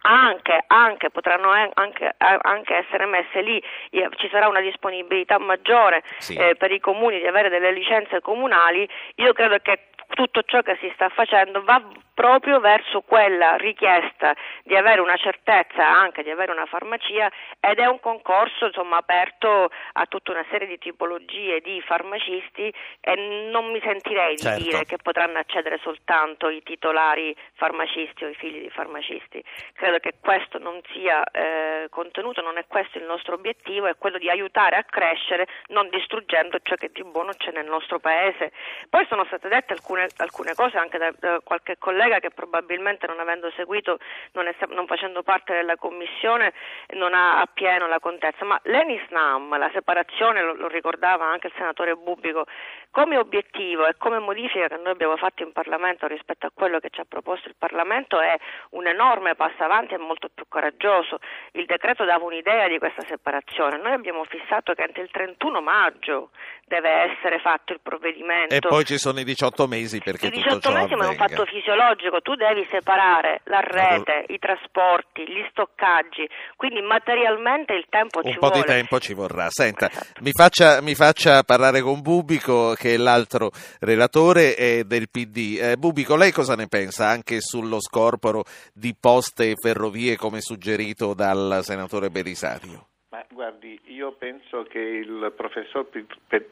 Anche, 0.00 0.64
anche, 0.68 1.10
potranno 1.10 1.50
anche, 1.50 2.14
anche, 2.16 2.74
essere 2.74 3.04
messe 3.04 3.42
lì, 3.42 3.62
ci 3.90 4.28
sarà 4.30 4.48
una 4.48 4.60
disponibilità 4.60 5.38
maggiore 5.38 6.02
sì. 6.18 6.34
eh, 6.34 6.54
per 6.56 6.70
i 6.70 6.80
comuni 6.80 7.18
di 7.18 7.26
avere 7.26 7.50
delle 7.50 7.72
licenze 7.72 8.20
comunali, 8.20 8.88
io 9.16 9.32
credo 9.34 9.58
che 9.60 9.88
tutto 10.08 10.42
ciò 10.42 10.62
che 10.62 10.76
si 10.80 10.90
sta 10.94 11.08
facendo 11.08 11.62
va 11.62 11.82
proprio 12.18 12.58
verso 12.58 13.02
quella 13.02 13.54
richiesta 13.54 14.34
di 14.64 14.74
avere 14.74 15.00
una 15.00 15.16
certezza 15.16 15.86
anche 15.86 16.24
di 16.24 16.30
avere 16.30 16.50
una 16.50 16.66
farmacia 16.66 17.30
ed 17.60 17.78
è 17.78 17.86
un 17.86 18.00
concorso 18.00 18.66
insomma, 18.66 18.96
aperto 18.96 19.70
a 19.92 20.06
tutta 20.06 20.32
una 20.32 20.44
serie 20.50 20.66
di 20.66 20.78
tipologie 20.78 21.60
di 21.60 21.80
farmacisti 21.80 22.74
e 23.00 23.48
non 23.52 23.70
mi 23.70 23.80
sentirei 23.80 24.34
di 24.34 24.42
certo. 24.42 24.62
dire 24.64 24.84
che 24.84 24.96
potranno 24.96 25.38
accedere 25.38 25.78
soltanto 25.80 26.48
i 26.48 26.60
titolari 26.64 27.36
farmacisti 27.54 28.24
o 28.24 28.28
i 28.28 28.34
figli 28.34 28.62
di 28.62 28.70
farmacisti. 28.70 29.40
Credo 29.74 29.98
che 29.98 30.14
questo 30.20 30.58
non 30.58 30.80
sia 30.92 31.22
eh, 31.22 31.86
contenuto, 31.88 32.42
non 32.42 32.58
è 32.58 32.66
questo 32.66 32.98
il 32.98 33.04
nostro 33.04 33.34
obiettivo, 33.34 33.86
è 33.86 33.96
quello 33.96 34.18
di 34.18 34.28
aiutare 34.28 34.74
a 34.74 34.82
crescere 34.82 35.46
non 35.68 35.88
distruggendo 35.88 36.58
ciò 36.62 36.74
che 36.74 36.90
di 36.92 37.04
buono 37.04 37.32
c'è 37.34 37.52
nel 37.52 37.66
nostro 37.66 38.00
paese. 38.00 38.50
Poi 38.90 39.06
sono 39.06 39.24
state 39.26 39.46
dette 39.46 39.74
alcune 39.74 39.97
alcune, 40.02 40.08
alcune 40.16 40.54
cose 40.54 40.76
anche 40.76 40.98
da, 40.98 41.12
da, 41.18 41.40
qualche 41.42 41.76
collega 41.78 42.18
che 42.18 42.30
probabilmente 42.30 43.06
non 43.06 43.20
avendo 43.20 43.50
seguito, 43.56 43.98
non, 44.32 44.46
è, 44.46 44.54
non 44.68 44.86
facendo 44.86 45.22
parte 45.22 45.54
della 45.54 45.76
commissione, 45.76 46.52
non 46.94 47.14
ha 47.14 47.40
appieno 47.40 47.86
la 47.86 47.98
contezza, 47.98 48.44
ma 48.44 48.58
l'Enisnam, 48.64 49.56
la 49.58 49.70
separazione, 49.72 50.42
lo, 50.42 50.54
lo 50.54 50.68
ricordava 50.68 51.26
anche 51.26 51.48
il 51.48 51.52
senatore 51.56 51.94
Bubico, 51.94 52.44
come 52.90 53.16
obiettivo 53.16 53.86
e 53.86 53.94
come 53.96 54.18
modifica 54.18 54.68
che 54.68 54.76
noi 54.76 54.92
abbiamo 54.92 55.16
fatto 55.16 55.42
in 55.42 55.52
Parlamento 55.52 56.06
rispetto 56.06 56.46
a 56.46 56.50
quello 56.52 56.78
che 56.78 56.90
ci 56.90 57.00
ha 57.00 57.06
proposto 57.06 57.48
il 57.48 57.56
Parlamento 57.58 58.20
è 58.20 58.36
un 58.70 58.86
enorme 58.86 59.34
passo 59.34 59.62
avanti 59.62 59.94
e 59.94 59.98
molto 59.98 60.28
più 60.32 60.44
coraggioso. 60.48 61.18
Il 61.52 61.66
decreto 61.66 62.04
dava 62.04 62.24
un'idea 62.24 62.68
di 62.68 62.78
questa 62.78 63.02
separazione, 63.06 63.78
noi 63.78 63.92
abbiamo 63.92 64.24
fissato 64.24 64.72
che 64.74 64.82
entro 64.82 65.02
il 65.02 65.10
31 65.10 65.60
maggio 65.60 66.30
deve 66.68 66.90
essere 66.90 67.38
fatto 67.40 67.72
il 67.72 67.80
provvedimento. 67.82 68.54
E 68.54 68.60
poi 68.60 68.84
ci 68.84 68.98
sono 68.98 69.18
i 69.18 69.24
18 69.24 69.66
mesi 69.66 69.87
perché 69.96 70.26
I 70.26 70.30
18 70.30 70.70
mesi 70.70 70.94
ma 70.94 71.06
è 71.06 71.08
un 71.08 71.14
fatto 71.14 71.46
fisiologico, 71.46 72.20
tu 72.20 72.34
devi 72.34 72.66
separare 72.70 73.40
la 73.44 73.60
rete, 73.60 74.26
i 74.28 74.38
trasporti, 74.38 75.22
gli 75.22 75.44
stoccaggi, 75.50 76.28
quindi 76.56 76.82
materialmente 76.82 77.72
il 77.72 77.86
tempo 77.88 78.20
un 78.22 78.30
ci 78.30 78.38
vuole. 78.38 78.54
Un 78.54 78.60
po' 78.60 78.66
di 78.66 78.74
tempo 78.74 79.00
ci 79.00 79.14
vorrà. 79.14 79.46
Senta, 79.48 79.88
esatto. 79.90 80.20
mi, 80.20 80.32
faccia, 80.32 80.82
mi, 80.82 80.94
faccia, 80.94 81.42
parlare 81.42 81.80
con 81.80 82.02
Bubico 82.02 82.74
che 82.74 82.94
è 82.94 82.96
l'altro 82.98 83.50
relatore 83.80 84.54
eh, 84.56 84.84
del 84.84 85.08
PD. 85.08 85.58
Eh, 85.58 85.76
Bubico, 85.78 86.16
lei 86.16 86.32
cosa 86.32 86.54
ne 86.54 86.66
pensa 86.66 87.08
anche 87.08 87.40
sullo 87.40 87.80
scorporo 87.80 88.44
di 88.74 88.94
poste 88.98 89.50
e 89.50 89.54
ferrovie 89.56 90.16
come 90.16 90.42
suggerito 90.42 91.14
dal 91.14 91.60
senatore 91.62 92.10
Belisario? 92.10 92.88
Guardi, 93.30 93.78
io 93.84 94.12
penso 94.12 94.62
che 94.62 94.78
il 94.78 95.32
professor 95.36 95.86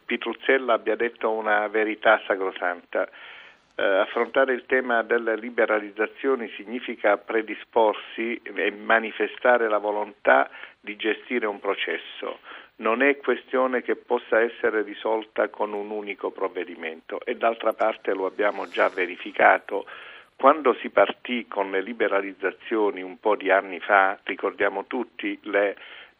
Pitruzzella 0.05 0.75
abbia 0.75 0.95
detto 0.95 1.31
una 1.31 1.67
verità 1.69 2.21
sacrosanta. 2.27 3.09
Eh, 3.79 3.83
affrontare 3.83 4.53
il 4.53 4.67
tema 4.67 5.03
delle 5.03 5.37
liberalizzazioni 5.37 6.49
significa 6.51 7.17
predisporsi 7.17 8.41
e 8.43 8.71
manifestare 8.73 9.69
la 9.69 9.79
volontà 9.79 10.51
di 10.79 10.97
gestire 10.97 11.47
un 11.47 11.61
processo. 11.61 12.41
Non 12.77 13.03
è 13.03 13.17
questione 13.17 13.81
che 13.81 13.97
possa 13.97 14.41
essere 14.41 14.83
risolta 14.83 15.49
con 15.49 15.73
un 15.73 15.91
unico 15.91 16.31
provvedimento 16.31 17.21
e 17.25 17.37
d'altra 17.37 17.73
parte 17.73 18.13
lo 18.13 18.27
abbiamo 18.27 18.69
già 18.69 18.89
verificato. 18.91 19.87
Quando 20.37 20.75
si 20.75 20.91
partì 20.91 21.47
con 21.49 21.71
le 21.71 21.81
liberalizzazioni 21.81 23.01
un 23.01 23.19
po' 23.19 23.35
di 23.35 23.51
anni 23.51 23.81
fa, 23.81 24.19
ricordiamo 24.25 24.85
tutti 24.85 25.39
le 25.45 25.75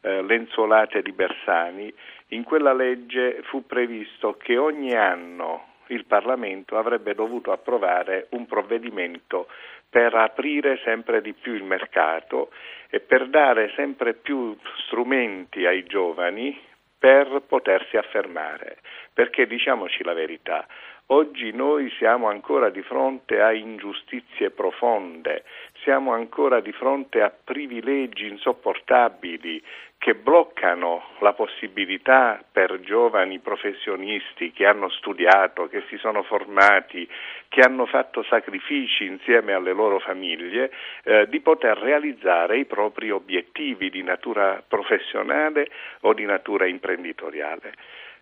eh, 0.07 0.23
lenzuolate 0.23 1.03
di 1.03 1.11
Bersani, 1.11 1.93
in 2.29 2.45
quella 2.45 2.73
legge 2.73 3.41
fu 3.43 3.67
previsto 3.67 4.37
che 4.37 4.57
ogni 4.57 4.95
anno 4.95 5.75
il 5.89 6.05
Parlamento 6.05 6.79
avrebbe 6.79 7.13
dovuto 7.15 7.51
approvare 7.51 8.29
un 8.31 8.47
provvedimento 8.47 9.49
per 9.91 10.15
aprire 10.15 10.79
sempre 10.85 11.21
di 11.21 11.33
più 11.33 11.55
il 11.55 11.65
mercato 11.65 12.51
e 12.89 13.01
per 13.01 13.27
dare 13.29 13.73
sempre 13.75 14.15
più 14.15 14.57
strumenti 14.87 15.67
ai 15.67 15.85
giovani 15.85 16.57
per 16.99 17.43
potersi 17.47 17.97
affermare. 17.97 18.79
Perché 19.13 19.47
diciamoci 19.47 20.03
la 20.05 20.13
verità, 20.13 20.67
oggi 21.07 21.53
noi 21.53 21.91
siamo 21.99 22.29
ancora 22.29 22.69
di 22.71 22.83
fronte 22.83 23.41
a 23.41 23.53
ingiustizie 23.53 24.51
profonde, 24.51 25.45
siamo 25.83 26.13
ancora 26.13 26.61
di 26.61 26.73
fronte 26.73 27.23
a 27.23 27.31
privilegi 27.31 28.27
insopportabili 28.27 29.63
che 29.99 30.15
bloccano 30.15 31.03
la 31.21 31.33
possibilità 31.33 32.43
per 32.53 32.81
giovani 32.81 33.39
professionisti 33.39 34.53
che 34.53 34.67
hanno 34.67 34.89
studiato, 34.91 35.69
che 35.69 35.83
si 35.89 35.97
sono 35.97 36.23
formati, 36.23 37.09
che 37.49 37.61
hanno 37.61 37.87
fatto 37.87 38.23
sacrifici 38.23 39.05
insieme 39.05 39.53
alle 39.53 39.73
loro 39.73 39.99
famiglie, 39.99 40.71
eh, 41.03 41.27
di 41.29 41.41
poter 41.41 41.79
realizzare 41.79 42.59
i 42.59 42.67
propri 42.67 43.11
obiettivi 43.11 43.91
di 43.91 44.03
natura 44.03 44.63
professionale 44.67 45.69
o 46.01 46.13
di 46.13 46.25
natura 46.25 46.67
imprenditoriale. 46.67 47.73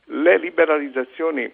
Le 0.04 0.38
liberalizzazioni 0.38 1.52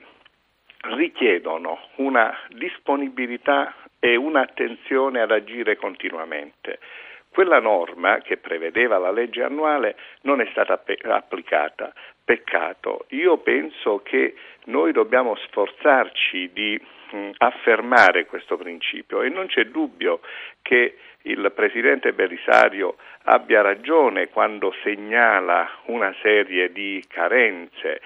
richiedono 0.83 1.79
una 1.97 2.37
disponibilità 2.49 3.75
e 3.99 4.17
un'attenzione 4.17 5.21
ad 5.21 5.31
agire 5.31 5.77
continuamente. 5.77 6.79
Quella 7.33 7.61
norma 7.61 8.19
che 8.19 8.39
prevedeva 8.39 8.99
la 8.99 9.13
legge 9.13 9.43
annuale 9.43 9.97
non 10.23 10.41
è 10.41 10.49
stata 10.51 10.77
pe- 10.79 10.99
applicata. 11.03 11.93
Peccato. 12.25 13.07
Io 13.11 13.39
penso 13.39 14.03
che 14.03 14.35
noi 14.67 14.93
dobbiamo 14.93 15.37
sforzarci 15.37 16.51
di 16.53 16.81
mh, 17.13 17.31
affermare 17.39 18.27
questo 18.27 18.57
principio 18.57 19.23
e 19.23 19.29
non 19.29 19.47
c'è 19.47 19.65
dubbio 19.67 20.21
che 20.63 20.97
il 21.23 21.53
Presidente 21.55 22.13
Belisario 22.13 22.97
abbia 23.25 23.61
ragione 23.61 24.29
quando 24.29 24.75
segnala 24.83 25.69
una 25.87 26.15
serie 26.23 26.73
di 26.73 27.03
carenze 27.09 28.01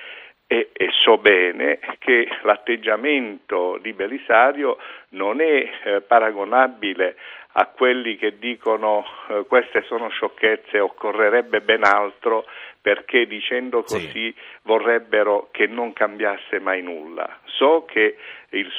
e, 0.47 0.71
e, 0.73 0.89
so 1.03 1.17
bene 1.17 1.79
che 1.99 2.29
l'atteggiamento 2.43 3.79
di 3.81 3.93
Belisario 3.93 4.77
non 5.11 5.41
è 5.41 5.71
eh, 5.85 6.01
paragonabile 6.03 7.17
a 7.57 7.67
quelli 7.67 8.17
che 8.17 8.39
dicono 8.39 9.05
eh, 9.29 9.45
queste 9.47 9.83
sono 9.83 10.09
sciocchezze, 10.09 10.81
occorrerebbe 10.81 11.61
ben 11.61 11.85
altro 11.85 12.47
perché 12.81 13.27
dicendo 13.27 13.83
così 13.83 14.11
sì. 14.11 14.35
vorrebbero 14.63 15.49
che 15.51 15.67
non 15.67 15.93
cambiasse 15.93 16.59
mai 16.61 16.83
nulla. 16.83 17.39
So 17.45 17.85
che 17.87 18.17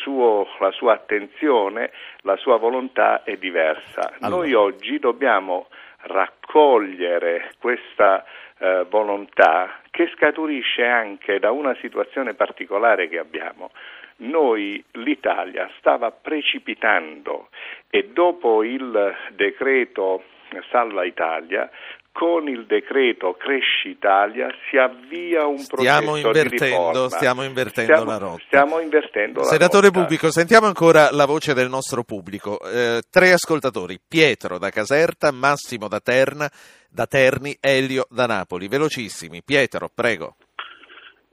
suo, 0.03 0.47
la 0.59 0.71
sua 0.71 0.93
attenzione, 0.93 1.91
la 2.21 2.35
sua 2.37 2.57
volontà 2.57 3.23
è 3.23 3.35
diversa. 3.37 4.13
Allora. 4.19 4.41
Noi 4.41 4.53
oggi 4.53 4.99
dobbiamo 4.99 5.67
raccogliere 6.01 7.51
questa 7.59 8.23
eh, 8.59 8.85
volontà 8.89 9.79
che 9.89 10.11
scaturisce 10.15 10.85
anche 10.85 11.39
da 11.39 11.51
una 11.51 11.75
situazione 11.81 12.35
particolare 12.35 13.09
che 13.09 13.17
abbiamo. 13.17 13.71
Noi, 14.17 14.83
l'Italia, 14.93 15.69
stava 15.77 16.11
precipitando 16.11 17.49
e 17.89 18.09
dopo 18.13 18.63
il 18.63 19.13
decreto 19.35 20.23
Salva 20.71 21.03
Italia 21.03 21.69
con 22.15 22.47
il 22.47 22.65
decreto 22.65 23.35
Cresci 23.37 23.89
Italia 23.89 24.47
si 24.69 24.77
avvia 24.77 25.45
un 25.45 25.57
stiamo 25.57 26.11
processo 26.13 26.27
invertendo. 26.27 27.09
Stiamo 27.09 27.43
invertendo 27.43 27.93
stiamo, 27.93 28.09
la 28.09 28.17
rotta. 28.17 28.43
Stiamo 28.45 28.79
invertendo 28.79 29.39
la 29.41 29.45
Senatore 29.45 29.87
rotta. 29.87 29.99
Bubico, 29.99 30.31
sentiamo 30.31 30.65
ancora 30.65 31.11
la 31.11 31.25
voce 31.25 31.53
del 31.53 31.67
nostro 31.67 32.03
pubblico. 32.03 32.57
Eh, 32.61 33.01
tre 33.09 33.33
ascoltatori, 33.33 33.99
Pietro 34.07 34.57
da 34.57 34.69
Caserta, 34.69 35.31
Massimo 35.31 35.89
da 35.89 35.99
Terna, 35.99 36.49
da 36.89 37.05
Terni, 37.05 37.57
Elio 37.59 38.07
da 38.09 38.25
Napoli. 38.27 38.69
Velocissimi. 38.69 39.43
Pietro, 39.43 39.89
prego. 39.93 40.37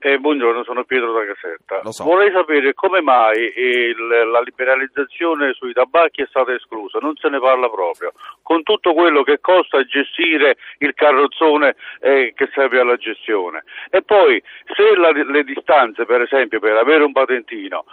Eh, 0.05 0.19
buongiorno, 0.19 0.65
sono 0.65 0.83
Pietro 0.83 1.13
da 1.13 1.25
Caserta. 1.25 1.93
So. 1.93 2.03
Vorrei 2.03 2.33
sapere 2.33 2.75
come 2.75 3.01
mai 3.01 3.53
il, 3.55 4.05
la 4.33 4.41
liberalizzazione 4.41 5.53
sui 5.53 5.73
tabacchi 5.73 6.23
è 6.23 6.27
stata 6.27 6.53
esclusa, 6.53 6.99
non 7.01 7.15
se 7.15 7.29
ne 7.29 7.39
parla 7.39 7.71
proprio, 7.71 8.11
con 8.43 8.65
tutto 8.65 8.95
quello 8.95 9.23
che 9.23 9.39
costa 9.39 9.85
gestire 9.85 10.57
il 10.79 10.93
carrozzone 10.95 11.77
eh, 12.01 12.33
che 12.35 12.51
serve 12.53 12.81
alla 12.81 12.97
gestione. 12.97 13.63
E 13.91 14.03
poi, 14.03 14.43
se 14.75 14.97
la, 14.97 15.13
le 15.13 15.45
distanze, 15.45 16.05
per 16.05 16.23
esempio, 16.23 16.59
per 16.59 16.77
avere 16.77 17.05
un 17.05 17.13
patentino 17.13 17.85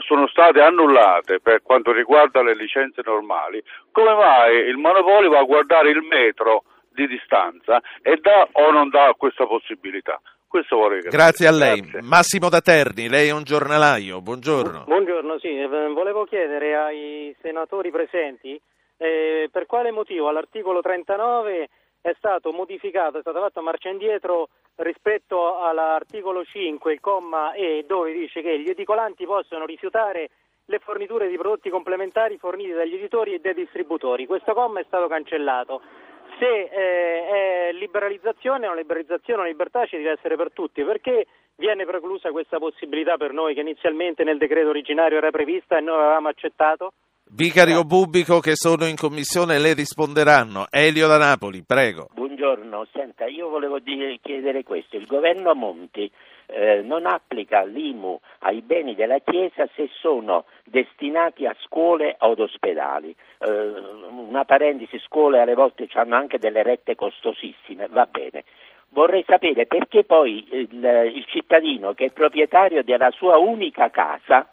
sono 0.00 0.26
state 0.26 0.60
annullate 0.60 1.40
per 1.40 1.62
quanto 1.62 1.92
riguarda 1.92 2.42
le 2.42 2.54
licenze 2.54 3.00
normali, 3.02 3.64
come 3.90 4.12
mai 4.12 4.68
il 4.68 4.76
monopolio 4.76 5.30
va 5.30 5.38
a 5.38 5.44
guardare 5.44 5.88
il 5.88 6.02
metro 6.02 6.64
di 6.90 7.06
distanza 7.06 7.80
e 8.02 8.18
dà 8.20 8.48
o 8.52 8.70
non 8.70 8.90
dà 8.90 9.14
questa 9.16 9.46
possibilità? 9.46 10.20
Questo 10.54 10.76
vorrei 10.76 11.02
capire. 11.02 11.16
Grazie 11.16 11.48
a 11.48 11.50
lei. 11.50 11.80
Grazie. 11.80 12.02
Massimo 12.02 12.48
da 12.48 12.60
Terni, 12.60 13.08
lei 13.08 13.26
è 13.26 13.32
un 13.32 13.42
giornalaio, 13.42 14.20
buongiorno. 14.20 14.84
Buongiorno, 14.86 15.36
sì, 15.40 15.48
eh, 15.48 15.66
volevo 15.66 16.26
chiedere 16.26 16.76
ai 16.76 17.34
senatori 17.42 17.90
presenti 17.90 18.60
eh, 18.96 19.48
per 19.50 19.66
quale 19.66 19.90
motivo 19.90 20.28
all'articolo 20.28 20.80
39 20.80 21.68
è 22.00 22.14
stato 22.18 22.52
modificato, 22.52 23.18
è 23.18 23.22
stata 23.22 23.40
fatta 23.40 23.62
marcia 23.62 23.88
indietro 23.88 24.50
rispetto 24.76 25.58
all'articolo 25.58 26.44
5, 26.44 26.92
il 26.92 27.00
comma 27.00 27.52
E, 27.54 27.84
dove 27.84 28.12
dice 28.12 28.40
che 28.40 28.60
gli 28.60 28.68
edicolanti 28.68 29.26
possono 29.26 29.66
rifiutare 29.66 30.30
le 30.66 30.78
forniture 30.78 31.26
di 31.26 31.36
prodotti 31.36 31.68
complementari 31.68 32.38
forniti 32.38 32.70
dagli 32.70 32.94
editori 32.94 33.34
e 33.34 33.40
dai 33.40 33.54
distributori. 33.54 34.24
Questo 34.24 34.54
comma 34.54 34.78
è 34.78 34.84
stato 34.86 35.08
cancellato 35.08 35.82
se 36.38 36.68
eh, 36.70 37.68
è 37.68 37.72
liberalizzazione, 37.72 38.66
una 38.66 38.76
liberalizzazione, 38.76 39.40
una 39.40 39.48
libertà 39.48 39.86
ci 39.86 39.96
deve 39.96 40.12
essere 40.12 40.36
per 40.36 40.52
tutti, 40.52 40.82
perché 40.84 41.26
viene 41.56 41.84
preclusa 41.84 42.30
questa 42.30 42.58
possibilità 42.58 43.16
per 43.16 43.32
noi 43.32 43.54
che 43.54 43.60
inizialmente 43.60 44.24
nel 44.24 44.38
decreto 44.38 44.68
originario 44.68 45.18
era 45.18 45.30
prevista 45.30 45.78
e 45.78 45.80
noi 45.80 45.96
avevamo 45.98 46.28
accettato? 46.28 46.92
Vicario 47.26 47.84
Bubico 47.84 48.38
che 48.40 48.52
sono 48.54 48.86
in 48.86 48.96
commissione 48.96 49.58
le 49.58 49.72
risponderanno. 49.72 50.66
Elio 50.70 51.06
da 51.06 51.16
Napoli, 51.16 51.62
prego. 51.66 52.08
Buongiorno 52.12 52.34
buongiorno. 52.44 52.86
Senta, 52.92 53.26
io 53.26 53.48
volevo 53.48 53.78
dire, 53.78 54.18
chiedere 54.20 54.62
questo. 54.62 54.96
Il 54.96 55.06
governo 55.06 55.54
Monti 55.54 56.10
eh, 56.46 56.82
non 56.82 57.06
applica 57.06 57.64
l'IMU 57.64 58.18
ai 58.40 58.60
beni 58.62 58.94
della 58.94 59.18
Chiesa 59.18 59.68
se 59.74 59.88
sono 60.00 60.44
destinati 60.64 61.46
a 61.46 61.56
scuole 61.62 62.16
o 62.20 62.32
ad 62.32 62.38
ospedali. 62.38 63.14
Eh, 63.38 63.72
una 64.10 64.44
parentesi, 64.44 64.98
scuole 64.98 65.40
alle 65.40 65.54
volte 65.54 65.88
hanno 65.94 66.16
anche 66.16 66.38
delle 66.38 66.62
rette 66.62 66.94
costosissime, 66.94 67.88
va 67.88 68.06
bene. 68.06 68.44
Vorrei 68.90 69.24
sapere 69.26 69.66
perché 69.66 70.04
poi 70.04 70.46
il, 70.50 71.12
il 71.14 71.24
cittadino 71.26 71.94
che 71.94 72.06
è 72.06 72.10
proprietario 72.10 72.84
della 72.84 73.10
sua 73.10 73.38
unica 73.38 73.90
casa, 73.90 74.48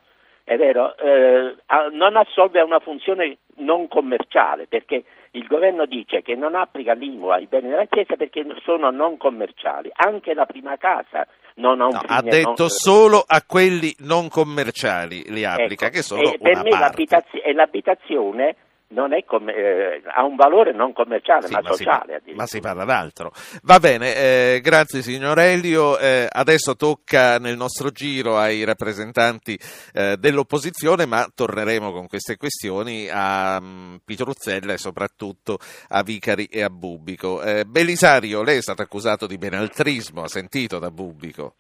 è 0.52 0.58
vero, 0.58 0.98
eh, 0.98 1.56
non 1.94 2.18
assolve 2.18 2.60
a 2.60 2.66
una 2.66 2.80
funzione 2.80 3.38
non 3.60 3.88
commerciale, 3.88 4.68
perché 4.68 5.06
il 5.32 5.48
governo 5.48 5.86
dice 5.86 6.22
che 6.22 6.36
non 6.36 6.56
applica 6.56 6.92
l'IMU 6.92 7.28
ai 7.28 7.48
beni 7.48 7.70
della 7.70 7.86
Chiesa 7.86 8.18
perché 8.18 8.46
sono 8.62 8.92
non 8.92 9.16
commerciali. 9.16 9.90
Anche 9.94 10.34
la 10.34 10.46
prima 10.46 10.76
casa 10.76 11.26
non 11.56 11.80
ha 11.80 11.86
un 11.86 11.94
no. 11.94 12.02
Ha 12.06 12.22
detto 12.22 12.64
non... 12.64 12.68
solo 12.68 13.24
a 13.26 13.42
quelli 13.48 13.96
non 14.00 14.28
commerciali 14.28 15.24
li 15.30 15.46
applica, 15.46 15.86
ecco, 15.86 15.96
che 15.96 16.02
sono 16.02 16.22
e 16.22 16.38
per 16.38 16.64
me 16.64 16.72
l'abitazio- 16.72 17.42
l'abitazione 17.54 18.56
non 18.92 19.14
è 19.14 19.24
com- 19.24 19.50
eh, 19.50 20.02
ha 20.06 20.24
un 20.24 20.36
valore 20.36 20.74
non 20.74 20.94
commerciale 20.94 21.48
Sì, 21.48 21.54
ma, 21.54 21.62
ma, 21.62 21.72
si, 21.72 21.84
sociale. 21.84 22.22
ma 22.34 22.46
si 22.46 22.60
parla 22.60 22.86
d'altro. 22.86 23.32
Va 23.64 23.80
bene, 23.80 24.16
eh, 24.16 24.60
grazie 24.62 25.02
signor 25.02 25.40
Elio. 25.40 25.98
Eh, 25.98 26.28
adesso 26.30 26.76
tocca 26.76 27.38
nel 27.38 27.58
nostro 27.58 27.90
giro 27.90 28.38
ai 28.38 28.64
rappresentanti 28.64 29.58
eh, 29.94 30.18
dell'opposizione, 30.18 31.06
ma 31.06 31.28
torneremo 31.34 31.92
con 31.92 32.08
queste 32.08 32.38
questioni 32.38 33.08
a 33.12 33.60
mm, 33.62 33.96
Pitruzzella 34.06 34.74
e 34.74 34.78
soprattutto 34.78 35.58
a 35.90 36.04
Vicari 36.04 36.46
e 36.46 36.62
a 36.62 36.70
Bubbico. 36.70 37.42
Eh, 37.42 37.66
Belisario, 37.66 38.44
lei 38.44 38.58
è 38.58 38.62
stato 38.62 38.82
accusato 38.82 39.28
di 39.28 39.38
benaltrismo, 39.38 40.24
ha 40.24 40.28
sentito 40.28 40.80
da 40.80 40.92
Bubbico? 40.92 41.56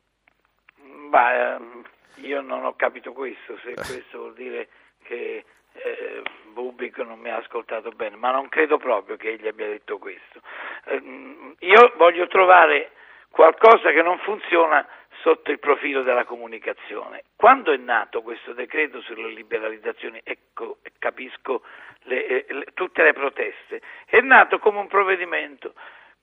Ma 1.09 1.55
ehm, 1.55 1.83
io 2.23 2.41
non 2.41 2.65
ho 2.65 2.73
capito 2.75 3.13
questo, 3.13 3.57
se 3.63 3.73
questo 3.75 4.17
vuol 4.17 4.33
dire 4.33 4.67
che 5.03 5.43
eh, 5.73 6.21
Bubico 6.51 7.03
non 7.03 7.19
mi 7.19 7.29
ha 7.29 7.37
ascoltato 7.37 7.89
bene, 7.91 8.15
ma 8.15 8.31
non 8.31 8.49
credo 8.49 8.77
proprio 8.77 9.17
che 9.17 9.29
egli 9.29 9.47
abbia 9.47 9.67
detto 9.67 9.97
questo. 9.97 10.41
Ehm, 10.85 11.55
io 11.59 11.93
voglio 11.97 12.27
trovare 12.27 12.91
qualcosa 13.29 13.91
che 13.91 14.01
non 14.01 14.19
funziona 14.19 14.85
sotto 15.21 15.51
il 15.51 15.59
profilo 15.59 16.01
della 16.01 16.25
comunicazione. 16.25 17.23
Quando 17.35 17.71
è 17.71 17.77
nato 17.77 18.21
questo 18.21 18.53
decreto 18.53 19.01
sulle 19.01 19.29
liberalizzazioni, 19.29 20.19
ecco, 20.23 20.79
capisco 20.99 21.61
le, 22.03 22.25
eh, 22.25 22.53
le, 22.53 22.65
tutte 22.73 23.03
le 23.03 23.13
proteste, 23.13 23.81
è 24.05 24.19
nato 24.21 24.59
come 24.59 24.79
un 24.79 24.87
provvedimento 24.87 25.73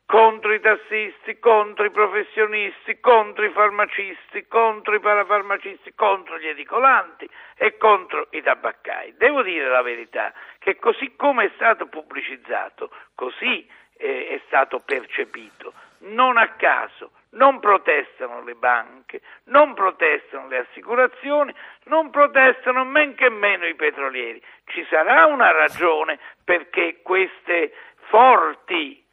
contro 0.09 0.55
i 0.55 0.61
tassisti, 0.61 1.39
contro 1.39 1.85
i 1.85 1.91
professionisti, 1.91 2.99
contro 2.99 3.45
i 3.45 3.51
farmacisti, 3.51 4.47
contro 4.49 4.95
i 4.95 5.01
parafarmacisti, 5.01 5.93
contro 5.95 6.39
gli 6.39 6.47
edicolanti 6.47 7.29
e 7.55 7.77
contro 7.77 8.29
i 8.31 8.41
tabaccai. 8.41 9.17
Devo 9.19 9.43
dire 9.43 9.69
la 9.69 9.83
verità 9.83 10.33
che 10.61 10.79
così 10.79 11.15
come 11.15 11.45
è 11.45 11.51
stato 11.57 11.89
pubblicizzato, 11.89 12.89
così 13.15 13.69
eh, 13.99 14.29
è 14.29 14.41
stato 14.47 14.79
percepito. 14.79 15.75
Non 15.99 16.39
a 16.39 16.55
caso 16.55 17.11
non 17.33 17.61
protestano 17.61 18.43
le 18.43 18.55
banche, 18.55 19.21
non 19.45 19.75
protestano 19.75 20.49
le 20.49 20.67
assicurazioni, 20.71 21.55
non 21.85 22.09
protestano 22.09 22.83
men 22.83 23.15
che 23.15 23.29
meno 23.29 23.67
i 23.67 23.75
petrolieri. 23.75 24.43
Ci 24.65 24.87
sarà 24.89 25.27
una 25.27 25.53
ragione 25.53 26.19
perché 26.43 27.01
queste 27.03 27.75
forti 28.09 29.05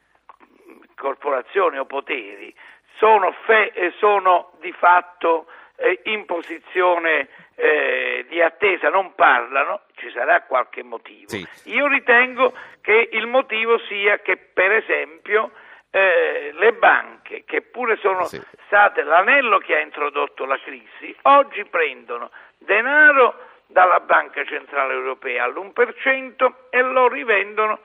corporazioni 0.96 1.78
o 1.78 1.86
poteri 1.86 2.54
sono, 2.98 3.34
fe- 3.46 3.94
sono 3.98 4.52
di 4.60 4.72
fatto 4.72 5.48
eh, 5.78 6.00
in 6.06 6.26
posizione 6.26 7.28
eh, 7.56 8.26
di 8.30 8.42
attesa, 8.42 8.90
non 8.90 9.14
parlano, 9.16 9.82
ci 9.96 10.10
sarà 10.12 10.42
qualche 10.44 10.84
motivo. 10.84 11.28
Sì. 11.30 11.46
Io 11.66 11.88
ritengo 11.88 12.54
che 12.82 13.10
il 13.12 13.28
motivo 13.28 13.78
sia 13.80 14.20
che, 14.20 14.38
per 14.38 14.72
esempio, 14.72 15.52
eh, 15.92 16.52
le 16.54 16.74
banche, 16.74 17.44
che 17.46 17.62
pure 17.62 17.98
sono 17.98 18.26
Sì. 18.26 18.42
state 18.66 19.04
l'anello 19.04 19.58
che 19.60 19.76
ha 19.76 19.80
introdotto 19.80 20.46
la 20.46 20.58
crisi, 20.60 21.16
oggi 21.24 21.64
prendono 21.66 22.32
denaro 22.58 23.40
dalla 23.68 24.00
Banca 24.00 24.44
Centrale 24.46 24.94
Europea 24.94 25.44
all'1% 25.46 26.54
e 26.70 26.82
lo 26.82 27.08
rivendono 27.08 27.80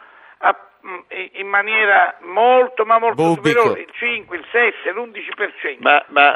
in 1.35 1.47
maniera 1.47 2.17
molto 2.21 2.85
ma 2.85 2.99
molto 2.99 3.23
Bubico. 3.23 3.49
superiore, 3.49 3.81
il 3.83 3.91
5, 3.93 4.37
il 4.37 4.45
7, 4.51 4.91
l'11%. 4.93 5.77
Ma, 5.81 6.03
ma, 6.09 6.35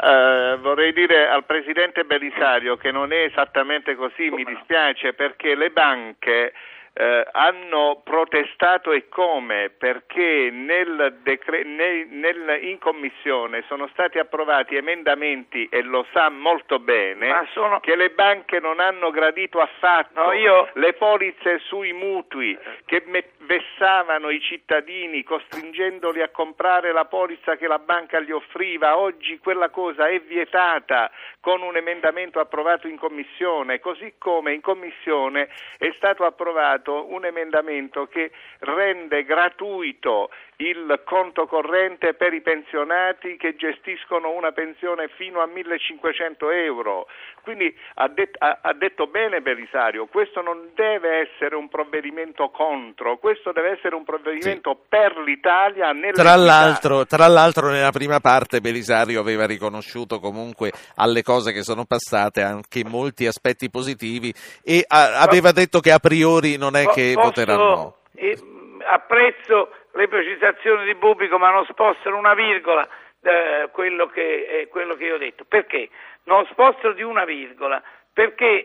eh, 0.53 0.57
vorrei 0.57 0.93
dire 0.93 1.27
al 1.27 1.45
Presidente 1.45 2.03
Belisario 2.03 2.77
che 2.77 2.91
non 2.91 3.11
è 3.11 3.23
esattamente 3.23 3.95
così, 3.95 4.23
mi 4.23 4.29
Come 4.29 4.43
no? 4.43 4.49
dispiace, 4.49 5.13
perché 5.13 5.55
le 5.55 5.71
banche 5.71 6.53
eh, 6.97 7.27
hanno 7.33 7.99
protestato 8.05 8.93
e 8.93 9.09
come? 9.09 9.69
Perché 9.77 10.49
nel 10.49 11.17
decre- 11.23 11.63
nei- 11.63 12.05
nel- 12.09 12.59
in 12.63 12.79
commissione 12.79 13.63
sono 13.67 13.87
stati 13.87 14.17
approvati 14.17 14.77
emendamenti, 14.77 15.67
e 15.69 15.81
lo 15.81 16.05
sa 16.13 16.29
molto 16.29 16.79
bene, 16.79 17.27
sono- 17.51 17.81
che 17.81 17.97
le 17.97 18.11
banche 18.11 18.59
non 18.61 18.79
hanno 18.79 19.11
gradito 19.11 19.59
affatto. 19.59 20.23
No, 20.23 20.31
io- 20.31 20.69
Le 20.73 20.93
polizze 20.93 21.59
sui 21.65 21.91
mutui 21.91 22.57
che 22.85 23.03
me- 23.07 23.31
vessavano 23.39 24.29
i 24.29 24.39
cittadini 24.39 25.23
costringendoli 25.23 26.21
a 26.21 26.29
comprare 26.29 26.91
la 26.93 27.05
polizza 27.05 27.55
che 27.57 27.67
la 27.67 27.79
banca 27.79 28.19
gli 28.19 28.31
offriva, 28.31 28.97
oggi 28.97 29.37
quella 29.39 29.69
cosa 29.69 30.07
è 30.07 30.19
vietata 30.21 31.11
con 31.41 31.61
un 31.61 31.75
emendamento 31.75 32.39
approvato 32.39 32.87
in 32.87 32.97
commissione, 32.97 33.79
così 33.79 34.13
come 34.17 34.53
in 34.53 34.61
commissione 34.61 35.49
è 35.77 35.91
stato 35.97 36.23
approvato 36.25 36.84
un 36.93 37.25
emendamento 37.25 38.05
che 38.07 38.31
rende 38.59 39.23
gratuito 39.23 40.29
il 40.57 41.01
conto 41.05 41.47
corrente 41.47 42.13
per 42.13 42.33
i 42.33 42.41
pensionati 42.41 43.35
che 43.37 43.55
gestiscono 43.55 44.31
una 44.31 44.51
pensione 44.51 45.09
fino 45.17 45.41
a 45.41 45.47
1500 45.47 46.49
euro. 46.51 47.07
Quindi 47.41 47.75
ha, 47.95 48.07
det- 48.07 48.35
ha- 48.37 48.73
detto 48.73 49.07
bene 49.07 49.41
Belisario, 49.41 50.07
questo 50.07 50.41
non 50.41 50.69
deve 50.73 51.27
essere 51.29 51.55
un 51.55 51.67
provvedimento 51.67 52.49
contro, 52.49 53.17
questo 53.17 53.51
deve 53.51 53.71
essere 53.71 53.95
un 53.95 54.03
provvedimento 54.03 54.79
per 54.87 55.17
l'Italia. 55.17 55.91
Tra 56.13 56.35
l'altro, 56.35 57.05
tra 57.05 57.27
l'altro 57.27 57.69
nella 57.69 57.91
prima 57.91 58.19
parte 58.19 58.61
Belisario 58.61 59.19
aveva 59.19 59.45
riconosciuto 59.45 60.19
comunque 60.19 60.71
alle 60.95 61.21
cose 61.21 61.51
che 61.51 61.63
sono 61.63 61.85
passate 61.85 62.41
anche 62.41 62.83
molti 62.83 63.27
aspetti 63.27 63.69
positivi 63.69 64.33
e 64.63 64.83
a- 64.87 65.19
aveva 65.19 65.51
detto 65.51 65.81
che 65.81 65.91
a 65.91 65.99
priori 65.99 66.57
non 66.57 66.74
è 66.81 66.83
Po- 66.85 66.91
che 66.91 67.11
posso- 67.13 67.27
voterà 67.27 67.55
no. 67.55 67.95
eh, 68.15 68.37
apprezzo 68.83 69.71
le 69.93 70.07
precisazioni 70.07 70.85
di 70.85 70.95
Bubico, 70.95 71.37
ma 71.37 71.51
non 71.51 71.65
spostano 71.65 72.17
una 72.17 72.33
virgola 72.33 72.87
eh, 73.21 73.69
quello, 73.71 74.07
che, 74.07 74.45
eh, 74.61 74.67
quello 74.67 74.95
che 74.95 75.05
io 75.05 75.15
ho 75.15 75.17
detto. 75.17 75.45
Perché? 75.45 75.89
Non 76.25 76.45
spostano 76.51 76.93
di 76.93 77.01
una 77.03 77.25
virgola, 77.25 77.81
perché 78.13 78.63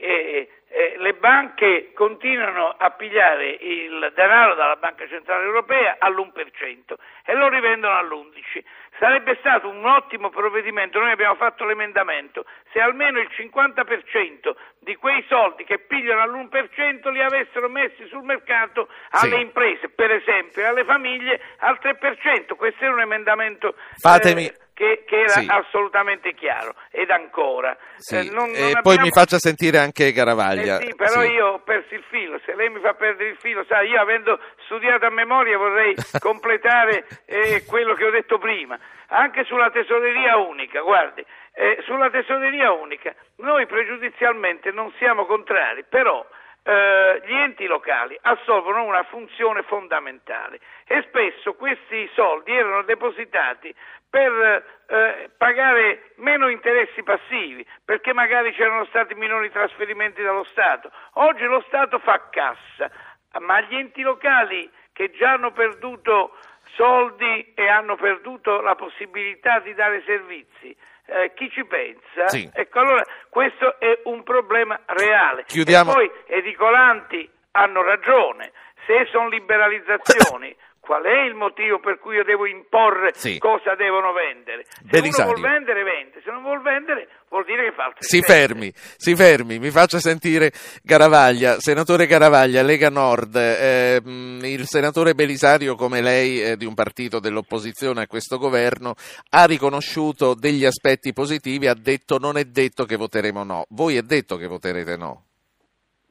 eh, 0.72 0.94
le 0.98 1.14
banche 1.14 1.90
continuano 1.94 2.68
a 2.78 2.90
pigliare 2.90 3.50
il 3.60 4.12
denaro 4.14 4.54
dalla 4.54 4.76
Banca 4.76 5.06
Centrale 5.08 5.44
Europea 5.44 5.96
all'1% 5.98 6.94
e 7.24 7.34
lo 7.34 7.48
rivendono 7.48 7.94
all'11%. 7.96 8.62
Sarebbe 8.98 9.36
stato 9.40 9.68
un 9.68 9.84
ottimo 9.86 10.28
provvedimento, 10.28 11.00
noi 11.00 11.10
abbiamo 11.10 11.34
fatto 11.34 11.64
l'emendamento, 11.64 12.44
se 12.70 12.80
almeno 12.80 13.18
il 13.18 13.30
50% 13.34 14.54
di 14.78 14.94
quei 14.96 15.24
soldi 15.26 15.64
che 15.64 15.78
pigliano 15.78 16.20
all'1% 16.20 17.10
li 17.10 17.22
avessero 17.22 17.68
messi 17.68 18.06
sul 18.08 18.22
mercato 18.22 18.88
alle 19.10 19.36
Sì. 19.36 19.40
imprese, 19.40 19.88
per 19.88 20.10
esempio, 20.10 20.62
e 20.62 20.66
alle 20.66 20.84
famiglie 20.84 21.40
al 21.58 21.78
3%. 21.80 22.54
Questo 22.56 22.84
era 22.84 22.92
un 22.92 23.00
emendamento 23.00 23.74
Fatemi- 23.96 24.46
eh, 24.46 24.54
che, 24.80 25.04
che 25.06 25.20
era 25.20 25.28
Sì. 25.40 25.46
assolutamente 25.46 26.32
chiaro. 26.32 26.74
Ed 26.90 27.10
ancora. 27.10 27.76
Sì, 27.96 28.16
eh, 28.16 28.22
non- 28.30 28.48
non 28.50 28.54
e 28.54 28.70
poi 28.80 28.94
abbiamo- 28.96 29.02
mi 29.02 29.10
faccia 29.10 29.36
sentire 29.36 29.76
anche 29.76 30.10
Garavaglia. 30.10 30.78
eh 30.78 30.86
sì, 30.86 30.94
però 30.94 31.20
Sì. 31.20 31.26
io 31.32 31.46
ho 31.48 31.58
perso 31.58 31.94
il 31.94 32.02
filo, 32.08 32.40
se 32.46 32.54
lei 32.54 32.70
mi 32.70 32.80
fa 32.80 32.94
perdere 32.94 33.28
il 33.28 33.36
filo, 33.36 33.62
sai, 33.68 33.90
io 33.90 34.00
avendo 34.00 34.40
studiato 34.64 35.04
a 35.04 35.10
memoria 35.10 35.58
vorrei 35.58 35.94
completare 36.18 37.06
eh, 37.26 37.64
quello 37.66 37.92
che 37.92 38.06
ho 38.06 38.10
detto 38.10 38.38
prima. 38.38 38.78
Anche 39.08 39.44
sulla 39.44 39.70
tesoreria 39.70 40.36
unica, 40.38 40.80
guardi, 40.80 41.22
eh, 41.52 41.82
sulla 41.84 42.08
tesoreria 42.08 42.72
unica 42.72 43.14
noi 43.38 43.66
pregiudizialmente 43.66 44.70
non 44.70 44.90
siamo 44.96 45.26
contrari, 45.26 45.84
però 45.86 46.24
eh, 46.62 47.22
gli 47.26 47.32
enti 47.34 47.66
locali 47.66 48.16
assolvono 48.22 48.84
una 48.84 49.02
funzione 49.04 49.62
fondamentale 49.62 50.60
e 50.86 51.02
spesso 51.08 51.54
questi 51.54 52.08
soldi 52.14 52.52
erano 52.54 52.82
depositati 52.82 53.74
per 54.10 54.64
eh, 54.88 55.30
pagare 55.38 56.10
meno 56.16 56.48
interessi 56.48 57.02
passivi, 57.04 57.64
perché 57.84 58.12
magari 58.12 58.52
c'erano 58.52 58.84
stati 58.86 59.14
minori 59.14 59.50
trasferimenti 59.50 60.20
dallo 60.20 60.44
Stato. 60.44 60.90
Oggi 61.14 61.44
lo 61.44 61.62
Stato 61.68 61.98
fa 62.00 62.28
cassa, 62.28 62.90
ma 63.38 63.60
gli 63.60 63.76
enti 63.76 64.02
locali 64.02 64.68
che 64.92 65.10
già 65.12 65.32
hanno 65.32 65.52
perduto 65.52 66.36
soldi 66.74 67.52
e 67.54 67.68
hanno 67.68 67.96
perduto 67.96 68.60
la 68.60 68.74
possibilità 68.74 69.60
di 69.60 69.74
dare 69.74 70.02
servizi. 70.04 70.76
Eh, 71.06 71.32
chi 71.34 71.50
ci 71.50 71.64
pensa? 71.64 72.28
Sì. 72.28 72.48
Ecco, 72.52 72.78
allora 72.80 73.04
questo 73.28 73.78
è 73.80 74.00
un 74.04 74.22
problema 74.22 74.78
reale. 74.86 75.44
Chiudiamo- 75.44 75.90
E 75.90 75.94
poi 75.94 76.10
edicolanti 76.26 77.28
hanno 77.52 77.82
ragione, 77.82 78.52
se 78.86 79.06
sono 79.10 79.28
liberalizzazioni, 79.28 80.54
qual 80.90 81.04
è 81.04 81.22
il 81.24 81.34
motivo 81.34 81.78
per 81.78 82.00
cui 82.00 82.16
io 82.16 82.24
devo 82.24 82.46
imporre 82.46 83.12
Sì. 83.14 83.38
cosa 83.38 83.76
devono 83.76 84.12
vendere? 84.12 84.64
Se 84.66 84.82
Belisario. 84.82 85.30
uno 85.30 85.38
vuol 85.40 85.52
vendere, 85.52 85.82
vende, 85.84 86.20
se 86.24 86.30
non 86.32 86.42
vuol 86.42 86.60
vendere 86.62 87.06
vuol 87.28 87.44
dire 87.44 87.66
che 87.66 87.72
fa 87.76 87.84
altri 87.84 87.98
Si 88.02 88.18
tempi. 88.20 88.32
fermi, 88.32 88.72
si 88.96 89.14
fermi, 89.14 89.58
mi 89.60 89.70
faccia 89.70 90.00
sentire 90.00 90.50
Garavaglia, 90.82 91.60
senatore 91.60 92.06
Garavaglia, 92.06 92.62
Lega 92.62 92.90
Nord, 92.90 93.36
eh, 93.36 94.00
il 94.04 94.66
senatore 94.66 95.14
Belisario 95.14 95.76
come 95.76 96.00
lei 96.00 96.42
eh, 96.42 96.56
di 96.56 96.64
un 96.66 96.74
partito 96.74 97.20
dell'opposizione 97.20 98.02
a 98.02 98.06
questo 98.08 98.36
governo 98.38 98.94
ha 99.30 99.44
riconosciuto 99.44 100.34
degli 100.34 100.64
aspetti 100.64 101.12
positivi, 101.12 101.68
ha 101.68 101.74
detto 101.74 102.18
non 102.18 102.36
è 102.36 102.42
detto 102.46 102.84
che 102.84 102.96
voteremo 102.96 103.44
no, 103.44 103.64
voi 103.68 103.96
è 103.96 104.02
detto 104.02 104.36
che 104.36 104.48
voterete 104.48 104.96
no. 104.96 105.26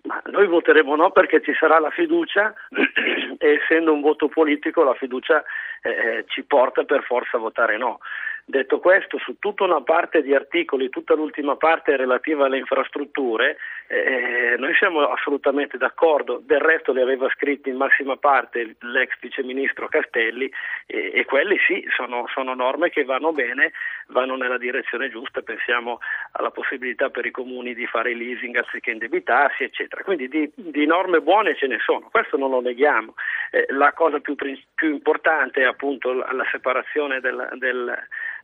Ma 0.04 0.22
noi 0.26 0.48
voteremo 0.48 0.96
no 0.96 1.12
perché 1.12 1.42
ci 1.42 1.54
sarà 1.60 1.80
la 1.80 1.90
fiducia 1.90 2.54
e 3.38 3.54
essendo 3.62 3.92
un 3.92 4.02
voto 4.02 4.28
politico 4.28 4.84
la 4.84 4.94
fiducia 4.94 5.44
eh, 5.82 6.24
ci 6.28 6.44
porta 6.44 6.84
per 6.84 7.04
forza 7.04 7.38
a 7.38 7.40
votare 7.40 7.78
no. 7.78 8.00
Detto 8.46 8.80
questo, 8.80 9.20
su 9.20 9.38
tutta 9.38 9.64
una 9.64 9.82
parte 9.82 10.24
di 10.24 10.34
articoli, 10.34 10.90
tutta 10.90 11.14
l'ultima 11.14 11.56
parte 11.56 11.96
relativa 11.96 12.46
alle 12.46 12.58
infrastrutture, 12.58 13.58
eh, 13.92 14.56
noi 14.60 14.76
siamo 14.76 15.02
assolutamente 15.08 15.78
d'accordo, 15.80 16.40
del 16.44 16.60
resto 16.60 16.94
li 16.94 17.02
aveva 17.02 17.28
scritti 17.30 17.70
in 17.70 17.76
massima 17.76 18.18
parte 18.18 18.76
l'ex 18.82 19.10
viceministro 19.20 19.88
Castelli 19.88 20.52
e, 20.86 21.12
e 21.12 21.26
quelli 21.26 21.58
sì, 21.66 21.84
sono, 21.96 22.26
sono 22.32 22.54
norme 22.54 22.92
che 22.92 23.04
vanno 23.04 23.32
bene, 23.32 23.72
vanno 24.10 24.36
nella 24.36 24.60
direzione 24.60 25.10
giusta, 25.10 25.42
pensiamo 25.42 25.98
alla 26.34 26.52
possibilità 26.52 27.10
per 27.10 27.26
i 27.26 27.32
comuni 27.32 27.74
di 27.74 27.88
fare 27.88 28.14
leasing 28.14 28.56
anziché 28.58 28.92
indebitarsi, 28.92 29.64
eccetera. 29.64 30.04
Quindi 30.04 30.28
di, 30.28 30.52
di 30.54 30.86
norme 30.86 31.20
buone 31.22 31.56
ce 31.56 31.66
ne 31.66 31.80
sono, 31.80 32.10
questo 32.12 32.38
non 32.38 32.52
lo 32.52 32.62
neghiamo. 32.62 33.16
Eh, 33.50 33.66
la 33.70 33.92
cosa 33.94 34.20
più, 34.20 34.36
più 34.36 34.90
importante 34.92 35.62
è 35.62 35.66
appunto 35.66 36.14
la, 36.14 36.32
la 36.32 36.46
separazione 36.52 37.22
del, 37.22 37.50
del, 37.54 37.92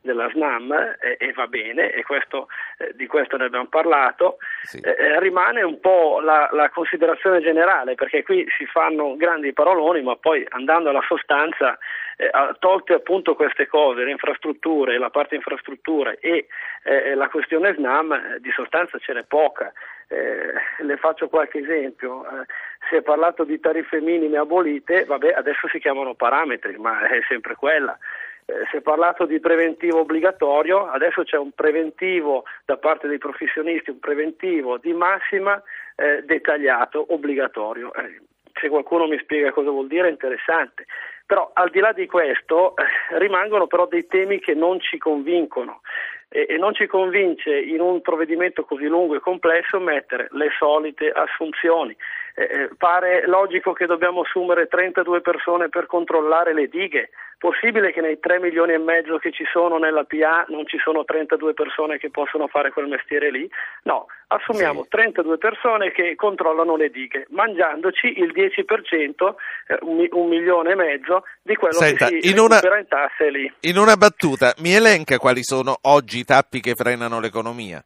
della 0.06 0.30
SNAM 0.30 0.72
eh, 1.00 1.18
e 1.20 1.34
va 1.34 1.48
bene, 1.48 1.92
e 1.92 2.04
questo, 2.04 2.48
eh, 2.78 2.92
di 2.94 3.08
questo 3.08 3.36
ne 3.36 3.46
abbiamo 3.46 3.68
parlato. 3.68 4.38
Sì. 4.62 4.80
Eh, 4.80 4.96
eh, 4.98 5.20
rimane 5.20 5.64
un 5.64 5.80
po' 5.80 6.22
la, 6.22 6.48
la 6.52 6.70
considerazione 6.70 7.42
generale, 7.42 7.96
perché 7.96 8.24
qui 8.24 8.48
si 8.58 8.66
fanno 8.66 9.16
grandi 9.18 9.52
paroloni, 9.52 10.02
ma 10.02 10.16
poi 10.16 10.46
andando 10.50 10.90
alla 10.90 11.04
sostanza, 11.06 11.78
eh, 12.18 12.32
tolte 12.60 12.94
appunto 12.94 13.36
queste 13.36 13.68
cose, 13.68 14.04
le 14.04 14.12
infrastrutture, 14.12 14.98
la 14.98 15.10
parte 15.10 15.36
infrastrutture 15.36 16.18
e 16.22 16.48
eh, 16.84 17.16
la 17.16 17.28
questione 17.28 17.74
SNAM, 17.74 18.38
di 18.38 18.52
sostanza 18.52 18.98
ce 19.00 19.14
n'è 19.14 19.24
poca. 19.24 19.74
Le 20.08 20.98
faccio 20.98 21.30
qualche 21.30 21.58
esempio. 21.58 22.24
Si 22.88 22.96
è 22.96 23.02
parlato 23.02 23.44
di 23.44 23.60
tariffe 23.60 24.00
minime 24.02 24.38
abolite, 24.38 25.04
vabbè, 25.04 25.34
adesso 25.34 25.68
si 25.68 25.80
chiamano 25.80 26.14
parametri, 26.14 26.78
ma 26.78 27.08
è 27.08 27.22
sempre 27.28 27.56
quella. 27.56 27.98
Eh, 28.46 28.68
si 28.70 28.78
è 28.78 28.82
parlato 28.82 29.26
di 29.26 29.40
preventivo 29.40 30.02
obbligatorio, 30.02 30.88
adesso 30.88 31.24
c'è 31.24 31.38
un 31.38 31.52
preventivo 31.52 32.44
da 32.66 32.78
parte 32.78 33.08
dei 33.08 33.18
professionisti, 33.18 33.90
un 33.90 34.00
preventivo 34.00 34.78
di 34.78 34.94
massima 34.94 35.62
eh, 35.96 36.22
dettagliato, 36.24 37.06
obbligatorio. 37.10 37.92
Eh, 37.94 38.22
se 38.54 38.70
qualcuno 38.70 39.08
mi 39.08 39.18
spiega 39.18 39.52
cosa 39.52 39.70
vuol 39.70 39.88
dire 39.88 40.08
è 40.08 40.12
interessante. 40.12 40.86
Però 41.26 41.50
al 41.54 41.72
di 41.72 41.80
là 41.80 41.92
di 41.92 42.06
questo 42.06 42.76
eh, 42.78 43.18
rimangono 43.18 43.66
però 43.66 43.88
dei 43.88 44.06
temi 44.06 44.40
che 44.40 44.54
non 44.54 44.80
ci 44.80 45.00
convincono 45.00 45.82
e, 46.30 46.46
e 46.48 46.58
non 46.58 46.76
ci 46.76 46.86
convince 46.86 47.58
in 47.58 47.82
un 47.82 48.02
provvedimento 48.02 48.64
così 48.64 48.86
lungo 48.86 49.16
e 49.16 49.20
complesso 49.20 49.80
mettere 49.80 50.28
le 50.32 50.50
solite 50.58 51.10
assunzioni. 51.10 51.96
Eh, 52.38 52.44
eh, 52.44 52.70
pare 52.78 53.26
logico 53.28 53.72
che 53.72 53.86
dobbiamo 53.86 54.22
assumere 54.22 54.68
32 54.68 55.22
persone 55.22 55.70
per 55.70 55.86
controllare 55.86 56.54
le 56.54 56.68
dighe. 56.68 57.12
Possibile 57.38 57.94
che 57.94 58.02
nei 58.02 58.20
3 58.20 58.40
milioni 58.40 58.74
e 58.74 58.78
mezzo 58.78 59.18
che 59.20 59.32
ci 59.32 59.46
sono 59.54 59.78
nella 59.78 60.04
PA 60.04 60.44
non 60.50 60.68
ci 60.68 60.78
sono 60.84 61.06
32 61.06 61.54
persone 61.54 61.98
che 61.98 62.10
possono 62.10 62.48
fare 62.48 62.72
quel 62.72 62.88
mestiere 62.88 63.32
lì? 63.32 63.50
No, 63.84 64.08
assumiamo 64.28 64.84
Sì. 64.84 64.90
32 64.90 65.38
persone 65.38 65.92
che 65.92 66.16
controllano 66.16 66.76
le 66.76 66.90
dighe, 66.90 67.26
mangiandoci 67.30 68.20
il 68.20 68.34
10%, 68.34 69.36
eh, 69.68 69.78
un, 69.82 70.06
un 70.12 70.28
milione 70.28 70.72
e 70.72 70.76
mezzo 70.76 71.24
di 71.42 71.56
quello 71.56 71.76
Senta, 71.76 72.08
che 72.10 72.20
si 72.22 72.32
in 72.32 72.40
una- 72.40 72.60
in 72.60 72.88
tasse 72.90 73.30
lì. 73.30 73.50
In 73.62 73.78
una 73.78 73.96
battuta, 73.96 74.54
mi 74.58 74.74
elenca 74.74 75.18
quali 75.20 75.44
sono 75.44 75.78
oggi 75.84 76.20
i 76.20 76.26
tappi 76.26 76.60
che 76.60 76.74
frenano 76.74 77.22
l'economia, 77.22 77.82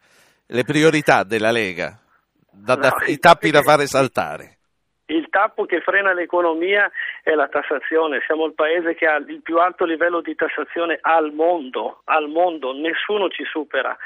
le 0.48 0.64
priorità 0.64 1.24
della 1.24 1.52
Lega, 1.52 2.00
da- 2.52 2.76
da- 2.76 2.90
No, 2.90 3.06
i 3.06 3.18
tappi 3.18 3.20
tappi 3.20 3.52
da 3.52 3.62
fare 3.62 3.86
saltare. 3.88 4.60
Il 5.06 5.29
tappo 5.30 5.66
che 5.66 5.82
frena 5.82 6.14
l'economia 6.14 6.92
è 7.24 7.34
la 7.34 7.48
tassazione, 7.48 8.22
siamo 8.26 8.46
il 8.46 8.54
paese 8.54 8.96
che 8.96 9.08
ha 9.08 9.16
il 9.16 9.42
più 9.42 9.58
alto 9.58 9.86
livello 9.86 10.22
di 10.22 10.36
tassazione 10.36 11.00
al 11.02 11.32
mondo, 11.34 12.02
al 12.06 12.28
mondo, 12.28 12.74
nessuno 12.74 13.30
ci 13.30 13.44
supera. 13.46 13.98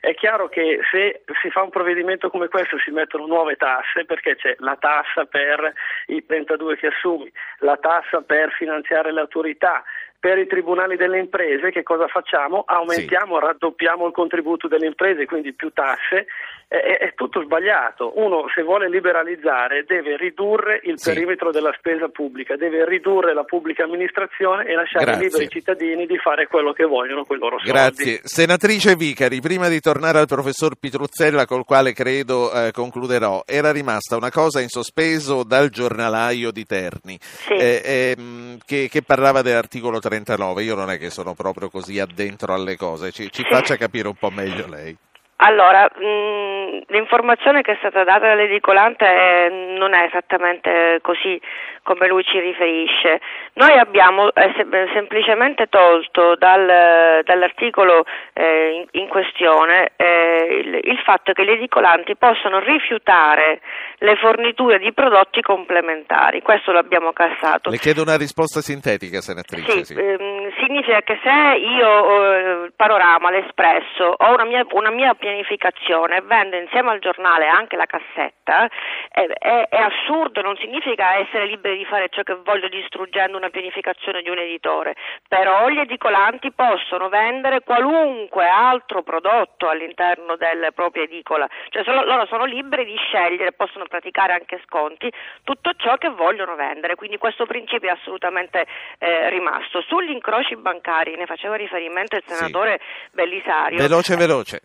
È 0.00 0.14
chiaro 0.14 0.48
che 0.48 0.80
se 0.90 1.22
si 1.40 1.50
fa 1.50 1.62
un 1.62 1.70
provvedimento 1.70 2.28
come 2.28 2.48
questo 2.48 2.76
si 2.78 2.90
mettono 2.90 3.26
nuove 3.26 3.56
tasse 3.56 4.04
perché 4.04 4.36
c'è 4.36 4.56
la 4.58 4.76
tassa 4.76 5.26
per 5.26 5.72
i 6.06 6.24
32 6.26 6.76
che 6.76 6.88
assumi, 6.88 7.30
la 7.58 7.76
tassa 7.76 8.20
per 8.22 8.50
finanziare 8.50 9.12
le 9.12 9.20
autorità, 9.20 9.84
per 10.22 10.38
i 10.38 10.46
tribunali 10.46 10.94
delle 10.94 11.18
imprese 11.18 11.72
che 11.72 11.82
cosa 11.82 12.06
facciamo? 12.06 12.62
Aumentiamo, 12.64 13.40
raddoppiamo 13.40 14.06
il 14.06 14.12
contributo 14.12 14.68
delle 14.68 14.86
imprese, 14.86 15.26
quindi 15.26 15.52
più 15.52 15.72
tasse, 15.72 16.28
è- 16.68 16.98
è 16.98 17.14
tutto 17.14 17.42
sbagliato. 17.42 18.12
Uno 18.20 18.46
se 18.54 18.62
vuole 18.62 18.88
liberalizzare 18.88 19.82
deve 19.82 20.16
ridurre 20.16 20.71
il 20.84 20.98
Sì. 20.98 21.12
perimetro 21.12 21.50
della 21.50 21.74
spesa 21.78 22.08
pubblica, 22.08 22.56
deve 22.56 22.84
ridurre 22.86 23.34
la 23.34 23.44
pubblica 23.44 23.84
amministrazione 23.84 24.66
e 24.66 24.74
lasciare 24.74 25.04
Grazie. 25.04 25.24
liberi 25.24 25.44
i 25.44 25.48
cittadini 25.48 26.06
di 26.06 26.18
fare 26.18 26.46
quello 26.46 26.72
che 26.72 26.84
vogliono 26.84 27.24
con 27.24 27.36
i 27.36 27.40
loro 27.40 27.56
soldi. 27.58 27.70
Grazie. 27.72 28.20
Senatrice 28.24 28.94
Vicari, 28.96 29.40
prima 29.40 29.68
di 29.68 29.80
tornare 29.80 30.18
al 30.18 30.26
professor 30.26 30.74
Pitruzzella 30.78 31.46
col 31.46 31.64
quale 31.64 31.92
credo 31.92 32.52
eh, 32.52 32.70
concluderò, 32.72 33.42
era 33.46 33.72
rimasta 33.72 34.16
una 34.16 34.30
cosa 34.30 34.60
in 34.60 34.68
sospeso 34.68 35.42
dal 35.44 35.68
giornalaio 35.70 36.50
di 36.50 36.64
Terni 36.64 37.18
Sì. 37.20 37.54
eh, 37.54 38.14
ehm, 38.16 38.58
che, 38.64 38.88
che 38.90 39.02
parlava 39.02 39.42
dell'articolo 39.42 39.98
39. 39.98 40.62
Io 40.62 40.74
non 40.74 40.90
è 40.90 40.98
che 40.98 41.10
sono 41.10 41.34
proprio 41.34 41.68
così 41.68 41.98
addentro 41.98 42.54
alle 42.54 42.76
cose, 42.76 43.10
ci, 43.12 43.30
ci 43.30 43.42
faccia 43.44 43.76
capire 43.76 44.08
un 44.08 44.14
po' 44.14 44.30
meglio 44.30 44.66
lei. 44.68 44.96
Allora, 45.44 45.90
mh, 45.92 46.84
l'informazione 46.86 47.62
che 47.62 47.72
è 47.72 47.76
stata 47.78 48.04
data 48.04 48.28
dall'edicolante 48.28 49.04
eh, 49.04 49.74
non 49.76 49.92
è 49.92 50.04
esattamente 50.04 51.00
così 51.02 51.40
come 51.82 52.06
lui 52.06 52.22
ci 52.22 52.38
riferisce. 52.38 53.20
Noi 53.54 53.76
abbiamo 53.76 54.32
eh, 54.32 54.52
sem- 54.56 54.92
semplicemente 54.92 55.66
tolto 55.66 56.36
dal- 56.36 57.22
dall'articolo 57.24 58.04
eh, 58.34 58.86
in, 58.92 59.00
in 59.02 59.08
questione 59.08 59.90
eh, 59.96 60.62
il, 60.64 60.80
il 60.80 60.98
fatto 61.04 61.32
che 61.32 61.44
gli 61.44 61.50
edicolanti 61.50 62.14
possono 62.14 62.60
rifiutare 62.60 63.60
le 63.98 64.16
forniture 64.16 64.78
di 64.78 64.92
prodotti 64.92 65.40
complementari. 65.40 66.40
Questo 66.40 66.70
l'abbiamo 66.70 67.12
cassato. 67.12 67.70
Le 67.70 67.78
chiedo 67.78 68.02
una 68.02 68.16
risposta 68.16 68.60
sintetica, 68.60 69.20
senatrice. 69.20 69.84
Sì, 69.84 69.94
ehm, 69.94 70.52
significa 70.72 71.02
che 71.02 71.20
se 71.22 71.56
io 71.58 72.64
eh, 72.66 72.72
panorama, 72.74 73.30
l'Espresso, 73.30 74.14
ho 74.16 74.32
una 74.32 74.44
mia, 74.44 74.64
una 74.70 74.90
mia 74.90 75.12
pianificazione 75.14 76.22
vendo 76.22 76.56
insieme 76.56 76.90
al 76.90 76.98
giornale 76.98 77.46
anche 77.46 77.76
la 77.76 77.84
cassetta, 77.84 78.68
è, 79.10 79.26
è- 79.26 79.68
è 79.68 79.76
assurdo, 79.76 80.40
non 80.40 80.56
significa 80.56 81.16
essere 81.16 81.44
liberi 81.46 81.76
di 81.76 81.84
fare 81.84 82.08
ciò 82.08 82.22
che 82.22 82.36
voglio 82.42 82.68
distruggendo 82.68 83.36
una 83.36 83.50
pianificazione 83.50 84.22
di 84.22 84.30
un 84.30 84.38
editore, 84.38 84.94
però 85.28 85.68
gli 85.68 85.78
edicolanti 85.78 86.52
possono 86.52 87.08
vendere 87.10 87.60
qualunque 87.60 88.48
altro 88.48 89.02
prodotto 89.02 89.68
all'interno 89.68 90.36
della 90.36 90.70
propria 90.70 91.02
edicola, 91.02 91.46
cioè 91.68 91.84
sono- 91.84 92.04
loro 92.04 92.24
sono 92.26 92.44
liberi 92.44 92.84
di 92.86 92.96
scegliere, 92.96 93.52
possono 93.52 93.84
praticare 93.86 94.32
anche 94.32 94.58
sconti, 94.64 95.12
tutto 95.44 95.72
ciò 95.76 95.96
che 95.96 96.08
vogliono 96.08 96.54
vendere, 96.54 96.94
quindi 96.94 97.18
questo 97.18 97.44
principio 97.44 97.90
è 97.90 97.92
assolutamente 97.92 98.66
eh, 98.98 99.28
rimasto. 99.28 99.82
Sugli 99.82 100.10
incroci 100.10 100.56
bancari 100.62 101.16
ne 101.16 101.26
faceva 101.26 101.56
riferimento 101.56 102.16
il 102.16 102.22
Sì. 102.24 102.34
senatore 102.34 102.80
Bellisario. 103.12 103.78
Veloce, 103.78 104.16
veloce. 104.16 104.60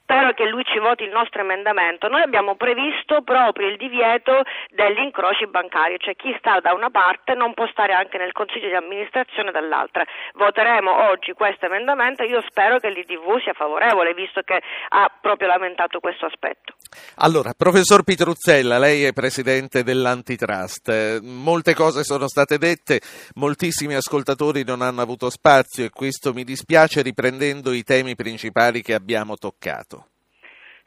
spero 0.00 0.32
che 0.32 0.44
lui 0.46 0.64
ci 0.64 0.78
voti 0.78 1.04
il 1.04 1.10
nostro 1.10 1.40
emendamento. 1.40 2.08
Noi 2.08 2.20
abbiamo 2.22 2.56
previsto 2.56 3.22
proprio 3.22 3.68
il 3.68 3.76
divieto 3.76 4.42
degli 4.70 4.98
incroci 4.98 5.46
bancari, 5.46 5.96
cioè 5.98 6.14
chi 6.14 6.34
sta 6.38 6.60
da 6.60 6.72
una 6.74 6.90
parte 6.90 7.34
non 7.34 7.54
può 7.54 7.66
stare 7.68 7.92
anche 7.94 8.18
nel 8.18 8.32
consiglio 8.32 8.68
di 8.68 8.74
amministrazione 8.74 9.50
dall'altra. 9.50 10.04
Voteremo 10.34 11.08
oggi 11.10 11.32
questo 11.32 11.66
emendamento 11.66 12.22
e 12.22 12.26
io 12.26 12.42
spero 12.48 12.78
che 12.78 12.90
l'IDV 12.90 13.40
sia 13.42 13.52
favorevole, 13.54 14.12
visto 14.14 14.42
che 14.42 14.60
ha 14.88 15.10
proprio 15.20 15.48
lamentato 15.48 16.00
questo 16.00 16.26
aspetto. 16.26 16.74
Allora, 17.16 17.52
professor 17.56 18.02
Pitruzzella, 18.04 18.78
lei 18.78 19.04
è 19.04 19.12
presidente 19.12 19.82
dell'Antitrust. 19.82 20.88
Eh, 20.88 21.18
molte 21.22 21.74
cose 21.74 22.04
sono 22.04 22.28
state 22.28 22.58
dette, 22.58 23.00
moltissimi 23.36 23.94
ascoltatori 23.94 24.64
non 24.64 24.82
hanno 24.82 25.00
avuto 25.00 25.23
spazio 25.30 25.84
e 25.84 25.90
questo 25.90 26.32
mi 26.32 26.44
dispiace 26.44 27.02
riprendendo 27.02 27.72
i 27.72 27.82
temi 27.82 28.14
principali 28.14 28.82
che 28.82 28.94
abbiamo 28.94 29.36
toccato. 29.36 30.08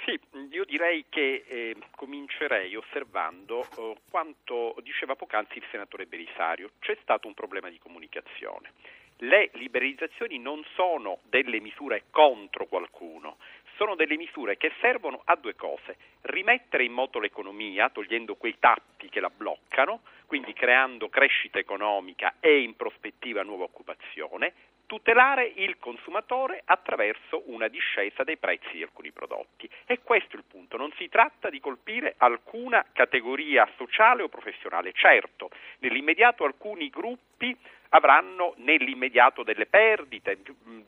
Sì, 0.06 0.20
io 0.52 0.64
direi 0.66 1.06
che 1.10 1.44
eh, 1.48 1.76
comincerei 1.92 2.76
osservando 2.76 3.64
eh, 3.78 3.96
quanto 4.10 4.76
diceva 4.82 5.16
poc'anzi 5.16 5.58
il 5.58 5.66
senatore 5.70 6.06
Belisario. 6.06 6.72
C'è 6.80 6.98
stato 7.02 7.28
un 7.28 7.34
problema 7.34 7.70
di 7.70 7.78
comunicazione. 7.78 8.72
Le 9.18 9.50
liberalizzazioni 9.54 10.38
non 10.38 10.64
sono 10.76 11.20
delle 11.24 11.60
misure 11.60 12.04
contro 12.12 12.68
qualcuno, 12.68 13.38
sono 13.78 13.96
delle 13.96 14.18
misure 14.18 14.58
che 14.58 14.74
servono 14.82 15.22
a 15.24 15.36
due 15.36 15.56
cose, 15.56 15.98
rimettere 16.22 16.84
in 16.84 16.92
moto 16.92 17.20
l'economia 17.20 17.90
togliendo 17.90 18.36
quei 18.36 18.58
tappi 18.60 19.08
che 19.08 19.20
la 19.20 19.30
bloccano, 19.30 20.02
quindi 20.26 20.52
creando 20.52 21.08
crescita 21.10 21.60
economica 21.60 22.36
e 22.40 22.60
in 22.60 22.76
prospettiva 22.76 23.44
nuova 23.44 23.64
occupazione, 23.64 24.54
tutelare 24.88 25.52
il 25.58 25.78
consumatore 25.78 26.62
attraverso 26.66 27.44
una 27.48 27.68
discesa 27.68 28.24
dei 28.24 28.38
prezzi 28.38 28.72
di 28.72 28.82
alcuni 28.82 29.12
prodotti. 29.12 29.70
E 29.86 30.00
questo 30.02 30.36
è 30.36 30.40
il 30.40 30.46
punto, 30.48 30.78
non 30.78 30.92
si 30.98 31.08
tratta 31.10 31.50
di 31.50 31.60
colpire 31.60 32.16
alcuna 32.18 32.84
categoria 32.94 33.70
sociale 33.76 34.24
o 34.24 34.30
professionale, 34.30 34.94
certo, 34.94 35.50
nell'immediato 35.80 36.46
alcuni 36.46 36.90
gruppi 36.90 37.56
avranno 37.90 38.54
nell'immediato 38.58 39.44
delle 39.44 39.66
perdite 39.66 40.40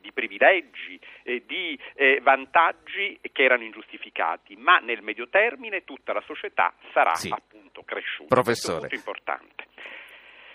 di 0.02 0.12
privilegi, 0.12 1.00
eh, 1.24 1.44
di 1.46 1.80
eh, 1.94 2.20
vantaggi 2.22 3.20
che 3.32 3.44
erano 3.44 3.64
ingiustificati, 3.64 4.56
ma 4.58 4.80
nel 4.80 5.02
medio 5.02 5.30
termine 5.30 5.84
tutta 5.84 6.14
la 6.14 6.22
società 6.26 6.74
sarà 6.92 7.16
sì. 7.16 7.30
appunto 7.32 7.84
cresciuta. 7.84 8.34
Professore. 8.34 8.44
Questo 8.44 8.72
è 8.72 8.80
molto 8.80 8.96
importante. 8.96 9.68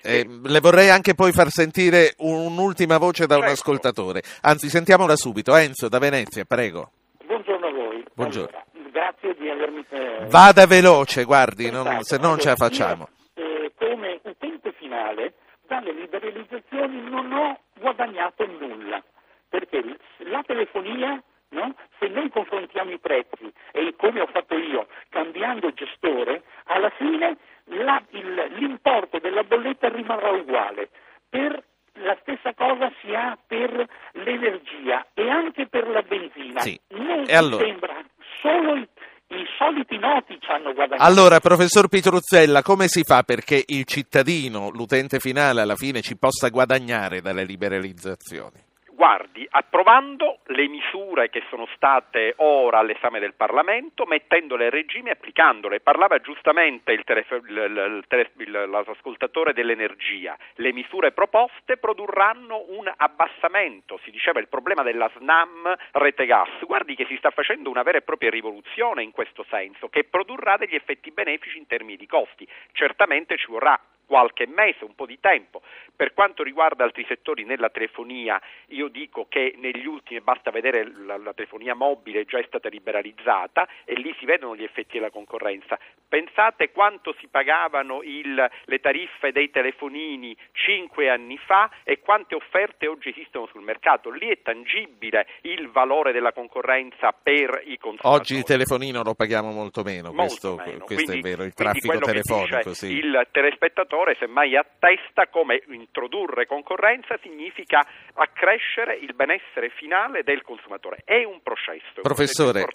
Eh, 0.07 0.28
le 0.44 0.61
vorrei 0.61 0.90
anche 0.90 1.14
poi 1.14 1.32
far 1.32 1.48
sentire 1.48 2.12
un'ultima 2.18 2.98
voce 2.98 3.26
da 3.26 3.38
un 3.38 3.44
ascoltatore. 3.44 4.22
Anzi, 4.42 4.68
sentiamola 4.68 5.16
subito. 5.16 5.57
Enzo 5.57 5.88
da 5.88 5.98
Venezia, 5.98 6.44
prego. 6.44 6.90
Buongiorno 7.24 7.66
a 7.66 7.70
voi. 7.72 8.05
Buongiorno. 8.12 8.48
Allora, 8.48 8.90
grazie 8.90 9.34
di 9.34 9.48
avermi. 9.48 9.82
Eh... 9.88 10.26
Vada 10.28 10.66
veloce, 10.66 11.24
guardi, 11.24 11.70
non, 11.70 12.02
se 12.02 12.18
non 12.18 12.38
ce 12.38 12.50
la 12.50 12.57
facciamo. 12.57 13.09
Io, 13.36 13.44
eh, 13.44 13.72
come 13.78 14.20
utente 14.22 14.72
finale 14.78 15.32
dalle 15.66 15.92
liberalizzazioni 15.92 17.00
non 17.09 17.32
ho 17.32 17.59
guadagnato 17.80 18.46
nulla, 18.46 19.02
perché 19.48 19.82
la 20.18 20.42
telefonia, 20.46 21.22
no? 21.48 21.74
se 21.98 22.09
noi 22.09 22.28
confrontiamo 22.28 22.90
i 22.90 22.98
prezzi 22.98 23.50
e 23.72 23.94
come 23.96 24.20
ho 24.20 24.26
fatto 24.26 24.55
io, 24.57 24.86
cambiando 25.09 25.72
gestore, 25.72 26.42
alla 26.64 26.90
fine 26.90 27.38
la, 27.64 28.02
il, 28.10 28.52
l'importo 28.58 29.18
della 29.18 29.42
bolletta 29.42 29.88
rimarrà 29.88 30.30
uguale. 30.30 30.90
Per 31.28 31.62
la 31.98 32.16
stessa 32.20 32.52
cosa 32.54 32.90
si 33.00 33.14
ha 33.14 33.38
per 33.46 33.86
l'energia 34.12 35.06
e 35.14 35.28
anche 35.28 35.66
per 35.66 35.88
la 35.88 36.02
benzina. 36.02 36.60
Sì. 36.60 36.78
Non 36.88 37.24
allora? 37.28 37.64
sembra 37.64 37.94
solo 38.40 38.74
il 38.74 38.88
i 39.28 39.44
soliti 39.58 39.98
noti 39.98 40.38
ci 40.38 40.50
hanno 40.50 40.72
guadagnato. 40.72 41.02
Allora, 41.02 41.40
professor 41.40 41.88
Pitruzzella, 41.88 42.62
come 42.62 42.88
si 42.88 43.02
fa 43.02 43.22
perché 43.22 43.62
il 43.66 43.84
cittadino, 43.84 44.70
l'utente 44.70 45.18
finale, 45.18 45.62
alla 45.62 45.76
fine 45.76 46.02
ci 46.02 46.16
possa 46.16 46.50
guadagnare 46.50 47.20
dalle 47.20 47.44
liberalizzazioni? 47.44 48.72
Guardi, 48.95 49.45
approvando 49.51 50.38
le 50.47 50.68
misure 50.68 51.28
che 51.28 51.42
sono 51.49 51.66
state 51.74 52.34
ora 52.36 52.78
all'esame 52.78 53.18
del 53.18 53.34
Parlamento, 53.34 54.07
mettendole 54.07 54.66
a 54.66 54.70
regime 54.70 55.09
e 55.09 55.12
applicandole. 55.14 55.80
Parlava 55.80 56.20
giustamente 56.20 56.92
il 56.92 57.03
telef- 57.03 57.42
il, 57.49 58.05
il, 58.36 58.70
l'ascoltatore 58.70 59.53
dell'energia. 59.53 60.38
Le 60.55 60.72
misure 60.72 61.11
proposte 61.11 61.76
produrranno 61.76 62.66
un 62.68 62.90
abbassamento, 62.97 63.99
si 64.05 64.12
diceva 64.12 64.38
il 64.38 64.47
problema 64.47 64.84
della 64.84 65.11
SNAM 65.16 65.74
rete 65.90 66.24
gas. 66.24 66.64
Guardi 66.64 66.95
che 66.95 67.07
si 67.07 67.16
sta 67.16 67.30
facendo 67.30 67.70
una 67.70 67.82
vera 67.82 67.99
e 67.99 68.03
propria 68.03 68.30
rivoluzione 68.30 69.03
in 69.03 69.11
questo 69.11 69.45
senso, 69.51 69.88
che 69.88 70.05
produrrà 70.05 70.57
degli 70.57 70.76
effetti 70.76 71.11
benefici 71.11 71.59
in 71.59 71.66
termini 71.66 71.97
di 71.97 72.07
costi. 72.07 72.47
Certamente 72.70 73.36
ci 73.38 73.47
vorrà 73.49 73.76
qualche 74.07 74.46
mese, 74.46 74.84
un 74.84 74.94
po' 74.94 75.07
di 75.07 75.18
tempo. 75.20 75.62
Per 75.96 76.12
quanto 76.12 76.42
riguarda 76.42 76.84
altri 76.84 77.05
settori 77.07 77.44
nella 77.44 77.70
telefonia, 77.70 78.40
io 78.68 78.88
dico 78.88 79.26
che 79.28 79.55
negli 79.57 79.86
ultimi, 79.86 80.20
basta 80.20 80.50
vedere 80.50 80.90
la, 81.05 81.16
la 81.16 81.32
telefonia 81.32 81.74
mobile 81.74 82.24
già 82.24 82.38
è 82.38 82.44
stata 82.46 82.68
liberalizzata 82.68 83.66
e 83.84 83.94
lì 83.94 84.14
si 84.18 84.24
vedono 84.24 84.57
gli 84.57 84.64
effetti 84.64 84.98
della 84.98 85.11
concorrenza. 85.11 85.78
Pensate 86.09 86.70
quanto 86.70 87.14
si 87.20 87.28
pagavano 87.28 88.02
il, 88.02 88.50
le 88.64 88.78
tariffe 88.80 89.32
dei 89.32 89.50
telefonini 89.50 90.36
cinque 90.52 91.09
anni 91.09 91.38
fa 91.38 91.70
e 91.84 92.00
quante 92.00 92.34
offerte 92.34 92.86
oggi 92.86 93.11
esistono 93.11 93.46
sul 93.46 93.62
mercato. 93.62 94.11
Lì 94.11 94.28
è 94.28 94.42
tangibile 94.42 95.26
il 95.42 95.70
valore 95.70 96.12
della 96.12 96.32
concorrenza 96.32 97.12
per 97.12 97.62
i 97.64 97.78
consumatori. 97.78 98.20
Oggi 98.20 98.34
il 98.36 98.44
telefonino 98.44 99.02
lo 99.02 99.14
paghiamo 99.14 99.50
molto 99.50 99.82
meno, 99.82 100.12
molto 100.12 100.55
questo, 100.55 100.57
meno. 100.57 100.84
questo 100.84 101.05
quindi, 101.05 101.18
è 101.18 101.30
vero, 101.30 101.44
il 101.44 101.55
traffico 101.55 101.98
telefonico. 101.98 102.74
Sì. 102.74 102.86
Il 102.96 103.28
telespettatore 103.30 103.93
semmai 104.18 104.57
attesta 104.57 105.28
come 105.28 105.62
introdurre 105.68 106.47
concorrenza 106.47 107.16
significa 107.22 107.80
accrescere 108.14 108.97
il 108.97 109.14
benessere 109.14 109.70
finale 109.70 110.22
del 110.22 110.42
consumatore. 110.42 111.03
È 111.05 111.22
un 111.24 111.40
processo. 111.42 112.03
Professore, 112.03 112.66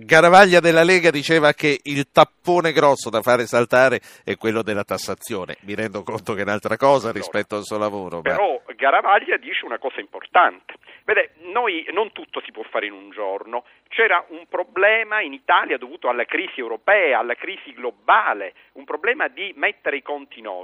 Garavaglia 0.00 0.60
della 0.60 0.82
Lega 0.82 1.10
diceva 1.10 1.52
che 1.52 1.78
il 1.84 2.10
tappone 2.10 2.72
grosso 2.72 3.10
da 3.10 3.20
fare 3.20 3.46
saltare 3.46 4.00
è 4.24 4.36
quello 4.36 4.62
della 4.62 4.84
tassazione. 4.84 5.56
Mi 5.60 5.74
rendo 5.74 6.02
conto 6.02 6.34
che 6.34 6.40
è 6.40 6.44
un'altra 6.44 6.76
cosa 6.76 7.12
rispetto 7.12 7.56
al 7.56 7.62
suo 7.62 7.78
lavoro. 7.78 8.20
Però 8.20 8.60
ma... 8.66 8.74
Garavaglia 8.74 9.36
dice 9.36 9.64
una 9.64 9.78
cosa 9.78 10.00
importante. 10.00 10.74
Vede, 11.06 11.34
noi 11.52 11.86
non 11.92 12.10
tutto 12.10 12.42
si 12.44 12.50
può 12.50 12.64
fare 12.64 12.86
in 12.86 12.92
un 12.92 13.10
giorno. 13.10 13.64
C'era 13.88 14.24
un 14.30 14.46
problema 14.48 15.20
in 15.20 15.32
Italia 15.32 15.78
dovuto 15.78 16.08
alla 16.08 16.24
crisi 16.24 16.58
europea, 16.58 17.20
alla 17.20 17.34
crisi 17.36 17.72
globale, 17.72 18.54
un 18.72 18.84
problema 18.84 19.28
di 19.28 19.52
mettere 19.56 19.98
i 19.98 20.02
conti 20.02 20.40
in 20.40 20.48
ordine. 20.48 20.55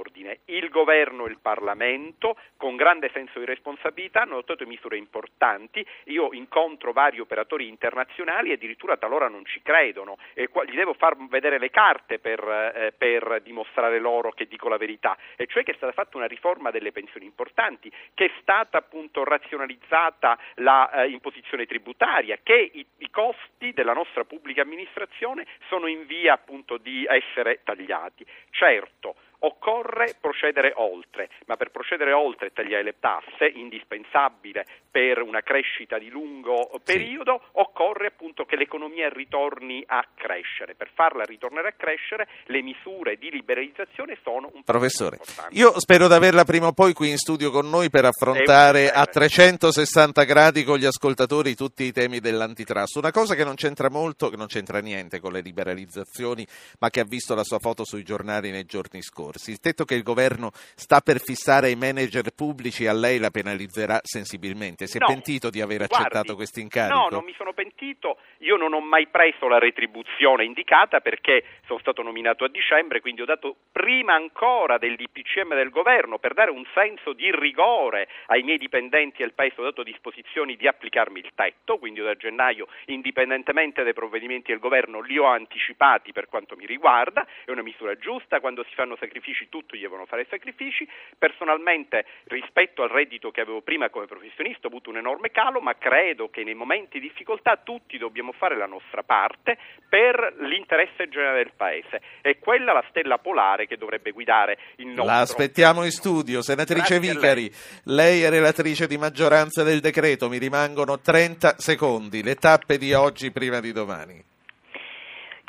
Il 0.45 0.69
governo 0.69 1.25
e 1.25 1.29
il 1.29 1.39
Parlamento, 1.41 2.37
con 2.57 2.75
grande 2.75 3.09
senso 3.13 3.39
di 3.39 3.45
responsabilità, 3.45 4.21
hanno 4.21 4.33
adottato 4.33 4.65
misure 4.65 4.97
importanti. 4.97 5.85
Io 6.05 6.33
incontro 6.33 6.91
vari 6.93 7.19
operatori 7.19 7.67
internazionali 7.67 8.49
e 8.49 8.53
addirittura 8.53 8.97
talora 8.97 9.27
non 9.27 9.45
ci 9.45 9.61
credono. 9.61 10.17
E 10.33 10.47
qua, 10.47 10.63
gli 10.63 10.75
devo 10.75 10.93
far 10.93 11.15
vedere 11.27 11.59
le 11.59 11.69
carte 11.69 12.19
per, 12.19 12.39
eh, 12.39 12.93
per 12.97 13.41
dimostrare 13.41 13.99
loro 13.99 14.31
che 14.31 14.47
dico 14.47 14.69
la 14.69 14.77
verità. 14.77 15.17
E 15.35 15.45
cioè 15.47 15.63
che 15.63 15.71
è 15.71 15.75
stata 15.75 15.91
fatta 15.93 16.17
una 16.17 16.27
riforma 16.27 16.71
delle 16.71 16.91
pensioni 16.91 17.25
importanti, 17.25 17.91
che 18.13 18.25
è 18.25 18.31
stata 18.41 18.77
appunto 18.77 19.23
razionalizzata 19.23 20.37
la 20.55 20.91
eh, 20.91 21.09
imposizione 21.09 21.65
tributaria, 21.65 22.39
che 22.41 22.71
i, 22.73 22.85
i 22.97 23.09
costi 23.09 23.73
della 23.73 23.93
nostra 23.93 24.23
pubblica 24.23 24.61
amministrazione 24.61 25.45
sono 25.67 25.87
in 25.87 26.05
via 26.05 26.33
appunto 26.33 26.77
di 26.77 27.05
essere 27.05 27.61
tagliati. 27.63 28.25
Certo, 28.49 29.15
Occorre 29.45 30.15
procedere 30.21 30.71
oltre, 30.77 31.27
ma 31.47 31.57
per 31.57 31.69
procedere 31.69 32.13
oltre 32.13 32.47
e 32.47 32.53
tagliare 32.53 32.81
le 32.83 32.95
tasse, 32.99 33.45
indispensabile 33.53 34.65
per 34.89 35.21
una 35.21 35.41
crescita 35.41 35.97
di 35.97 36.07
lungo 36.09 36.69
periodo, 36.81 37.41
sì. 37.43 37.49
occorre 37.59 38.07
appunto 38.07 38.45
che 38.45 38.55
l'economia 38.55 39.09
ritorni 39.09 39.83
a 39.85 40.01
crescere. 40.15 40.75
Per 40.75 40.89
farla 40.93 41.23
ritornare 41.25 41.67
a 41.67 41.73
crescere, 41.73 42.29
le 42.45 42.61
misure 42.61 43.17
di 43.17 43.29
liberalizzazione 43.31 44.17
sono 44.23 44.49
un 44.53 44.63
Professore, 44.63 45.19
io 45.49 45.77
spero 45.77 46.07
di 46.07 46.13
averla 46.13 46.45
prima 46.45 46.67
o 46.67 46.71
poi 46.71 46.93
qui 46.93 47.09
in 47.09 47.17
studio 47.17 47.51
con 47.51 47.69
noi 47.69 47.89
per 47.89 48.05
affrontare 48.05 48.91
a 48.91 49.05
360 49.05 50.23
gradi 50.23 50.63
con 50.63 50.77
gli 50.77 50.85
ascoltatori 50.85 51.53
tutti 51.53 51.83
i 51.83 51.91
temi 51.91 52.19
dell'antitrust. 52.19 52.95
Una 52.95 53.11
cosa 53.11 53.35
che 53.35 53.43
non 53.43 53.55
c'entra 53.55 53.89
molto, 53.89 54.29
che 54.29 54.37
non 54.37 54.47
c'entra 54.47 54.79
niente 54.79 55.19
con 55.19 55.33
le 55.33 55.41
liberalizzazioni, 55.41 56.47
ma 56.79 56.89
che 56.89 57.01
ha 57.01 57.05
visto 57.05 57.35
la 57.35 57.43
sua 57.43 57.59
foto 57.59 57.83
sui 57.83 58.03
giornali 58.03 58.49
nei 58.49 58.63
giorni 58.63 59.01
scorsi 59.01 59.31
imporsi. 59.33 59.51
Il 59.51 59.59
tetto 59.59 59.85
che 59.85 59.95
il 59.95 60.03
governo 60.03 60.51
sta 60.53 61.01
per 61.01 61.19
fissare 61.19 61.67
ai 61.67 61.75
manager 61.75 62.31
pubblici 62.35 62.85
a 62.87 62.93
lei 62.93 63.19
la 63.19 63.31
penalizzerà 63.31 63.99
sensibilmente. 64.03 64.87
Si 64.87 64.97
è 64.97 64.99
No, 64.99 65.07
pentito 65.07 65.49
di 65.49 65.61
aver 65.61 65.81
accettato 65.83 66.35
questo 66.35 66.59
incarico? 66.59 66.97
No, 66.97 67.07
non 67.09 67.23
mi 67.23 67.33
sono 67.35 67.53
pentito, 67.53 68.17
io 68.39 68.55
non 68.55 68.73
ho 68.73 68.79
mai 68.79 69.07
preso 69.07 69.47
la 69.47 69.59
retribuzione 69.59 70.45
indicata 70.45 70.99
perché 70.99 71.43
sono 71.65 71.79
stato 71.79 72.01
nominato 72.01 72.45
a 72.45 72.49
dicembre, 72.49 73.01
quindi 73.01 73.21
ho 73.21 73.25
dato 73.25 73.55
prima 73.71 74.13
ancora 74.13 74.77
del 74.77 74.95
DPCM 74.95 75.55
del 75.55 75.69
governo 75.69 76.19
per 76.19 76.33
dare 76.33 76.51
un 76.51 76.63
senso 76.73 77.13
di 77.13 77.31
rigore 77.31 78.07
ai 78.27 78.43
miei 78.43 78.57
dipendenti 78.57 79.21
e 79.21 79.25
al 79.25 79.33
Paese, 79.33 79.61
ho 79.61 79.63
dato 79.63 79.83
disposizioni 79.83 80.55
di 80.55 80.67
applicarmi 80.67 81.19
il 81.19 81.31
tetto, 81.35 81.77
quindi 81.77 82.01
da 82.01 82.15
gennaio, 82.15 82.67
indipendentemente 82.85 83.83
dai 83.83 83.93
provvedimenti 83.93 84.51
del 84.51 84.59
governo, 84.59 85.01
li 85.01 85.17
ho 85.17 85.25
anticipati 85.25 86.11
per 86.11 86.27
quanto 86.27 86.55
mi 86.55 86.65
riguarda, 86.65 87.25
è 87.45 87.51
una 87.51 87.61
misura 87.61 87.97
giusta, 87.97 88.39
quando 88.39 88.63
si 88.63 88.75
fanno 88.75 88.95
sacrifici 88.99 89.22
tutti 89.49 89.79
devono 89.79 90.05
fare 90.05 90.25
sacrifici, 90.29 90.87
personalmente 91.17 92.05
rispetto 92.25 92.83
al 92.83 92.89
reddito 92.89 93.31
che 93.31 93.41
avevo 93.41 93.61
prima 93.61 93.89
come 93.89 94.05
professionista 94.05 94.67
ho 94.67 94.69
avuto 94.69 94.89
un 94.89 94.97
enorme 94.97 95.29
calo, 95.31 95.59
ma 95.59 95.75
credo 95.75 96.29
che 96.29 96.43
nei 96.43 96.53
momenti 96.53 96.99
di 96.99 97.07
difficoltà 97.07 97.57
tutti 97.63 97.97
dobbiamo 97.97 98.31
fare 98.31 98.57
la 98.57 98.65
nostra 98.65 99.03
parte 99.03 99.57
per 99.87 100.35
l'interesse 100.39 101.07
generale 101.09 101.43
del 101.43 101.53
Paese. 101.55 102.01
È 102.21 102.37
quella 102.39 102.73
la 102.73 102.85
stella 102.89 103.17
polare 103.19 103.67
che 103.67 103.77
dovrebbe 103.77 104.11
guidare 104.11 104.57
il 104.77 104.87
nostro... 104.87 105.05
La 105.05 105.19
aspettiamo 105.19 105.83
in 105.83 105.91
studio. 105.91 106.41
Senatrice 106.41 106.99
Grazie 106.99 107.13
Vicari, 107.13 107.51
lei 107.85 108.23
è 108.23 108.29
relatrice 108.29 108.87
di 108.87 108.97
maggioranza 108.97 109.63
del 109.63 109.79
decreto, 109.79 110.29
mi 110.29 110.37
rimangono 110.37 110.99
30 110.99 111.59
secondi, 111.59 112.23
le 112.23 112.35
tappe 112.35 112.77
di 112.77 112.93
oggi 112.93 113.31
prima 113.31 113.59
di 113.59 113.71
domani. 113.71 114.31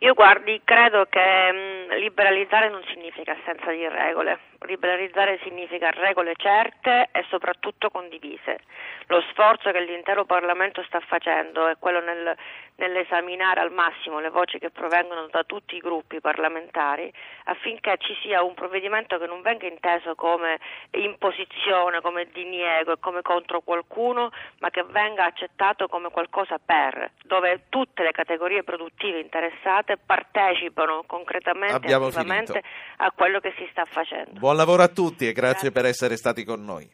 Io 0.05 0.13
guardi, 0.13 0.61
credo 0.65 1.07
che 1.09 1.19
mh, 1.19 1.97
liberalizzare 1.97 2.69
non 2.69 2.83
significa 2.93 3.33
assenza 3.33 3.71
di 3.71 3.89
regole, 3.89 4.39
liberalizzare 4.65 5.39
significa 5.43 5.91
regole 5.91 6.35
certe 6.37 7.09
e 7.13 7.25
soprattutto 7.29 7.91
condivise. 7.91 8.59
Lo 9.07 9.23
sforzo 9.31 9.71
che 9.71 9.81
l'intero 9.81 10.25
Parlamento 10.25 10.83
sta 10.85 11.01
facendo 11.01 11.67
è 11.67 11.77
quello 11.79 12.01
nel, 12.01 12.35
nell'esaminare 12.77 13.61
al 13.61 13.73
massimo 13.73 14.19
le 14.19 14.31
voci 14.31 14.59
che 14.59 14.71
provengono 14.71 15.29
da 15.31 15.45
tutti 15.45 15.77
i 15.77 15.81
gruppi 15.81 16.21
parlamentari 16.21 17.13
affinché 17.45 17.97
ci 17.99 18.17
sia 18.23 18.43
un 18.43 18.55
provvedimento 18.55 19.19
che 19.19 19.27
non 19.27 19.43
venga 19.43 19.67
inteso 19.67 20.15
come 20.15 20.59
imposizione, 20.93 22.01
come 22.01 22.29
diniego 22.33 22.93
e 22.93 22.99
come 22.99 23.23
contro 23.23 23.61
qualcuno, 23.61 24.31
ma 24.61 24.71
che 24.71 24.85
venga 24.85 25.25
accettato 25.25 25.87
come 25.87 26.11
qualcosa 26.11 26.59
per, 26.65 27.11
dove 27.25 27.65
tutte 27.69 28.03
le 28.03 28.13
categorie 28.13 28.65
produttive 28.65 29.21
interessate 29.21 29.99
partecipano 29.99 31.05
concretamente 31.07 31.87
e 31.87 31.93
attivamente 31.93 32.53
finito. 32.53 32.69
a 32.99 33.13
quello 33.15 33.41
che 33.41 33.53
si 33.57 33.67
sta 33.71 33.85
facendo. 33.85 34.41
Buon 34.55 34.67
lavoro 34.67 34.85
a 34.85 34.89
tutti 34.89 35.27
e 35.27 35.33
grazie 35.33 35.73
per 35.73 35.85
essere 35.85 36.17
stati 36.17 36.45
con 36.45 36.65
noi. 36.65 36.89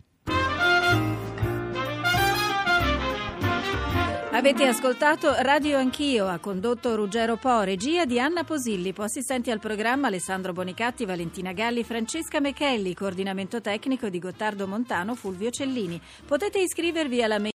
Avete 4.33 4.65
ascoltato 4.65 5.35
Radio 5.41 5.77
Anch'io, 5.77 6.27
ha 6.27 6.39
condotto 6.39 6.95
Ruggero 6.95 7.37
Po, 7.37 7.61
regia 7.61 8.07
di 8.07 8.19
Anna 8.19 8.45
Posillipo, 8.45 9.03
assistenti 9.03 9.51
al 9.51 9.59
programma 9.59 10.07
Alessandro 10.07 10.55
Bonicatti, 10.55 11.05
Valentina 11.05 11.53
Galli, 11.53 11.85
Francesca 11.85 12.41
Mechelli, 12.41 12.95
coordinamento 12.95 13.61
tecnico 13.61 14.09
di 14.09 14.19
Gottardo 14.19 14.67
Montano, 14.67 15.15
Fulvio 15.15 15.51
Cellini. 15.51 16.01
Potete 16.25 16.61
iscrivervi 16.61 17.23
alla 17.23 17.39
mail 17.39 17.49